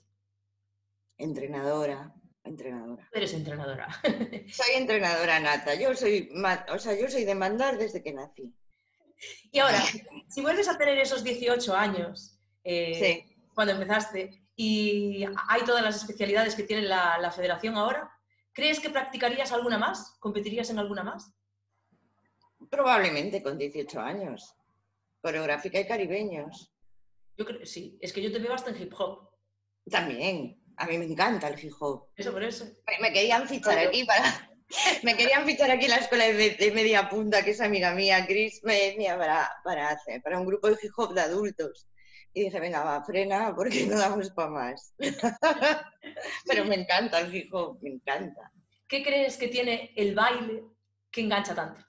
Entrenadora, 1.17 2.13
entrenadora. 2.43 3.09
Eres 3.13 3.33
entrenadora. 3.33 3.87
soy 4.51 4.75
entrenadora 4.75 5.39
nata. 5.39 5.73
Yo 5.75 5.95
soy, 5.95 6.29
o 6.71 6.77
sea, 6.77 6.99
yo 6.99 7.09
soy 7.09 7.23
de 7.23 7.33
mandar 7.33 7.77
desde 7.77 8.03
que 8.03 8.13
nací. 8.13 8.53
Y 9.51 9.59
ahora, 9.59 9.81
si 10.29 10.41
vuelves 10.41 10.67
a 10.67 10.77
tener 10.77 10.99
esos 10.99 11.23
18 11.23 11.75
años, 11.75 12.39
eh, 12.63 13.25
cuando 13.55 13.73
empezaste, 13.73 14.46
y 14.59 15.23
hay 15.49 15.63
todas 15.65 15.83
las 15.83 15.95
especialidades 15.95 16.55
que 16.55 16.63
tiene 16.63 16.81
la, 16.81 17.31
federación 17.31 17.75
ahora. 17.75 18.11
¿Crees 18.51 18.79
que 18.79 18.89
practicarías 18.89 19.51
alguna 19.51 19.77
más? 19.77 20.17
¿Competirías 20.19 20.71
en 20.71 20.79
alguna 20.79 21.03
más? 21.03 21.31
Probablemente 22.71 23.43
con 23.43 23.59
18 23.59 23.99
años. 24.01 24.55
Coreográfica 25.21 25.79
y 25.79 25.87
caribeños. 25.87 26.73
Yo 27.37 27.45
creo, 27.45 27.63
sí, 27.67 27.99
es 28.01 28.11
que 28.11 28.21
yo 28.21 28.31
te 28.31 28.39
veo 28.39 28.51
hasta 28.51 28.71
en 28.71 28.81
hip 28.81 28.93
hop. 28.97 29.29
También, 29.91 30.59
a 30.75 30.87
mí 30.87 30.97
me 30.97 31.05
encanta 31.05 31.49
el 31.49 31.63
hip 31.63 31.73
hop. 31.79 32.07
Eso 32.15 32.31
por 32.31 32.43
eso. 32.43 32.65
Me, 32.99 33.13
querían 33.13 33.47
fichar 33.47 33.77
aquí 33.77 34.05
para... 34.05 34.51
Me 35.03 35.15
querían 35.15 35.45
fichar 35.45 35.71
aquí 35.71 35.85
en 35.85 35.91
la 35.91 35.97
escuela 35.97 36.25
de, 36.25 36.71
media 36.73 37.07
punta, 37.07 37.41
que 37.41 37.51
es 37.51 37.61
amiga 37.61 37.93
mía, 37.93 38.25
Chris, 38.27 38.59
me 38.63 38.73
decía 38.73 39.17
para, 39.17 39.49
para, 39.63 39.91
hacer, 39.91 40.21
para 40.21 40.39
un 40.39 40.45
grupo 40.45 40.67
de 40.67 40.77
hip 40.81 40.91
hop 40.97 41.13
de 41.13 41.21
adultos. 41.21 41.87
Y 42.37 42.43
dije, 42.43 42.59
venga, 42.59 42.83
va, 42.83 43.03
frena 43.03 43.51
porque 43.55 43.87
no 43.87 43.97
damos 43.97 44.29
para 44.29 44.51
más. 44.51 44.93
Pero 46.45 46.65
me 46.65 46.75
encanta 46.75 47.19
el 47.21 47.33
hijo, 47.33 47.79
me 47.81 47.89
encanta. 47.89 48.51
¿Qué 48.87 49.01
crees 49.03 49.37
que 49.37 49.47
tiene 49.47 49.91
el 49.95 50.13
baile 50.13 50.63
que 51.09 51.21
engancha 51.21 51.55
tanto? 51.55 51.81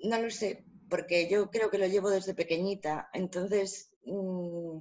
No 0.00 0.20
lo 0.20 0.28
sé, 0.30 0.66
porque 0.90 1.26
yo 1.30 1.50
creo 1.50 1.70
que 1.70 1.78
lo 1.78 1.86
llevo 1.86 2.10
desde 2.10 2.34
pequeñita, 2.34 3.08
entonces 3.14 3.94
mm, 4.04 4.80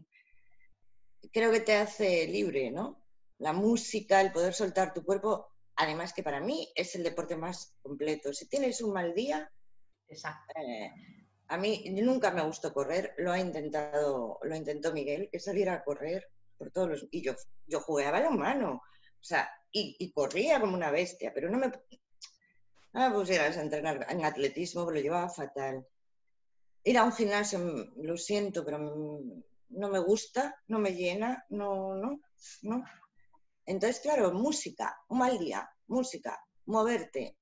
creo 1.31 1.49
que 1.53 1.61
te 1.61 1.75
hace 1.75 2.27
libre, 2.27 2.71
¿no? 2.71 3.01
La 3.37 3.53
música, 3.53 4.19
el 4.19 4.33
poder 4.33 4.53
soltar 4.53 4.93
tu 4.93 5.05
cuerpo, 5.05 5.53
además 5.77 6.11
que 6.11 6.21
para 6.21 6.41
mí 6.41 6.69
es 6.75 6.95
el 6.95 7.03
deporte 7.03 7.37
más 7.37 7.77
completo. 7.81 8.33
Si 8.33 8.45
tienes 8.49 8.81
un 8.81 8.91
mal 8.91 9.13
día, 9.13 9.49
Exacto. 10.09 10.53
Eh, 10.59 10.91
a 11.49 11.57
mí 11.57 11.83
nunca 11.89 12.31
me 12.31 12.43
gustó 12.43 12.71
correr, 12.71 13.15
lo 13.17 13.31
ha 13.31 13.39
intentado, 13.39 14.39
lo 14.43 14.55
intentó 14.55 14.93
Miguel, 14.93 15.29
que 15.31 15.39
saliera 15.39 15.73
a 15.73 15.83
correr 15.83 16.27
por 16.57 16.71
todos 16.71 16.89
los. 16.89 17.07
Y 17.09 17.23
yo, 17.23 17.33
yo 17.65 17.79
jugué 17.81 18.05
a 18.05 18.11
balonmano, 18.11 18.73
o 18.73 19.23
sea, 19.23 19.49
y, 19.71 20.11
corría 20.13 20.61
como 20.61 20.75
una 20.75 20.91
bestia, 20.91 21.31
pero 21.33 21.49
no 21.49 21.57
me. 21.57 21.71
No 22.91 23.07
me 23.07 23.15
pusieras 23.15 23.57
a 23.57 23.61
entrenar 23.61 24.05
en 24.09 24.25
atletismo, 24.25 24.89
lo 24.89 24.99
llevaba 24.99 25.29
fatal. 25.29 25.85
Ir 26.83 26.97
a 26.97 27.03
un 27.03 27.13
gimnasio, 27.13 27.59
mm, 27.59 28.03
lo 28.03 28.17
siento, 28.17 28.63
pero 28.63 28.79
mm, 28.79 29.43
no 29.69 29.89
me 29.89 29.99
gusta, 29.99 30.55
no 30.67 30.79
me 30.79 30.93
llena, 30.93 31.45
no, 31.49 31.95
no, 31.95 32.19
no. 32.61 32.83
Entonces, 33.65 34.01
claro, 34.01 34.33
música, 34.33 34.99
un 35.09 35.19
mal 35.19 35.37
día, 35.37 35.69
música, 35.87 36.39
moverte, 36.65 37.37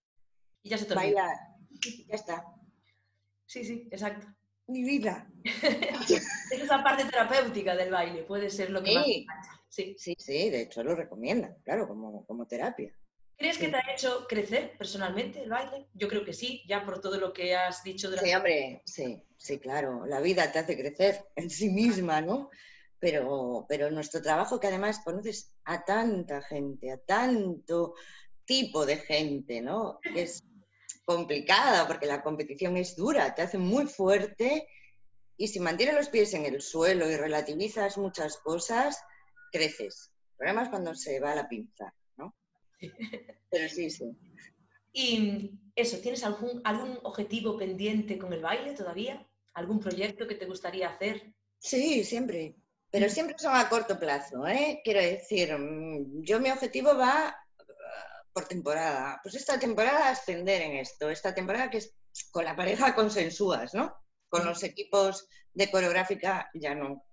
y 0.64 0.70
ya 0.70 0.78
se 0.78 0.86
te 0.86 0.96
bailar, 0.96 1.38
ya 2.08 2.16
está. 2.16 2.57
Sí, 3.48 3.64
sí, 3.64 3.88
exacto. 3.92 4.28
Mi 4.68 4.84
vida. 4.84 5.28
es 5.46 6.62
esa 6.62 6.84
parte 6.84 7.06
terapéutica 7.06 7.76
del 7.76 7.90
baile, 7.90 8.24
puede 8.24 8.50
ser 8.50 8.70
lo 8.70 8.84
que 8.84 8.90
sí. 8.90 9.26
más 9.26 9.48
sí. 9.70 9.96
sí, 9.98 10.16
sí, 10.20 10.50
de 10.50 10.62
hecho 10.62 10.84
lo 10.84 10.94
recomiendan, 10.94 11.56
claro, 11.64 11.88
como, 11.88 12.26
como 12.26 12.46
terapia. 12.46 12.94
¿Crees 13.38 13.60
que 13.60 13.70
te 13.70 13.78
ha 13.78 13.94
hecho 13.94 14.26
crecer 14.28 14.76
personalmente 14.78 15.44
el 15.44 15.50
baile? 15.50 15.88
Yo 15.94 16.08
creo 16.08 16.26
que 16.26 16.34
sí, 16.34 16.64
ya 16.68 16.84
por 16.84 17.00
todo 17.00 17.20
lo 17.20 17.32
que 17.32 17.56
has 17.56 17.84
dicho. 17.84 18.12
Sí, 18.18 18.34
hombre, 18.34 18.82
sí, 18.84 19.24
sí, 19.38 19.60
claro. 19.60 20.08
La 20.08 20.20
vida 20.20 20.52
te 20.52 20.58
hace 20.58 20.76
crecer 20.76 21.24
en 21.36 21.50
sí 21.50 21.70
misma, 21.70 22.20
¿no? 22.20 22.50
Pero, 23.00 23.68
pero 23.70 23.92
nuestro 23.92 24.24
trabajo, 24.24 24.60
que 24.60 24.68
además 24.68 25.02
conoces 25.04 25.54
a 25.66 25.86
tanta 25.86 26.42
gente, 26.42 26.92
a 26.92 26.98
tanto 26.98 27.94
tipo 28.44 28.88
de 28.88 28.98
gente, 28.98 29.62
¿no? 29.62 30.00
Es 30.16 30.44
complicada 31.08 31.88
porque 31.88 32.06
la 32.06 32.22
competición 32.22 32.76
es 32.76 32.98
dura, 32.98 33.34
te 33.34 33.42
hace 33.42 33.58
muy 33.58 33.88
fuerte 33.88 34.68
y 35.38 35.48
si 35.48 35.62
mantienes 35.62 35.96
los 35.96 36.10
pies 36.10 36.34
en 36.34 36.46
el 36.46 36.62
suelo 36.62 37.10
y 37.10 37.16
relativizas 37.16 37.98
muchas 37.98 38.36
cosas, 38.38 39.02
creces. 39.54 40.12
El 40.32 40.38
problema 40.38 40.64
es 40.64 40.70
cuando 40.70 40.94
se 40.96 41.22
va 41.22 41.34
la 41.34 41.48
pinza. 41.48 41.94
Pero 43.50 43.70
sí, 43.70 43.90
sí. 43.90 44.06
Y 44.92 45.52
eso, 45.76 45.98
¿tienes 46.00 46.26
algún, 46.26 46.60
algún 46.66 47.00
objetivo 47.04 47.58
pendiente 47.58 48.18
con 48.18 48.34
el 48.34 48.42
baile 48.42 48.74
todavía? 48.74 49.26
¿Algún 49.54 49.80
proyecto 49.80 50.28
que 50.28 50.36
te 50.36 50.46
gustaría 50.46 50.90
hacer? 50.90 51.34
Sí, 51.58 52.04
siempre. 52.04 52.56
Pero 52.92 53.10
siempre 53.10 53.36
son 53.40 53.56
a 53.56 53.70
corto 53.70 53.98
plazo, 53.98 54.46
¿eh? 54.46 54.82
Quiero 54.84 55.00
decir, 55.00 55.58
mm, 55.58 56.22
yo 56.22 56.42
mi 56.42 56.52
objetivo 56.52 56.98
va 56.98 57.36
por 58.38 58.48
temporada. 58.48 59.20
Pues 59.24 59.34
esta 59.34 59.58
temporada 59.58 60.10
ascender 60.10 60.62
en 60.62 60.74
esto. 60.74 61.10
Esta 61.10 61.34
temporada 61.34 61.72
que 61.72 61.80
es 61.80 61.96
con 62.30 62.46
la 62.46 62.56
pareja 62.56 62.94
consensúas, 62.94 63.74
¿no? 63.74 63.96
Con 64.30 64.44
mm. 64.44 64.46
los 64.46 64.62
equipos 64.62 65.28
de 65.56 65.72
coreográfica 65.72 66.52
ya 66.54 66.76
no. 66.76 67.04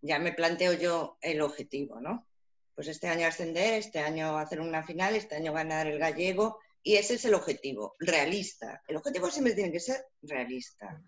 Ya 0.00 0.18
me 0.18 0.32
planteo 0.32 0.72
yo 0.72 1.16
el 1.20 1.42
objetivo, 1.42 2.00
¿no? 2.00 2.26
pues 2.74 2.88
este 2.88 3.06
año 3.06 3.26
ascender, 3.26 3.74
este 3.74 4.00
año 4.00 4.36
hacer 4.36 4.60
una 4.60 4.82
final, 4.82 5.14
este 5.14 5.36
año 5.36 5.52
ganar 5.52 5.86
el 5.86 6.00
gallego, 6.00 6.58
y 6.82 6.96
ese 6.96 7.14
es 7.14 7.24
el 7.24 7.34
objetivo, 7.34 7.94
realista. 8.00 8.82
El 8.88 8.96
objetivo 8.96 9.30
siempre 9.30 9.54
tiene 9.54 9.70
que 9.70 9.78
ser 9.80 10.04
realista. 10.22 11.00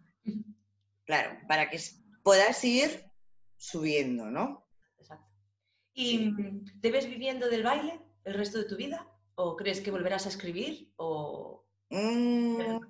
Claro, 1.04 1.38
para 1.48 1.68
que 1.68 1.80
puedas 2.22 2.62
ir 2.64 3.10
subiendo, 3.56 4.30
¿no? 4.30 4.66
Exacto. 4.98 5.26
¿Y 5.92 6.32
te 6.80 6.92
ves 6.92 7.08
viviendo 7.08 7.48
del 7.48 7.64
baile 7.64 8.00
el 8.24 8.34
resto 8.34 8.58
de 8.58 8.64
tu 8.64 8.76
vida? 8.76 9.10
¿O 9.36 9.54
crees 9.56 9.80
que 9.80 9.90
volverás 9.90 10.26
a 10.26 10.30
escribir? 10.30 10.92
¿O 10.96 11.64
mm. 11.90 12.80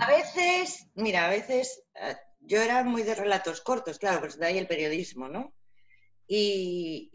A 0.00 0.06
veces, 0.16 0.86
mira, 0.94 1.26
a 1.26 1.30
veces 1.30 1.84
eh, 1.94 2.16
yo 2.40 2.60
era 2.60 2.82
muy 2.84 3.02
de 3.02 3.14
relatos 3.14 3.60
cortos, 3.60 3.98
claro, 3.98 4.20
pues 4.20 4.38
de 4.38 4.46
ahí 4.46 4.58
el 4.58 4.66
periodismo, 4.66 5.28
¿no? 5.28 5.54
Y, 6.26 7.10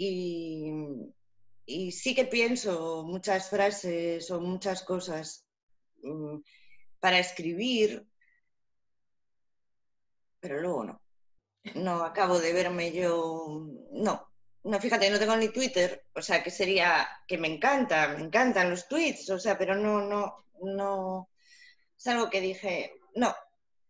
sí 1.91 2.15
que 2.15 2.25
pienso 2.25 3.03
muchas 3.03 3.49
frases 3.49 4.29
o 4.31 4.39
muchas 4.39 4.83
cosas 4.83 5.45
mm, 6.01 6.37
para 6.99 7.19
escribir, 7.19 8.07
pero 10.39 10.61
luego 10.61 10.83
no. 10.85 11.01
No 11.75 12.03
acabo 12.03 12.39
de 12.39 12.53
verme 12.53 12.91
yo, 12.91 13.67
no. 13.91 14.32
No, 14.63 14.79
fíjate, 14.79 15.09
no 15.09 15.19
tengo 15.19 15.35
ni 15.35 15.49
Twitter, 15.49 16.05
o 16.15 16.21
sea, 16.21 16.41
que 16.41 16.49
sería 16.49 17.07
que 17.27 17.37
me 17.37 17.47
encanta, 17.47 18.15
me 18.17 18.23
encantan 18.23 18.69
los 18.69 18.87
tweets, 18.87 19.29
o 19.29 19.39
sea, 19.39 19.57
pero 19.57 19.75
no, 19.75 20.01
no, 20.01 20.45
no, 20.61 21.29
es 21.97 22.07
algo 22.07 22.29
que 22.29 22.39
dije, 22.39 22.93
no, 23.15 23.35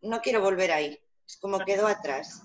no 0.02 0.22
quiero 0.22 0.42
volver 0.42 0.72
ahí, 0.72 1.00
es 1.28 1.38
como 1.38 1.60
quedó 1.60 1.88
atrás. 1.88 2.42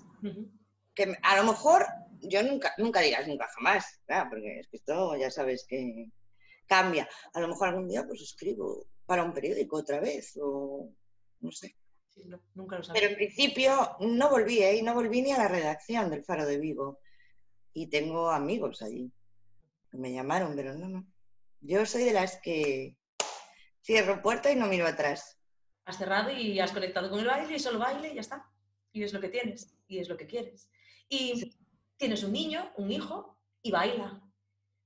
Que 0.93 1.17
a 1.23 1.37
lo 1.37 1.43
mejor 1.43 1.85
yo 2.21 2.43
nunca, 2.43 2.73
nunca 2.77 3.01
digas 3.01 3.27
nunca 3.27 3.47
jamás, 3.55 3.99
porque 4.29 4.59
es 4.59 4.67
que 4.67 4.77
esto 4.77 5.15
ya 5.15 5.31
sabes 5.31 5.65
que 5.67 6.09
cambia. 6.67 7.09
A 7.33 7.39
lo 7.39 7.47
mejor 7.47 7.69
algún 7.69 7.87
día 7.87 8.05
pues 8.05 8.21
escribo 8.21 8.85
para 9.05 9.23
un 9.23 9.33
periódico 9.33 9.77
otra 9.77 9.99
vez 9.99 10.37
o 10.41 10.89
no 11.39 11.51
sé. 11.51 11.75
Pero 12.93 13.07
en 13.07 13.15
principio 13.15 13.95
no 14.01 14.29
volví, 14.29 14.61
¿eh? 14.61 14.81
no 14.83 14.93
volví 14.93 15.21
ni 15.21 15.31
a 15.31 15.37
la 15.37 15.47
redacción 15.47 16.09
del 16.09 16.23
Faro 16.23 16.45
de 16.45 16.57
Vigo. 16.57 16.99
Y 17.73 17.87
tengo 17.87 18.31
amigos 18.31 18.81
allí 18.81 19.11
que 19.89 19.97
me 19.97 20.11
llamaron, 20.11 20.55
pero 20.55 20.75
no, 20.75 20.87
no. 20.87 21.07
Yo 21.61 21.85
soy 21.85 22.03
de 22.03 22.13
las 22.13 22.39
que 22.41 22.95
cierro 23.83 24.21
puerta 24.21 24.51
y 24.51 24.55
no 24.55 24.67
miro 24.67 24.87
atrás. 24.87 25.37
Has 25.85 25.97
cerrado 25.97 26.31
y 26.31 26.59
has 26.59 26.71
conectado 26.71 27.09
con 27.09 27.19
el 27.19 27.27
baile 27.27 27.55
y 27.55 27.59
solo 27.59 27.79
baile 27.79 28.11
y 28.11 28.15
ya 28.15 28.21
está. 28.21 28.49
Y 28.91 29.03
es 29.03 29.13
lo 29.13 29.19
que 29.19 29.29
tienes 29.29 29.75
y 29.87 29.99
es 29.99 30.09
lo 30.09 30.17
que 30.17 30.27
quieres. 30.27 30.69
Y 31.09 31.57
tienes 31.97 32.23
un 32.23 32.31
niño, 32.31 32.71
un 32.77 32.91
hijo 32.91 33.37
y 33.61 33.71
baila. 33.71 34.21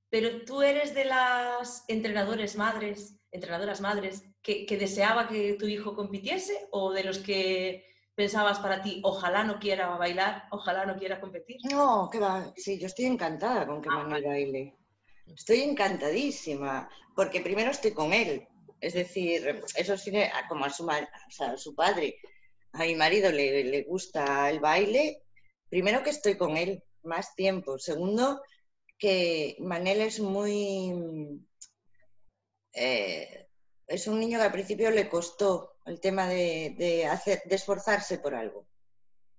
Pero 0.10 0.46
tú 0.46 0.62
eres 0.62 0.94
de 0.94 1.06
las 1.06 1.86
entrenadores 1.88 2.56
madres, 2.56 3.20
entrenadoras 3.32 3.82
madres, 3.82 4.24
que, 4.42 4.66
deseaba 4.78 5.28
que 5.28 5.54
tu 5.54 5.66
hijo 5.66 5.96
compitiese 5.96 6.68
o 6.72 6.92
de 6.92 7.04
los 7.04 7.20
que 7.20 7.86
pensabas 8.16 8.60
para 8.60 8.82
ti, 8.82 9.02
ojalá 9.04 9.44
no 9.44 9.60
quiera 9.60 9.90
bailar, 9.98 10.48
ojalá 10.52 10.86
no 10.86 10.98
quiera 10.98 11.20
competir? 11.20 11.58
No, 11.70 12.10
que 12.12 12.20
va, 12.20 12.54
sí, 12.56 12.80
yo 12.80 12.88
estoy 12.88 13.06
encantada 13.06 13.66
con 13.66 13.82
que 13.82 13.90
ah, 13.92 13.98
Manuel 13.98 14.24
baile. 14.26 14.76
Estoy 15.28 15.62
encantadísima, 15.62 16.90
porque 17.16 17.42
primero 17.42 17.72
estoy 17.72 17.92
con 17.92 18.14
él. 18.14 18.48
Es 18.82 18.94
decir, 18.94 19.62
eso 19.76 19.98
sí, 19.98 20.12
como 20.50 20.66
a 20.66 20.70
su, 20.70 20.90
a 20.90 21.58
su 21.58 21.74
padre, 21.74 22.18
a 22.74 22.84
mi 22.84 22.96
marido 22.96 23.32
le, 23.32 23.64
le 23.64 23.84
gusta 23.84 24.50
el 24.50 24.60
baile, 24.60 25.24
primero 25.70 26.04
que 26.04 26.10
estoy 26.10 26.36
con 26.36 26.58
él, 26.58 26.84
más 27.04 27.36
tiempo. 27.36 27.80
Segundo, 27.80 28.42
que 28.98 29.56
Manel 29.60 30.02
es 30.02 30.20
muy... 30.20 31.42
Eh, 32.74 33.48
es 33.88 34.08
un 34.08 34.20
niño 34.20 34.40
que 34.40 34.46
al 34.46 34.52
principio 34.52 34.90
le 34.92 35.10
costó 35.10 35.73
el 35.86 36.00
tema 36.00 36.28
de, 36.28 37.08
hacer, 37.10 37.42
de 37.46 37.56
esforzarse 37.56 38.20
por 38.20 38.36
algo. 38.36 38.68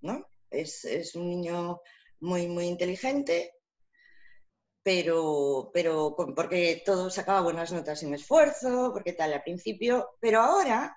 ¿no? 0.00 0.26
Es, 0.50 1.14
un 1.14 1.28
niño 1.28 1.80
muy, 2.20 2.46
muy 2.46 2.66
inteligente, 2.66 3.52
pero, 4.82 5.70
pero 5.72 6.14
porque 6.14 6.82
todo 6.84 7.10
sacaba 7.10 7.40
buenas 7.40 7.72
notas 7.72 8.00
sin 8.00 8.14
esfuerzo, 8.14 8.90
porque 8.92 9.14
tal 9.14 9.32
al 9.32 9.42
principio, 9.42 10.16
pero 10.20 10.40
ahora, 10.40 10.96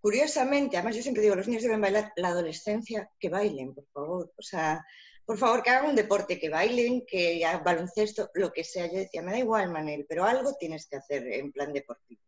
curiosamente, 0.00 0.76
además 0.76 0.96
yo 0.96 1.02
siempre 1.02 1.22
digo, 1.22 1.36
los 1.36 1.46
niños 1.46 1.62
deben 1.62 1.80
bailar 1.80 2.12
la 2.16 2.28
adolescencia, 2.28 3.10
que 3.18 3.28
bailen, 3.28 3.74
por 3.74 3.86
favor. 3.92 4.32
O 4.36 4.42
sea, 4.42 4.84
por 5.24 5.38
favor, 5.38 5.62
que 5.62 5.70
hagan 5.70 5.90
un 5.90 5.96
deporte, 5.96 6.38
que 6.38 6.50
bailen, 6.50 7.06
que 7.06 7.44
hagan 7.46 7.64
baloncesto, 7.64 8.30
lo 8.34 8.52
que 8.52 8.64
sea. 8.64 8.86
Yo 8.86 8.98
decía, 8.98 9.22
me 9.22 9.32
da 9.32 9.38
igual, 9.38 9.70
Manel, 9.70 10.04
pero 10.08 10.24
algo 10.24 10.54
tienes 10.54 10.86
que 10.86 10.96
hacer 10.96 11.26
en 11.28 11.52
plan 11.52 11.72
deportivo. 11.72 12.20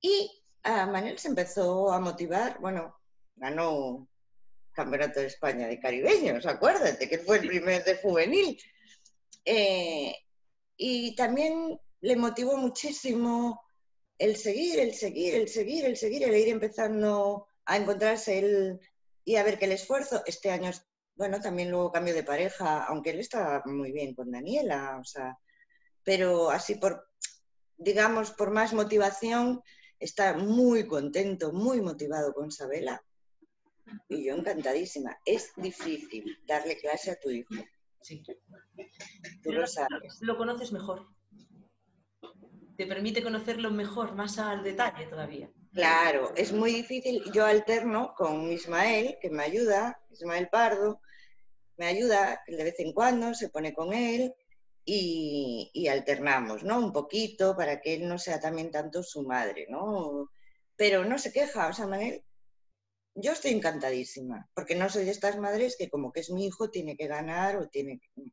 Y 0.00 0.41
a 0.62 0.86
Manel 0.86 1.18
se 1.18 1.28
empezó 1.28 1.92
a 1.92 2.00
motivar, 2.00 2.58
bueno, 2.60 2.96
ganó 3.36 4.08
Campeonato 4.72 5.20
de 5.20 5.26
España 5.26 5.66
de 5.68 5.78
caribeños, 5.78 6.46
acuérdate, 6.46 7.08
que 7.08 7.18
fue 7.18 7.38
el 7.38 7.46
primer 7.46 7.84
de 7.84 7.96
juvenil. 7.96 8.58
Eh, 9.44 10.14
y 10.76 11.14
también 11.14 11.78
le 12.00 12.16
motivó 12.16 12.56
muchísimo 12.56 13.62
el 14.18 14.36
seguir, 14.36 14.78
el 14.80 14.94
seguir, 14.94 15.34
el 15.34 15.48
seguir, 15.48 15.84
el 15.84 15.96
seguir, 15.96 16.22
el 16.22 16.36
ir 16.36 16.48
empezando 16.48 17.46
a 17.64 17.76
encontrarse 17.76 18.38
él 18.38 18.80
y 19.24 19.36
a 19.36 19.42
ver 19.42 19.58
que 19.58 19.66
el 19.66 19.72
esfuerzo, 19.72 20.22
este 20.26 20.50
año 20.50 20.70
bueno, 21.14 21.40
también 21.40 21.70
luego 21.70 21.92
cambio 21.92 22.14
de 22.14 22.24
pareja, 22.24 22.84
aunque 22.84 23.10
él 23.10 23.20
está 23.20 23.62
muy 23.66 23.92
bien 23.92 24.14
con 24.14 24.30
Daniela, 24.30 24.98
o 25.00 25.04
sea, 25.04 25.38
pero 26.02 26.50
así 26.50 26.76
por, 26.76 27.06
digamos, 27.76 28.30
por 28.32 28.50
más 28.50 28.72
motivación, 28.72 29.62
está 30.02 30.36
muy 30.36 30.86
contento, 30.86 31.52
muy 31.52 31.80
motivado 31.80 32.34
con 32.34 32.50
Sabela. 32.50 33.02
Y 34.08 34.24
yo 34.24 34.34
encantadísima. 34.34 35.16
Es 35.24 35.52
difícil 35.56 36.38
darle 36.46 36.76
clase 36.76 37.12
a 37.12 37.20
tu 37.20 37.30
hijo. 37.30 37.54
Sí. 38.00 38.22
Tú 39.42 39.52
lo 39.52 39.66
sabes. 39.66 40.18
Lo 40.20 40.36
conoces 40.36 40.72
mejor. 40.72 41.06
Te 42.76 42.86
permite 42.86 43.22
conocerlo 43.22 43.70
mejor, 43.70 44.14
más 44.14 44.38
al 44.38 44.64
detalle 44.64 45.06
todavía. 45.06 45.52
Claro, 45.72 46.32
es 46.36 46.52
muy 46.52 46.72
difícil. 46.72 47.22
Yo 47.32 47.46
alterno 47.46 48.14
con 48.16 48.50
Ismael, 48.50 49.16
que 49.20 49.30
me 49.30 49.44
ayuda, 49.44 50.00
Ismael 50.10 50.48
Pardo, 50.48 51.00
me 51.76 51.86
ayuda 51.86 52.42
de 52.46 52.64
vez 52.64 52.78
en 52.80 52.92
cuando, 52.92 53.34
se 53.34 53.50
pone 53.50 53.72
con 53.72 53.92
él 53.92 54.34
y, 54.84 55.86
alternamos, 55.88 56.62
¿no? 56.62 56.78
Un 56.78 56.92
poquito 56.92 57.56
para 57.56 57.80
que 57.80 57.94
él 57.94 58.08
no 58.08 58.18
sea 58.18 58.40
también 58.40 58.70
tanto 58.70 59.02
su 59.02 59.22
madre, 59.22 59.66
¿no? 59.68 60.30
Pero 60.76 61.04
no 61.04 61.18
se 61.18 61.32
queja, 61.32 61.68
o 61.68 61.72
sea, 61.72 61.86
Manel 61.86 62.24
yo 63.14 63.32
estoy 63.32 63.50
encantadísima, 63.52 64.48
porque 64.54 64.74
no 64.74 64.88
soy 64.88 65.04
de 65.04 65.10
estas 65.10 65.38
madres 65.38 65.76
que 65.78 65.90
como 65.90 66.12
que 66.12 66.20
es 66.20 66.30
mi 66.30 66.46
hijo 66.46 66.70
tiene 66.70 66.96
que 66.96 67.06
ganar 67.06 67.56
o 67.56 67.68
tiene 67.68 67.98
que... 67.98 68.32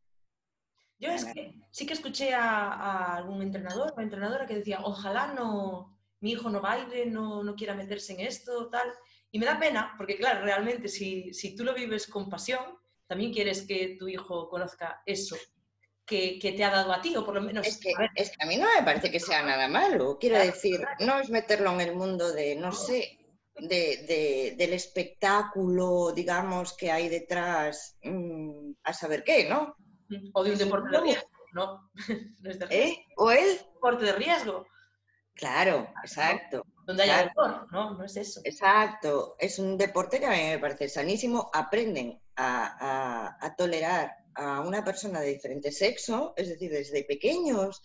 Yo 1.00 1.12
es 1.12 1.26
que 1.26 1.54
sí 1.70 1.86
que 1.86 1.94
escuché 1.94 2.34
a, 2.34 3.16
algún 3.16 3.42
entrenador 3.42 3.94
o 3.96 4.02
entrenadora 4.02 4.46
que 4.46 4.56
decía, 4.56 4.80
ojalá 4.84 5.34
no, 5.34 5.98
mi 6.22 6.32
hijo 6.32 6.50
no 6.50 6.62
baile, 6.62 7.06
no, 7.06 7.44
no 7.44 7.56
quiera 7.56 7.74
meterse 7.74 8.14
en 8.14 8.22
esto, 8.22 8.70
tal. 8.70 8.90
Y 9.32 9.40
me 9.40 9.46
da 9.46 9.60
pena, 9.60 9.96
porque 9.98 10.18
claro, 10.18 10.44
realmente 10.44 10.88
si, 10.88 11.34
si 11.34 11.56
tú 11.56 11.64
lo 11.64 11.74
vives 11.74 12.08
con 12.08 12.30
pasión, 12.30 12.64
también 13.06 13.34
quieres 13.34 13.66
que 13.66 13.98
tu 13.98 14.08
hijo 14.08 14.50
conozca 14.50 15.02
eso 15.06 15.36
que, 16.10 16.40
que, 16.40 16.54
te 16.54 16.64
ha 16.64 16.72
dado 16.72 16.92
a 16.92 17.02
ti, 17.02 17.16
o 17.16 17.24
por 17.24 17.36
lo 17.36 17.42
menos... 17.42 17.68
Es 17.68 17.78
que, 17.78 17.94
a 17.98 18.10
es 18.16 18.32
que, 18.32 18.44
a 18.44 18.48
mí 18.48 18.58
no 18.58 18.68
me 18.76 18.84
parece 18.84 19.12
que 19.12 19.20
sea 19.20 19.44
nada 19.44 19.68
malo, 19.68 20.18
quiero 20.20 20.40
decir, 20.40 20.84
no 21.00 21.20
es 21.20 21.30
meterlo 21.30 21.72
en 21.74 21.82
el 21.82 21.96
mundo 21.96 22.32
de, 22.34 22.56
no 22.56 22.72
sé, 22.72 23.20
de, 23.56 24.06
de, 24.08 24.56
del 24.58 24.74
espectáculo, 24.74 26.12
digamos, 26.12 26.74
que 26.74 26.92
hay 26.92 27.10
detrás, 27.10 27.98
mmm, 28.04 28.72
a 28.84 28.94
saber 28.94 29.24
qué, 29.24 29.48
¿no? 29.48 29.76
O 30.34 30.44
de 30.44 30.54
un 30.54 30.58
deporte 30.58 30.90
de 30.90 31.02
riesgo, 31.02 31.30
¿no? 31.54 31.92
¿Eh? 32.72 33.06
¿O 33.18 33.32
el? 33.32 33.58
Deporte 33.58 34.06
de 34.06 34.14
riesgo. 34.14 34.66
Claro, 35.36 35.88
exacto. 36.04 36.66
Donde 36.86 37.04
haya 37.04 37.24
deporte, 37.26 37.68
¿no? 37.72 37.94
No 37.94 38.04
es 38.04 38.18
eso. 38.18 38.42
Exacto. 38.44 39.36
Es 39.40 39.58
un 39.60 39.78
deporte 39.78 40.20
que 40.20 40.26
a 40.26 40.32
mí 40.32 40.44
me 40.50 40.60
parece 40.60 40.90
sanísimo. 40.90 41.50
Aprenden 41.54 42.20
a, 42.36 43.38
a, 43.38 43.46
a 43.46 43.56
tolerar 43.56 44.19
a 44.40 44.62
una 44.62 44.84
persona 44.84 45.20
de 45.20 45.34
diferente 45.34 45.72
sexo, 45.72 46.34
es 46.38 46.48
decir, 46.48 46.72
desde 46.72 47.04
pequeños, 47.04 47.82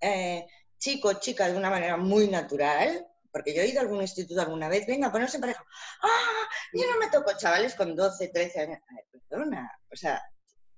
eh, 0.00 0.46
chicos, 0.78 1.20
chicas, 1.20 1.52
de 1.52 1.58
una 1.58 1.68
manera 1.68 1.98
muy 1.98 2.26
natural, 2.26 3.06
porque 3.30 3.54
yo 3.54 3.62
he 3.62 3.68
ido 3.68 3.80
a 3.80 3.82
algún 3.82 4.00
instituto 4.00 4.40
alguna 4.40 4.68
vez, 4.68 4.86
venga, 4.86 5.12
ponerse 5.12 5.36
en 5.36 5.42
pareja. 5.42 5.64
¡Ah! 6.02 6.48
Yo 6.72 6.90
no 6.90 6.98
me 6.98 7.10
toco 7.10 7.36
chavales 7.36 7.74
con 7.74 7.94
12, 7.94 8.28
13 8.28 8.60
años. 8.60 8.78
perdona. 9.28 9.70
O 9.92 9.96
sea, 9.96 10.22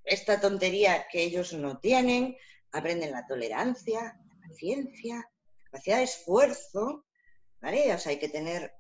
esta 0.05 0.41
tontería 0.41 1.07
que 1.11 1.23
ellos 1.23 1.53
no 1.53 1.79
tienen, 1.79 2.37
aprenden 2.73 3.13
la 3.13 3.27
tolerancia, 3.27 4.19
la 4.29 4.49
paciencia, 4.49 5.17
la 5.17 5.65
capacidad 5.67 5.99
de 5.99 6.03
esfuerzo, 6.03 7.07
¿vale? 7.61 7.95
O 7.95 7.99
sea, 7.99 8.11
hay 8.11 8.19
que 8.19 8.29
tener 8.29 8.73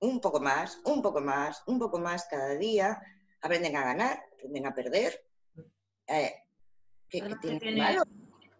un 0.00 0.20
poco 0.20 0.40
más, 0.40 0.80
un 0.84 1.00
poco 1.00 1.20
más, 1.20 1.62
un 1.66 1.78
poco 1.78 1.98
más 1.98 2.26
cada 2.28 2.56
día, 2.56 3.00
aprenden 3.40 3.76
a 3.76 3.84
ganar, 3.84 4.24
aprenden 4.34 4.66
a 4.66 4.74
perder. 4.74 5.24
Eh, 6.06 6.34
¿qué, 7.08 7.22
tiene 7.40 7.82
malo? 7.82 8.02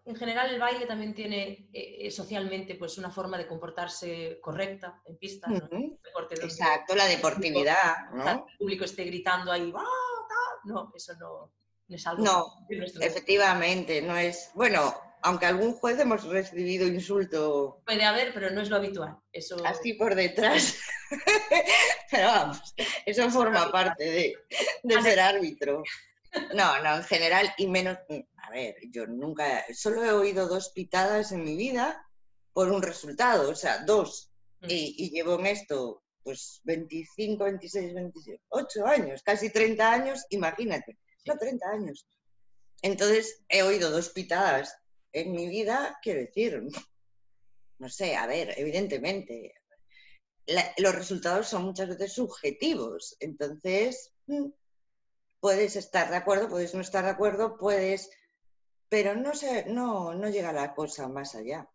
En 0.05 0.15
general 0.15 0.55
el 0.55 0.61
baile 0.61 0.87
también 0.87 1.15
tiene 1.15 1.69
eh, 1.73 2.11
socialmente 2.13 2.77
pues 2.77 2.97
una 2.97 3.11
forma 3.11 3.37
de 3.37 3.47
comportarse 3.49 4.39
correcta 4.41 5.03
en 5.05 5.17
pista. 5.17 5.49
¿no? 5.49 5.99
Exacto, 6.31 6.95
la 6.95 7.07
deportividad. 7.07 8.11
¿no? 8.13 8.47
El 8.49 8.57
público 8.57 8.85
esté 8.85 9.05
gritando 9.05 9.51
ahí, 9.51 9.73
¡Ah, 9.77 10.61
no, 10.65 10.93
eso 10.95 11.15
no, 11.17 11.53
es 11.89 12.07
algo. 12.07 12.23
No, 12.23 12.67
efectivamente, 13.01 14.01
no 14.01 14.17
es. 14.17 14.51
Bueno, 14.55 14.95
aunque 15.27 15.47
algún 15.47 15.73
juez 15.73 15.99
hemos 15.99 16.23
recibido 16.23 16.87
insulto. 16.87 17.83
Puede 17.85 18.05
haber, 18.05 18.33
pero 18.33 18.51
no 18.51 18.61
es 18.61 18.71
lo 18.71 18.77
habitual. 18.77 19.19
Eso... 19.33 19.57
Así 19.67 19.95
por 19.95 20.15
detrás. 20.15 20.79
pero 22.11 22.29
vamos, 22.29 22.75
eso 23.05 23.29
forma 23.31 23.73
parte 23.73 24.05
de, 24.05 24.37
de 24.85 25.03
ser 25.03 25.19
árbitro. 25.19 25.83
No, 26.55 26.81
no, 26.81 26.99
en 26.99 27.03
general, 27.03 27.53
y 27.59 27.67
menos. 27.67 27.99
A 28.37 28.51
ver, 28.53 28.77
yo 28.93 29.09
nunca. 29.09 29.65
Solo 29.75 30.05
he 30.05 30.13
oído 30.13 30.47
dos 30.47 30.71
pitadas 30.71 31.33
en 31.33 31.43
mi 31.43 31.57
vida 31.57 32.07
por 32.53 32.71
un 32.71 32.81
resultado, 32.81 33.51
o 33.51 33.57
sea, 33.57 33.79
dos. 33.79 34.31
Mm. 34.61 34.71
Y, 34.71 34.95
y 34.97 35.11
llevo 35.11 35.41
en 35.41 35.47
esto 35.47 36.05
pues 36.23 36.61
25, 36.63 37.43
26, 37.43 37.95
28 37.95 38.87
años, 38.87 39.23
casi 39.25 39.51
30 39.51 39.93
años, 39.93 40.25
imagínate, 40.31 40.99
no 41.25 41.37
30 41.37 41.69
años. 41.69 42.07
Entonces 42.83 43.43
he 43.49 43.65
oído 43.65 43.91
dos 43.91 44.11
pitadas 44.11 44.77
en 45.21 45.33
mi 45.33 45.49
vida, 45.49 45.99
quiero 46.03 46.21
decir, 46.21 46.63
no 47.79 47.89
sé, 47.89 48.17
a 48.17 48.27
ver, 48.27 48.53
evidentemente, 48.59 49.55
los 50.77 50.95
resultados 50.95 51.49
son 51.49 51.65
muchas 51.65 51.89
veces 51.89 52.13
subjetivos, 52.13 53.17
entonces 53.21 54.13
mm, 54.27 54.51
puedes 55.41 55.77
estar 55.77 56.11
de 56.11 56.17
acuerdo, 56.17 56.49
puedes 56.49 56.75
no 56.75 56.83
estar 56.83 57.05
de 57.05 57.11
acuerdo, 57.11 57.57
puedes, 57.57 58.11
pero 58.91 59.15
no, 59.15 59.35
sé, 59.35 59.65
no, 59.67 60.15
no 60.15 60.29
llega 60.29 60.53
la 60.53 60.75
cosa 60.75 61.09
más 61.09 61.35
allá, 61.35 61.69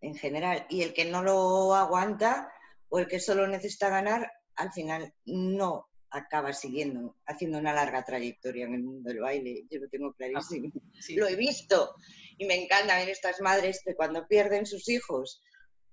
en 0.00 0.14
general. 0.14 0.66
Y 0.70 0.82
el 0.82 0.94
que 0.94 1.04
no 1.04 1.22
lo 1.22 1.74
aguanta, 1.74 2.50
o 2.88 2.98
el 2.98 3.06
que 3.06 3.20
solo 3.20 3.46
necesita 3.46 3.90
ganar, 3.90 4.32
al 4.54 4.72
final 4.72 5.14
no 5.26 5.88
acaba 6.10 6.52
siguiendo, 6.52 7.16
haciendo 7.26 7.58
una 7.58 7.72
larga 7.72 8.04
trayectoria 8.04 8.66
en 8.66 8.74
el 8.74 8.82
mundo 8.82 9.08
del 9.08 9.20
baile. 9.20 9.64
Yo 9.70 9.80
lo 9.80 9.88
tengo 9.88 10.12
clarísimo. 10.12 10.72
Ah, 10.74 11.00
lo 11.16 11.28
he 11.28 11.36
visto 11.36 11.94
y 12.38 12.46
me 12.46 12.62
encanta 12.62 12.96
ver 12.96 13.08
estas 13.08 13.40
madres 13.40 13.80
que 13.84 13.94
cuando 13.94 14.26
pierden 14.26 14.66
sus 14.66 14.88
hijos, 14.88 15.42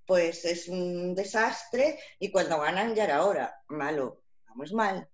pues 0.06 0.46
es 0.46 0.68
un 0.68 1.16
desastre 1.16 2.00
y 2.20 2.32
cuando 2.32 2.60
ganan 2.60 2.96
ya 2.96 3.06
era 3.06 3.26
hora. 3.26 3.56
Malo, 3.70 4.22
vamos 4.48 4.74
mal, 4.74 5.08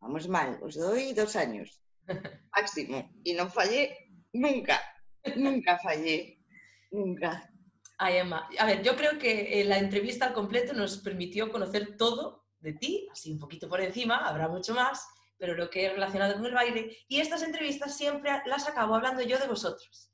vamos 0.00 0.28
mal. 0.28 0.58
Os 0.62 0.76
doy 0.76 1.12
dos 1.12 1.36
años 1.36 1.82
máximo 2.56 3.10
y 3.22 3.34
no 3.34 3.50
fallé 3.50 3.96
nunca, 4.32 4.80
nunca 5.36 5.78
fallé, 5.78 6.38
nunca. 6.90 7.50
Ay, 7.98 8.18
Emma. 8.18 8.48
A 8.58 8.66
ver, 8.66 8.82
yo 8.82 8.94
creo 8.94 9.18
que 9.18 9.60
eh, 9.60 9.64
la 9.64 9.78
entrevista 9.78 10.26
al 10.26 10.34
completo 10.34 10.74
nos 10.74 10.98
permitió 10.98 11.50
conocer 11.50 11.96
todo 11.96 12.45
de 12.66 12.74
ti, 12.74 13.08
así 13.10 13.32
un 13.32 13.38
poquito 13.38 13.68
por 13.68 13.80
encima, 13.80 14.28
habrá 14.28 14.48
mucho 14.48 14.74
más, 14.74 15.06
pero 15.38 15.54
lo 15.54 15.70
que 15.70 15.86
es 15.86 15.92
relacionado 15.92 16.34
con 16.34 16.46
el 16.46 16.54
baile. 16.54 16.98
Y 17.08 17.20
estas 17.20 17.42
entrevistas 17.42 17.96
siempre 17.96 18.30
las 18.46 18.68
acabo 18.68 18.94
hablando 18.94 19.22
yo 19.22 19.38
de 19.38 19.46
vosotros. 19.46 20.10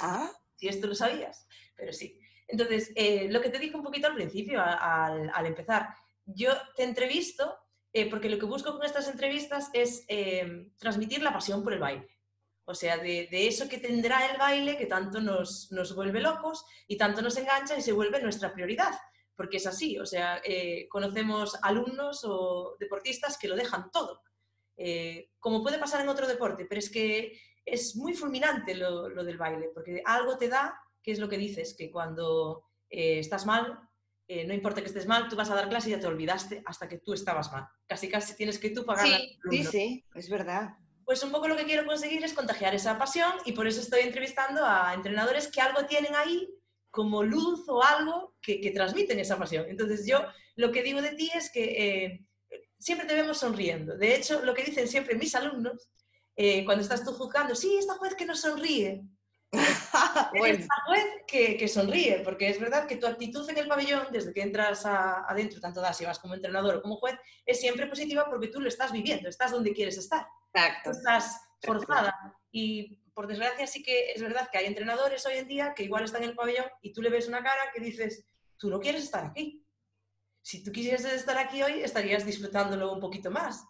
Ah. 0.00 0.30
Si 0.56 0.68
esto 0.68 0.86
lo 0.86 0.94
sabías, 0.94 1.46
pero 1.74 1.92
sí. 1.92 2.18
Entonces, 2.48 2.92
eh, 2.94 3.28
lo 3.30 3.40
que 3.40 3.48
te 3.48 3.58
dije 3.58 3.76
un 3.76 3.82
poquito 3.82 4.08
al 4.08 4.14
principio, 4.14 4.62
al, 4.62 5.46
empezar, 5.46 5.88
yo 6.26 6.52
te 6.76 6.84
entrevisto 6.84 7.58
eh, 7.92 8.10
porque 8.10 8.28
lo 8.28 8.38
que 8.38 8.46
busco 8.46 8.72
con 8.72 8.84
estas 8.84 9.08
entrevistas 9.08 9.70
es 9.72 10.06
transmitir 10.78 11.22
la 11.22 11.32
pasión 11.32 11.62
por 11.62 11.72
el 11.72 11.80
baile. 11.80 12.08
O 12.64 12.74
sea, 12.74 12.96
de, 12.98 13.28
eso 13.32 13.68
que 13.68 13.78
tendrá 13.78 14.26
el 14.26 14.38
baile 14.38 14.76
que 14.76 14.86
tanto 14.86 15.20
nos, 15.20 15.68
vuelve 15.94 16.20
locos 16.20 16.64
y 16.86 16.96
tanto 16.96 17.20
nos 17.20 17.36
engancha 17.36 17.76
y 17.76 17.82
se 17.82 17.92
vuelve 17.92 18.22
nuestra 18.22 18.52
prioridad. 18.52 18.92
Porque 19.42 19.56
es 19.56 19.66
así, 19.66 19.98
o 19.98 20.06
sea, 20.06 20.40
eh, 20.44 20.86
conocemos 20.88 21.58
alumnos 21.62 22.22
o 22.22 22.76
deportistas 22.78 23.36
que 23.36 23.48
lo 23.48 23.56
dejan 23.56 23.90
todo. 23.90 24.22
Eh, 24.76 25.30
como 25.40 25.64
puede 25.64 25.80
pasar 25.80 26.00
en 26.00 26.08
otro 26.08 26.28
deporte, 26.28 26.64
pero 26.64 26.78
es 26.78 26.88
que 26.88 27.36
es 27.64 27.96
muy 27.96 28.14
fulminante 28.14 28.76
lo, 28.76 29.08
del 29.08 29.38
baile, 29.38 29.70
porque 29.74 30.00
algo 30.06 30.38
te 30.38 30.46
da, 30.46 30.78
que 31.02 31.10
es 31.10 31.18
lo 31.18 31.28
que 31.28 31.38
dices, 31.38 31.74
que 31.76 31.90
cuando 31.90 32.66
eh, 32.88 33.18
estás 33.18 33.44
mal, 33.44 33.80
no 34.28 34.54
importa 34.54 34.80
que 34.80 34.86
estés 34.86 35.08
mal, 35.08 35.28
tú 35.28 35.34
vas 35.34 35.50
a 35.50 35.56
dar 35.56 35.68
clase 35.68 35.88
y 35.88 35.92
ya 35.92 35.98
te 35.98 36.06
olvidaste 36.06 36.62
hasta 36.64 36.88
que 36.88 36.98
tú 36.98 37.12
estabas 37.12 37.50
mal. 37.50 37.66
Casi 37.88 38.08
casi 38.08 38.36
tienes 38.36 38.60
que 38.60 38.70
tú 38.70 38.86
pagar. 38.86 39.08
Sí, 39.08 39.40
sí, 39.50 39.64
sí, 39.64 40.04
es 40.14 40.30
verdad 40.30 40.76
pues 41.04 41.22
un 41.24 41.32
poco 41.32 41.48
lo 41.48 41.56
que 41.56 41.64
quiero 41.64 41.84
conseguir 41.84 42.24
es 42.24 42.32
contagiar 42.32 42.76
esa 42.76 42.96
pasión 42.96 43.32
y 43.44 43.52
por 43.52 43.66
eso 43.66 43.80
estoy 43.80 44.02
entrevistando 44.02 44.64
a 44.64 44.94
entrenadores 44.94 45.48
que 45.48 45.60
algo 45.60 45.84
tienen 45.84 46.14
ahí 46.14 46.48
como 46.92 47.22
luz 47.22 47.64
o 47.68 47.82
algo 47.82 48.36
que, 48.40 48.70
transmiten 48.70 49.18
esa 49.18 49.38
pasión. 49.38 49.64
Entonces 49.68 50.06
yo 50.06 50.20
lo 50.56 50.70
que 50.70 50.82
digo 50.82 51.00
de 51.00 51.14
ti 51.14 51.30
es 51.34 51.50
que 51.50 51.64
eh, 51.64 52.26
siempre 52.78 53.08
te 53.08 53.14
vemos 53.14 53.38
sonriendo. 53.38 53.96
De 53.96 54.14
hecho, 54.14 54.44
lo 54.44 54.54
que 54.54 54.62
dicen 54.62 54.86
siempre 54.86 55.16
mis 55.16 55.34
alumnos, 55.34 55.90
eh, 56.36 56.64
cuando 56.64 56.82
estás 56.82 57.02
tú 57.02 57.12
juzgando, 57.12 57.54
sí, 57.54 57.76
esta 57.78 57.94
juez 57.94 58.14
que 58.14 58.26
no 58.26 58.36
sonríe. 58.36 59.02
bueno. 60.38 60.58
Esta 60.58 60.74
juez 60.86 61.04
que, 61.26 61.56
que, 61.56 61.66
sonríe, 61.66 62.20
porque 62.20 62.50
es 62.50 62.60
verdad 62.60 62.86
que 62.86 62.96
tu 62.96 63.06
actitud 63.06 63.48
en 63.48 63.56
el 63.58 63.68
pabellón, 63.68 64.08
desde 64.12 64.34
que 64.34 64.42
entras 64.42 64.84
adentro, 64.84 65.60
tanto 65.60 65.80
das 65.80 65.96
si 65.96 66.04
vas 66.04 66.18
como 66.18 66.34
entrenador 66.34 66.76
o 66.76 66.82
como 66.82 66.96
juez, 66.96 67.16
es 67.46 67.58
siempre 67.58 67.86
positiva 67.86 68.28
porque 68.28 68.48
tú 68.48 68.60
lo 68.60 68.68
estás 68.68 68.92
viviendo, 68.92 69.30
estás 69.30 69.50
donde 69.50 69.72
quieres 69.72 69.96
estar. 69.96 70.26
Exacto. 70.52 70.90
Estás 70.90 71.40
forzada. 71.62 72.14
Y 72.50 73.01
por 73.14 73.26
desgracia 73.26 73.66
sí 73.66 73.82
que 73.82 74.12
es 74.12 74.22
verdad 74.22 74.48
que 74.50 74.58
hay 74.58 74.66
entrenadores 74.66 75.24
hoy 75.26 75.34
en 75.34 75.48
día 75.48 75.74
que 75.74 75.84
igual 75.84 76.04
están 76.04 76.22
en 76.22 76.30
el 76.30 76.36
pabellón 76.36 76.66
y 76.80 76.92
tú 76.92 77.02
le 77.02 77.10
ves 77.10 77.28
una 77.28 77.42
cara 77.42 77.70
que 77.74 77.80
dices, 77.80 78.26
tú 78.56 78.70
no 78.70 78.80
quieres 78.80 79.04
estar 79.04 79.24
aquí. 79.24 79.64
Si 80.42 80.64
tú 80.64 80.72
quisieras 80.72 81.04
estar 81.04 81.38
aquí 81.38 81.62
hoy, 81.62 81.82
estarías 81.82 82.26
disfrutándolo 82.26 82.92
un 82.92 83.00
poquito 83.00 83.30
más. 83.30 83.64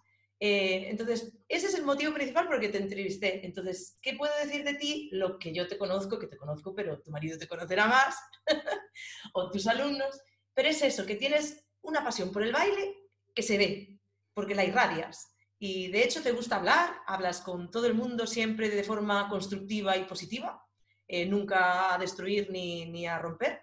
Eh, 0.45 0.89
entonces, 0.91 1.33
ese 1.47 1.69
es 1.69 1.75
el 1.75 1.85
motivo 1.85 2.13
principal 2.13 2.47
por 2.47 2.57
el 2.57 2.61
que 2.61 2.69
te 2.69 2.79
entrevisté. 2.79 3.47
Entonces, 3.47 3.99
¿qué 4.03 4.15
puedo 4.15 4.33
decir 4.43 4.65
de 4.65 4.75
ti? 4.75 5.09
Lo 5.13 5.39
que 5.39 5.55
yo 5.55 5.69
te 5.69 5.79
conozco, 5.79 6.19
que 6.19 6.27
te 6.27 6.37
conozco, 6.37 6.75
pero 6.75 7.01
tu 7.01 7.11
marido 7.11 7.39
te 7.39 7.47
conocerá 7.47 7.87
más, 7.87 8.17
o 9.35 9.51
tus 9.51 9.67
alumnos. 9.67 10.21
Pero 10.53 10.69
es 10.69 10.83
eso, 10.83 11.07
que 11.07 11.15
tienes 11.15 11.65
una 11.83 12.03
pasión 12.03 12.33
por 12.33 12.43
el 12.43 12.53
baile 12.53 13.09
que 13.35 13.43
se 13.43 13.57
ve, 13.57 14.01
porque 14.35 14.55
la 14.55 14.65
irradias. 14.65 15.32
Y 15.65 15.93
de 15.93 16.03
hecho 16.03 16.25
te 16.25 16.33
gusta 16.33 16.57
hablar, 16.57 16.91
hablas 17.07 17.41
con 17.41 17.71
todo 17.71 17.87
el 17.87 17.95
mundo 17.95 18.27
siempre 18.27 18.69
de 18.69 18.83
forma 18.83 19.29
constructiva 19.29 19.97
y 19.97 20.03
positiva, 20.07 20.61
eh, 21.07 21.25
nunca 21.25 21.95
a 21.95 21.99
destruir 21.99 22.51
ni, 22.51 22.87
ni, 22.87 23.07
a 23.07 23.21
romper. 23.21 23.61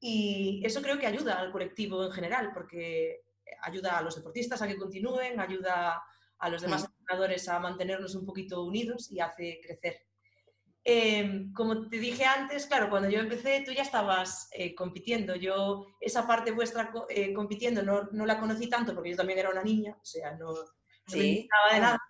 Y 0.00 0.62
eso 0.64 0.80
creo 0.80 0.98
que 0.98 1.06
ayuda 1.06 1.38
al 1.38 1.52
colectivo 1.52 2.02
en 2.02 2.12
general, 2.12 2.50
porque 2.54 3.24
ayuda 3.60 3.98
a 3.98 4.00
los 4.00 4.16
deportistas 4.16 4.62
a 4.62 4.66
que 4.66 4.78
continúen, 4.78 5.38
ayuda 5.38 6.02
a 6.38 6.48
los 6.48 6.62
demás 6.62 6.84
mm. 6.84 6.86
entrenadores 6.86 7.46
a 7.50 7.58
mantenernos 7.58 8.14
un 8.14 8.24
poquito 8.24 8.64
unidos 8.64 9.12
y 9.12 9.20
hace 9.20 9.60
crecer. 9.62 10.00
Em, 10.82 11.52
como 11.52 11.90
te 11.90 11.98
dije 11.98 12.24
antes, 12.24 12.64
claro, 12.64 12.88
cuando 12.88 13.10
yo 13.10 13.20
empecé 13.20 13.62
tú 13.66 13.72
ya 13.72 13.82
estabas 13.82 14.48
eh, 14.52 14.74
compitiendo. 14.74 15.36
Yo 15.36 15.88
esa 16.00 16.26
parte 16.26 16.52
vuestra 16.52 16.90
eh, 17.10 17.34
compitiendo 17.34 17.82
no, 17.82 18.04
no, 18.12 18.24
la 18.24 18.40
conocí 18.40 18.66
tanto 18.66 18.94
porque 18.94 19.10
yo 19.10 19.16
también 19.18 19.40
era 19.40 19.50
una 19.50 19.62
niña, 19.62 19.94
o 20.00 20.04
sea, 20.06 20.34
no, 20.36 20.54
no 21.06 21.12
sí. 21.12 21.48
me 21.68 21.74
de 21.74 21.80
nada. 21.80 22.00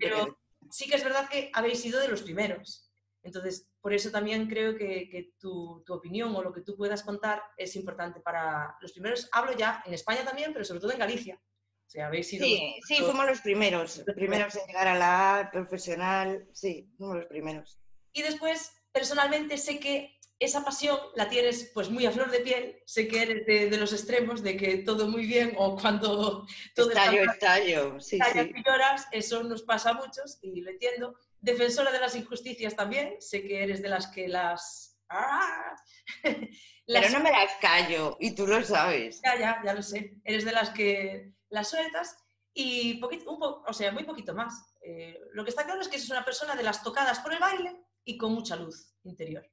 Pero 0.00 0.38
sí 0.70 0.88
que 0.88 0.96
es 0.96 1.04
verdad 1.04 1.28
que 1.28 1.50
habéis 1.52 1.80
sido 1.80 2.00
de 2.00 2.08
los 2.08 2.22
primeros. 2.22 2.90
Entonces, 3.22 3.68
por 3.80 3.92
eso 3.92 4.10
también 4.10 4.48
creo 4.48 4.76
que, 4.76 5.08
que 5.08 5.32
tu, 5.38 5.82
tu, 5.86 5.94
opinión 5.94 6.34
o 6.34 6.42
lo 6.42 6.52
que 6.52 6.62
tú 6.62 6.76
puedas 6.76 7.04
contar 7.04 7.42
es 7.56 7.76
importante 7.76 8.20
para 8.20 8.76
los 8.80 8.92
primeros. 8.92 9.28
Hablo 9.32 9.56
ya 9.56 9.82
en 9.86 9.94
España 9.94 10.24
también, 10.24 10.52
pero 10.52 10.64
sobre 10.64 10.80
todo 10.80 10.92
en 10.92 10.98
Galicia. 10.98 11.40
O 11.86 11.90
sea, 11.90 12.06
habéis 12.06 12.28
sido 12.28 12.44
sí, 12.44 12.80
sí, 12.86 12.96
fuimos 12.96 13.26
los 13.26 13.40
primeros, 13.42 14.02
los 14.06 14.16
primeros 14.16 14.56
en 14.56 14.66
llegar 14.66 14.88
a 14.88 14.96
la 14.96 15.50
profesional, 15.52 16.48
sí, 16.52 16.90
fuimos 16.96 17.16
los 17.16 17.26
primeros. 17.26 17.78
Y 18.12 18.22
después, 18.22 18.72
personalmente, 18.92 19.58
sé 19.58 19.78
que 19.78 20.18
esa 20.44 20.64
pasión 20.64 20.98
la 21.14 21.28
tienes 21.28 21.70
pues 21.74 21.90
muy 21.90 22.06
a 22.06 22.10
flor 22.10 22.30
de 22.30 22.40
piel, 22.40 22.82
sé 22.86 23.08
que 23.08 23.22
eres 23.22 23.46
de, 23.46 23.76
los 23.76 23.92
extremos, 23.92 24.42
de 24.42 24.56
que 24.56 24.78
todo 24.78 25.08
muy 25.08 25.26
bien 25.26 25.54
o 25.56 25.76
cuando 25.76 26.46
todo 26.74 26.90
estallo, 26.90 27.30
estallo, 27.30 28.00
sí, 28.00 28.18
sí. 28.32 28.52
y 28.54 28.64
lloras, 28.64 29.06
eso 29.12 29.42
nos 29.42 29.62
pasa 29.62 29.90
a 29.90 29.94
muchos 29.94 30.38
y 30.42 30.60
lo 30.60 30.70
entiendo. 30.70 31.14
Defensora 31.40 31.90
de 31.90 32.00
las 32.00 32.14
injusticias 32.14 32.76
también, 32.76 33.16
sé 33.20 33.42
que 33.42 33.62
eres 33.62 33.82
de 33.82 33.88
las 33.88 34.06
que 34.08 34.28
las... 34.28 34.98
¡Ah! 35.08 35.76
Pero 36.86 37.10
no 37.10 37.20
me 37.20 37.30
las 37.30 37.52
callo 37.60 38.16
y 38.20 38.34
tú 38.34 38.46
lo 38.46 38.62
sabes. 38.64 39.20
Ya, 39.22 39.38
ya, 39.38 39.62
ya 39.64 39.74
lo 39.74 39.82
sé. 39.82 40.20
Eres 40.24 40.44
de 40.44 40.52
las 40.52 40.70
que 40.70 41.32
las 41.48 41.70
sueltas 41.70 42.16
y 42.54 42.94
poquito, 42.94 43.30
un 43.30 43.42
o 43.42 43.72
sea, 43.72 43.92
muy 43.92 44.04
poquito 44.04 44.34
más. 44.34 44.74
Eh, 44.82 45.18
lo 45.32 45.44
que 45.44 45.50
está 45.50 45.64
claro 45.64 45.80
es 45.80 45.88
que 45.88 45.96
es 45.96 46.10
una 46.10 46.24
persona 46.24 46.54
de 46.54 46.62
las 46.62 46.82
tocadas 46.82 47.20
por 47.20 47.32
el 47.32 47.38
baile 47.38 47.76
y 48.04 48.16
con 48.16 48.32
mucha 48.32 48.56
luz 48.56 48.94
interior. 49.04 49.44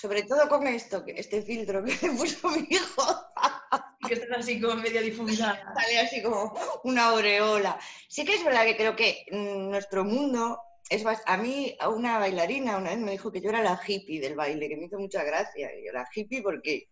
Sobre 0.00 0.22
todo 0.22 0.48
con 0.48 0.66
esto, 0.66 1.04
este 1.06 1.42
filtro 1.42 1.84
que 1.84 1.96
me 2.02 2.16
puso 2.16 2.48
mi 2.50 2.66
hijo. 2.70 3.02
que 4.08 4.14
está 4.14 4.36
así 4.36 4.60
como 4.60 4.76
media 4.76 5.00
difuminada. 5.00 5.74
Sale 5.74 5.98
así 5.98 6.22
como 6.22 6.54
una 6.84 7.08
aureola. 7.08 7.78
Sí 8.08 8.24
que 8.24 8.34
es 8.34 8.44
verdad 8.44 8.64
que 8.64 8.76
creo 8.76 8.96
que 8.96 9.24
nuestro 9.30 10.04
mundo 10.04 10.60
es 10.88 11.04
a 11.26 11.36
mí 11.36 11.76
una 11.88 12.18
bailarina 12.18 12.76
una 12.76 12.90
vez 12.90 12.98
me 12.98 13.10
dijo 13.12 13.32
que 13.32 13.40
yo 13.40 13.50
era 13.50 13.62
la 13.62 13.80
hippie 13.84 14.20
del 14.20 14.36
baile, 14.36 14.68
que 14.68 14.76
me 14.76 14.86
hizo 14.86 14.98
mucha 14.98 15.24
gracia. 15.24 15.70
Y 15.76 15.86
yo 15.86 15.92
la 15.92 16.08
hippie 16.14 16.42
porque 16.42 16.88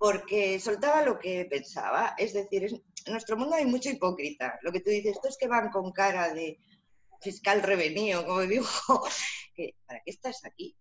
porque 0.00 0.58
soltaba 0.58 1.02
lo 1.02 1.18
que 1.18 1.44
pensaba. 1.44 2.14
Es 2.16 2.32
decir, 2.32 2.64
en 2.64 3.12
nuestro 3.12 3.36
mundo 3.36 3.56
hay 3.56 3.66
mucho 3.66 3.90
hipócrita. 3.90 4.58
Lo 4.62 4.72
que 4.72 4.80
tú 4.80 4.88
dices, 4.88 5.12
estos 5.16 5.36
que 5.36 5.46
van 5.46 5.68
con 5.68 5.92
cara 5.92 6.32
de 6.32 6.58
fiscal 7.20 7.62
revenido, 7.62 8.24
como 8.24 8.40
digo, 8.40 8.64
¿para 9.86 10.00
qué 10.02 10.10
estás 10.10 10.42
aquí? 10.46 10.74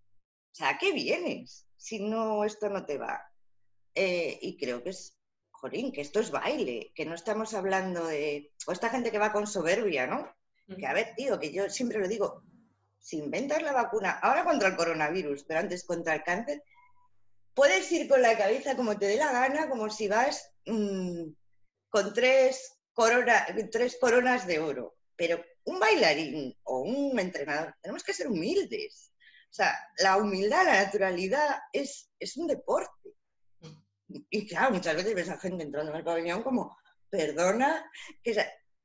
O 0.51 0.55
sea, 0.55 0.69
¿a 0.69 0.77
qué 0.77 0.91
vienes 0.91 1.67
si 1.77 1.99
no 1.99 2.43
esto 2.43 2.69
no 2.69 2.85
te 2.85 2.97
va? 2.97 3.21
Eh, 3.95 4.39
y 4.41 4.57
creo 4.57 4.83
que 4.83 4.89
es, 4.91 5.17
jolín, 5.51 5.91
que 5.91 6.01
esto 6.01 6.19
es 6.19 6.31
baile, 6.31 6.91
que 6.95 7.05
no 7.05 7.15
estamos 7.15 7.53
hablando 7.53 8.07
de, 8.07 8.51
o 8.67 8.71
esta 8.71 8.89
gente 8.89 9.11
que 9.11 9.19
va 9.19 9.33
con 9.33 9.47
soberbia, 9.47 10.07
¿no? 10.07 10.33
Que 10.77 10.85
a 10.85 10.93
ver, 10.93 11.15
tío, 11.15 11.39
que 11.39 11.51
yo 11.51 11.67
siempre 11.69 11.99
lo 11.99 12.07
digo, 12.07 12.43
si 12.99 13.17
inventas 13.17 13.61
la 13.63 13.73
vacuna, 13.73 14.19
ahora 14.21 14.43
contra 14.43 14.67
el 14.67 14.75
coronavirus, 14.75 15.43
pero 15.43 15.61
antes 15.61 15.83
contra 15.83 16.13
el 16.13 16.23
cáncer, 16.23 16.63
puedes 17.53 17.91
ir 17.91 18.07
con 18.07 18.21
la 18.21 18.37
cabeza 18.37 18.75
como 18.75 18.97
te 18.97 19.07
dé 19.07 19.17
la 19.17 19.31
gana, 19.31 19.69
como 19.69 19.89
si 19.89 20.07
vas 20.07 20.51
mm, 20.65 21.23
con 21.89 22.13
tres, 22.13 22.77
tres 23.71 23.97
coronas 23.99 24.45
de 24.45 24.59
oro. 24.59 24.95
Pero 25.15 25.43
un 25.65 25.79
bailarín 25.79 26.55
o 26.63 26.81
un 26.81 27.19
entrenador, 27.19 27.75
tenemos 27.81 28.03
que 28.03 28.13
ser 28.13 28.27
humildes. 28.27 29.09
O 29.49 29.53
sea, 29.53 29.75
la 29.97 30.17
humildad, 30.17 30.63
la 30.65 30.83
naturalidad 30.83 31.59
es, 31.73 32.09
es 32.19 32.37
un 32.37 32.47
deporte. 32.47 33.15
Y 34.29 34.47
claro, 34.47 34.73
muchas 34.73 34.95
veces 34.95 35.15
ves 35.15 35.29
a 35.29 35.39
gente 35.39 35.63
entrando 35.63 35.91
en 35.91 35.97
el 35.97 36.03
pabellón 36.03 36.43
como, 36.43 36.77
perdona, 37.09 37.89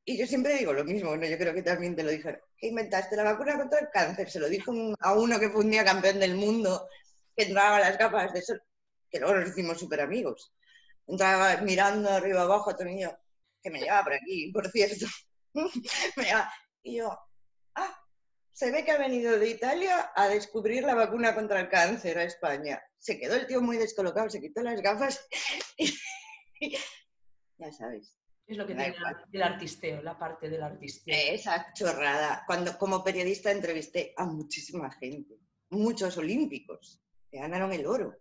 y 0.06 0.18
yo 0.18 0.26
siempre 0.26 0.58
digo 0.58 0.72
lo 0.72 0.84
mismo, 0.84 1.16
¿no? 1.16 1.26
yo 1.26 1.38
creo 1.38 1.54
que 1.54 1.62
también 1.62 1.96
te 1.96 2.02
lo 2.02 2.10
dijeron, 2.10 2.40
que 2.58 2.68
inventaste 2.68 3.16
la 3.16 3.24
vacuna 3.24 3.56
contra 3.56 3.80
el 3.80 3.88
cáncer, 3.90 4.30
se 4.30 4.40
lo 4.40 4.48
dijo 4.48 4.72
a 5.00 5.14
uno 5.14 5.40
que 5.40 5.48
fue 5.48 5.62
un 5.62 5.70
día 5.70 5.84
campeón 5.84 6.20
del 6.20 6.34
mundo, 6.34 6.88
que 7.34 7.44
entraba 7.44 7.80
las 7.80 7.96
gafas 7.96 8.32
de 8.32 8.42
sol, 8.42 8.62
que 9.10 9.18
luego 9.18 9.36
nos 9.36 9.48
hicimos 9.50 9.78
súper 9.78 10.00
amigos. 10.02 10.52
Entraba 11.06 11.56
mirando 11.62 12.10
arriba 12.10 12.42
abajo 12.42 12.70
a 12.70 12.76
tu 12.76 12.84
niño, 12.84 13.16
que 13.62 13.70
me 13.70 13.80
llevaba 13.80 14.04
por 14.04 14.14
aquí, 14.14 14.50
por 14.52 14.70
cierto. 14.70 15.06
me 16.16 16.24
llevaba, 16.24 16.52
y 16.82 16.96
yo, 16.96 17.18
ah, 17.74 18.03
se 18.54 18.70
ve 18.70 18.84
que 18.84 18.92
ha 18.92 18.98
venido 18.98 19.36
de 19.36 19.50
Italia 19.50 20.12
a 20.14 20.28
descubrir 20.28 20.84
la 20.84 20.94
vacuna 20.94 21.34
contra 21.34 21.60
el 21.60 21.68
cáncer 21.68 22.18
a 22.18 22.22
España. 22.22 22.80
Se 22.98 23.18
quedó 23.18 23.34
el 23.34 23.48
tío 23.48 23.60
muy 23.60 23.76
descolocado, 23.76 24.30
se 24.30 24.40
quitó 24.40 24.62
las 24.62 24.80
gafas 24.80 25.26
y, 25.76 25.92
ya 27.58 27.72
sabes. 27.72 28.16
Es 28.46 28.56
lo 28.56 28.64
que 28.64 28.74
tiene 28.74 28.94
el 29.32 29.42
artisteo, 29.42 30.02
la 30.02 30.16
parte 30.16 30.48
del 30.48 30.62
artisteo. 30.62 31.34
Esa 31.34 31.72
chorrada. 31.72 32.44
Cuando 32.46 32.78
como 32.78 33.02
periodista 33.02 33.50
entrevisté 33.50 34.14
a 34.16 34.24
muchísima 34.24 34.92
gente, 34.92 35.34
muchos 35.70 36.16
olímpicos 36.16 37.02
que 37.30 37.38
ganaron 37.38 37.72
el 37.72 37.86
oro. 37.86 38.16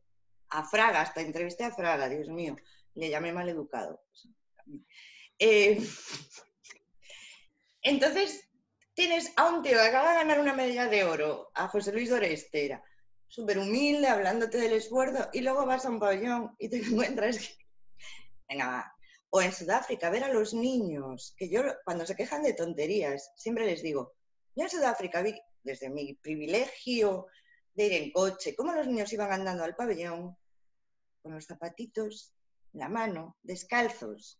A 0.49 0.63
Fraga, 0.63 1.01
hasta 1.01 1.21
entrevisté 1.21 1.65
a 1.65 1.75
Fraga, 1.75 2.09
Dios 2.09 2.29
mío, 2.29 2.55
le 2.95 3.09
llamé 3.09 3.34
mal 3.34 3.49
educado. 3.49 4.03
Eh, 5.38 5.77
entonces, 7.81 8.49
tienes 8.93 9.31
a 9.35 9.49
un 9.49 9.61
tío 9.63 9.73
que 9.73 9.87
acaba 9.87 10.11
de 10.11 10.19
ganar 10.19 10.39
una 10.39 10.53
medalla 10.53 10.87
de 10.87 11.03
oro, 11.03 11.51
a 11.53 11.67
José 11.67 11.91
Luis 11.91 12.11
Orestera, 12.11 12.83
súper 13.27 13.57
humilde, 13.57 14.07
hablándote 14.07 14.57
del 14.57 14.73
esfuerzo, 14.73 15.29
y 15.33 15.41
luego 15.41 15.65
vas 15.65 15.85
a 15.85 15.89
un 15.89 15.99
pabellón 15.99 16.55
y 16.59 16.69
te 16.69 16.77
encuentras 16.85 17.39
que... 17.39 17.57
Venga, 18.47 18.67
va. 18.67 18.95
O 19.29 19.41
en 19.41 19.51
Sudáfrica, 19.51 20.11
ver 20.11 20.23
a 20.23 20.33
los 20.33 20.53
niños, 20.53 21.33
que 21.37 21.49
yo 21.49 21.63
cuando 21.85 22.05
se 22.05 22.15
quejan 22.15 22.43
de 22.43 22.53
tonterías, 22.53 23.31
siempre 23.35 23.65
les 23.65 23.81
digo, 23.81 24.13
yo 24.55 24.63
en 24.63 24.69
Sudáfrica 24.69 25.23
vi 25.23 25.33
desde 25.63 25.89
mi 25.89 26.13
privilegio 26.13 27.27
de 27.73 27.85
ir 27.85 27.93
en 27.93 28.11
coche, 28.11 28.55
cómo 28.55 28.73
los 28.73 28.85
niños 28.85 29.11
iban 29.11 29.31
andando 29.31 29.63
al 29.63 29.75
pabellón 29.75 30.37
con 31.23 31.33
los 31.33 31.47
zapatitos 31.47 32.33
la 32.73 32.89
mano, 32.89 33.37
descalzos. 33.41 34.39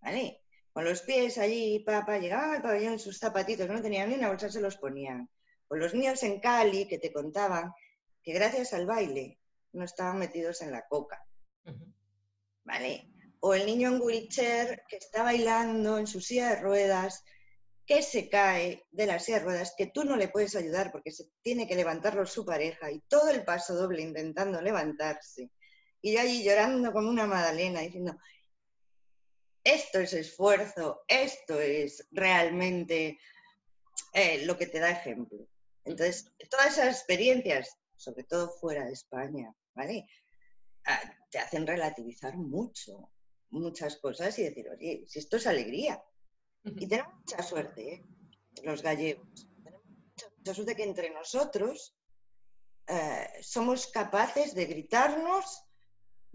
¿Vale? 0.00 0.42
Con 0.78 0.84
los 0.84 1.02
pies 1.02 1.38
allí, 1.38 1.80
papá, 1.80 2.18
llegaban 2.18 2.54
al 2.54 2.62
pabellón 2.62 2.92
en 2.92 2.98
sus 3.00 3.18
zapatitos, 3.18 3.68
no 3.68 3.82
tenían 3.82 4.10
ni 4.10 4.14
una 4.14 4.28
bolsa, 4.28 4.48
se 4.48 4.60
los 4.60 4.76
ponían. 4.76 5.28
O 5.66 5.74
los 5.74 5.92
niños 5.92 6.22
en 6.22 6.38
Cali 6.38 6.86
que 6.86 6.98
te 6.98 7.12
contaban 7.12 7.72
que 8.22 8.32
gracias 8.32 8.72
al 8.74 8.86
baile 8.86 9.40
no 9.72 9.84
estaban 9.84 10.20
metidos 10.20 10.62
en 10.62 10.70
la 10.70 10.86
coca. 10.86 11.26
¿Vale? 12.62 13.10
O 13.40 13.54
el 13.54 13.66
niño 13.66 13.88
en 13.88 14.00
wheelchair 14.00 14.82
que 14.88 14.98
está 14.98 15.24
bailando 15.24 15.98
en 15.98 16.06
su 16.06 16.20
silla 16.20 16.50
de 16.50 16.60
ruedas, 16.60 17.24
que 17.84 18.00
se 18.00 18.28
cae 18.28 18.86
de 18.92 19.06
la 19.06 19.18
silla 19.18 19.40
de 19.40 19.46
ruedas, 19.46 19.74
que 19.76 19.88
tú 19.88 20.04
no 20.04 20.14
le 20.14 20.28
puedes 20.28 20.54
ayudar 20.54 20.92
porque 20.92 21.10
se 21.10 21.24
tiene 21.42 21.66
que 21.66 21.74
levantarlo 21.74 22.24
su 22.24 22.46
pareja 22.46 22.88
y 22.92 23.00
todo 23.08 23.30
el 23.30 23.44
paso 23.44 23.74
doble 23.74 24.02
intentando 24.02 24.62
levantarse. 24.62 25.50
Y 26.00 26.12
yo 26.12 26.20
allí 26.20 26.44
llorando 26.44 26.92
como 26.92 27.10
una 27.10 27.26
magdalena 27.26 27.80
diciendo, 27.80 28.16
esto 29.68 30.00
es 30.00 30.12
esfuerzo, 30.12 31.02
esto 31.06 31.60
es 31.60 32.06
realmente 32.10 33.18
eh, 34.12 34.44
lo 34.46 34.56
que 34.56 34.66
te 34.66 34.78
da 34.78 34.90
ejemplo. 34.90 35.46
Entonces, 35.84 36.32
todas 36.50 36.78
esas 36.78 36.96
experiencias, 36.96 37.78
sobre 37.96 38.24
todo 38.24 38.50
fuera 38.50 38.84
de 38.84 38.92
España, 38.92 39.54
¿vale? 39.74 40.06
Ah, 40.84 41.00
te 41.30 41.38
hacen 41.38 41.66
relativizar 41.66 42.36
mucho, 42.36 43.10
muchas 43.50 43.96
cosas 43.96 44.38
y 44.38 44.44
decir, 44.44 44.68
oye, 44.70 45.04
si 45.06 45.18
esto 45.18 45.36
es 45.36 45.46
alegría. 45.46 46.02
Y 46.64 46.86
tenemos 46.86 47.14
mucha 47.14 47.42
suerte, 47.42 47.94
¿eh? 47.94 48.04
los 48.62 48.82
gallegos. 48.82 49.48
Tenemos 49.62 49.86
mucha, 49.86 50.54
suerte 50.54 50.76
que 50.76 50.84
entre 50.84 51.10
nosotros 51.10 51.96
eh, 52.86 53.28
somos 53.42 53.86
capaces 53.88 54.54
de 54.54 54.66
gritarnos 54.66 55.64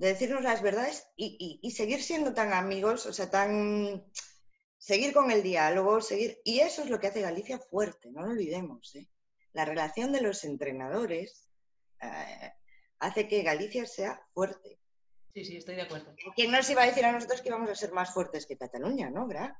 de 0.04 0.10
decirnos 0.10 0.44
las 0.44 0.62
verdades 0.62 1.08
y, 1.16 1.72
seguir 1.72 2.04
siendo 2.04 2.34
tan 2.34 2.52
amigos, 2.52 3.06
o 3.06 3.14
sea, 3.14 3.30
tan 3.30 4.04
seguir 4.78 5.14
con 5.14 5.32
el 5.32 5.42
diálogo, 5.42 6.02
seguir. 6.02 6.42
Y 6.44 6.60
eso 6.60 6.84
es 6.84 6.90
lo 6.90 7.00
que 7.00 7.08
hace 7.08 7.22
Galicia 7.22 7.58
fuerte, 7.58 8.12
no 8.12 8.22
lo 8.22 8.32
olvidemos. 8.32 8.94
¿eh? 8.96 9.08
La 9.54 9.64
relación 9.64 10.12
de 10.12 10.20
los 10.20 10.44
entrenadores 10.44 11.50
eh, 12.02 12.52
hace 13.00 13.30
que 13.30 13.44
Galicia 13.44 13.86
sea 13.86 14.22
fuerte. 14.34 14.78
Sí, 15.34 15.46
sí, 15.46 15.56
estoy 15.56 15.76
de 15.76 15.84
acuerdo. 15.84 16.14
¿Quién 16.36 16.52
nos 16.52 16.70
iba 16.70 16.84
a 16.84 16.88
decir 16.88 17.06
a 17.06 17.14
nosotros 17.14 17.42
que 17.42 17.48
íbamos 17.48 17.70
a 17.70 17.76
ser 17.76 17.94
más 17.94 18.14
fuertes 18.14 18.46
que 18.46 18.58
Cataluña, 18.58 19.10
no, 19.10 19.26
Gra? 19.26 19.58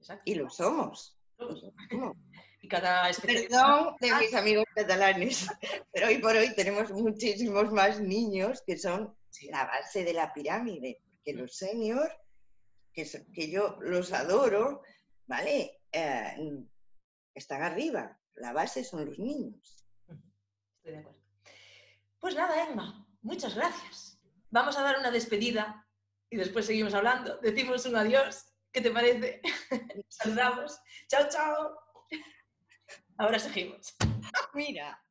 Exacto. 0.00 0.22
Y 0.24 0.36
lo 0.36 0.48
somos. 0.48 1.18
y 2.62 2.68
cada 2.68 3.10
Perdón 3.12 3.94
de 4.00 4.10
mis 4.14 4.32
amigos 4.32 4.64
catalanes, 4.74 5.46
pero 5.92 6.06
hoy 6.06 6.16
por 6.16 6.34
hoy 6.34 6.54
tenemos 6.54 6.90
muchísimos 6.92 7.70
más 7.72 8.00
niños 8.00 8.62
que 8.66 8.78
son 8.78 9.14
la 9.42 9.64
base 9.66 10.04
de 10.04 10.12
la 10.12 10.32
pirámide. 10.32 11.00
que 11.24 11.32
los 11.32 11.56
senior, 11.56 12.10
que, 12.92 13.08
que 13.32 13.50
yo 13.50 13.78
los 13.80 14.12
adoro, 14.12 14.82
¿vale? 15.26 15.80
Eh, 15.90 16.66
están 17.34 17.62
arriba. 17.62 18.20
La 18.34 18.52
base 18.52 18.84
son 18.84 19.06
los 19.06 19.18
niños. 19.18 19.86
Estoy 20.76 20.92
de 20.92 20.98
acuerdo. 20.98 21.20
Pues 22.18 22.34
nada, 22.34 22.68
Emma, 22.68 23.06
muchas 23.22 23.54
gracias. 23.54 24.18
Vamos 24.50 24.76
a 24.76 24.82
dar 24.82 24.98
una 24.98 25.10
despedida 25.10 25.86
y 26.30 26.36
después 26.36 26.66
seguimos 26.66 26.94
hablando. 26.94 27.38
Decimos 27.38 27.84
un 27.86 27.96
adiós. 27.96 28.44
¿Qué 28.72 28.80
te 28.80 28.90
parece? 28.90 29.40
Saludamos. 30.08 30.78
Chao, 31.08 31.28
chao. 31.28 31.78
Ahora 33.18 33.38
seguimos. 33.38 33.94
Mira. 34.54 35.03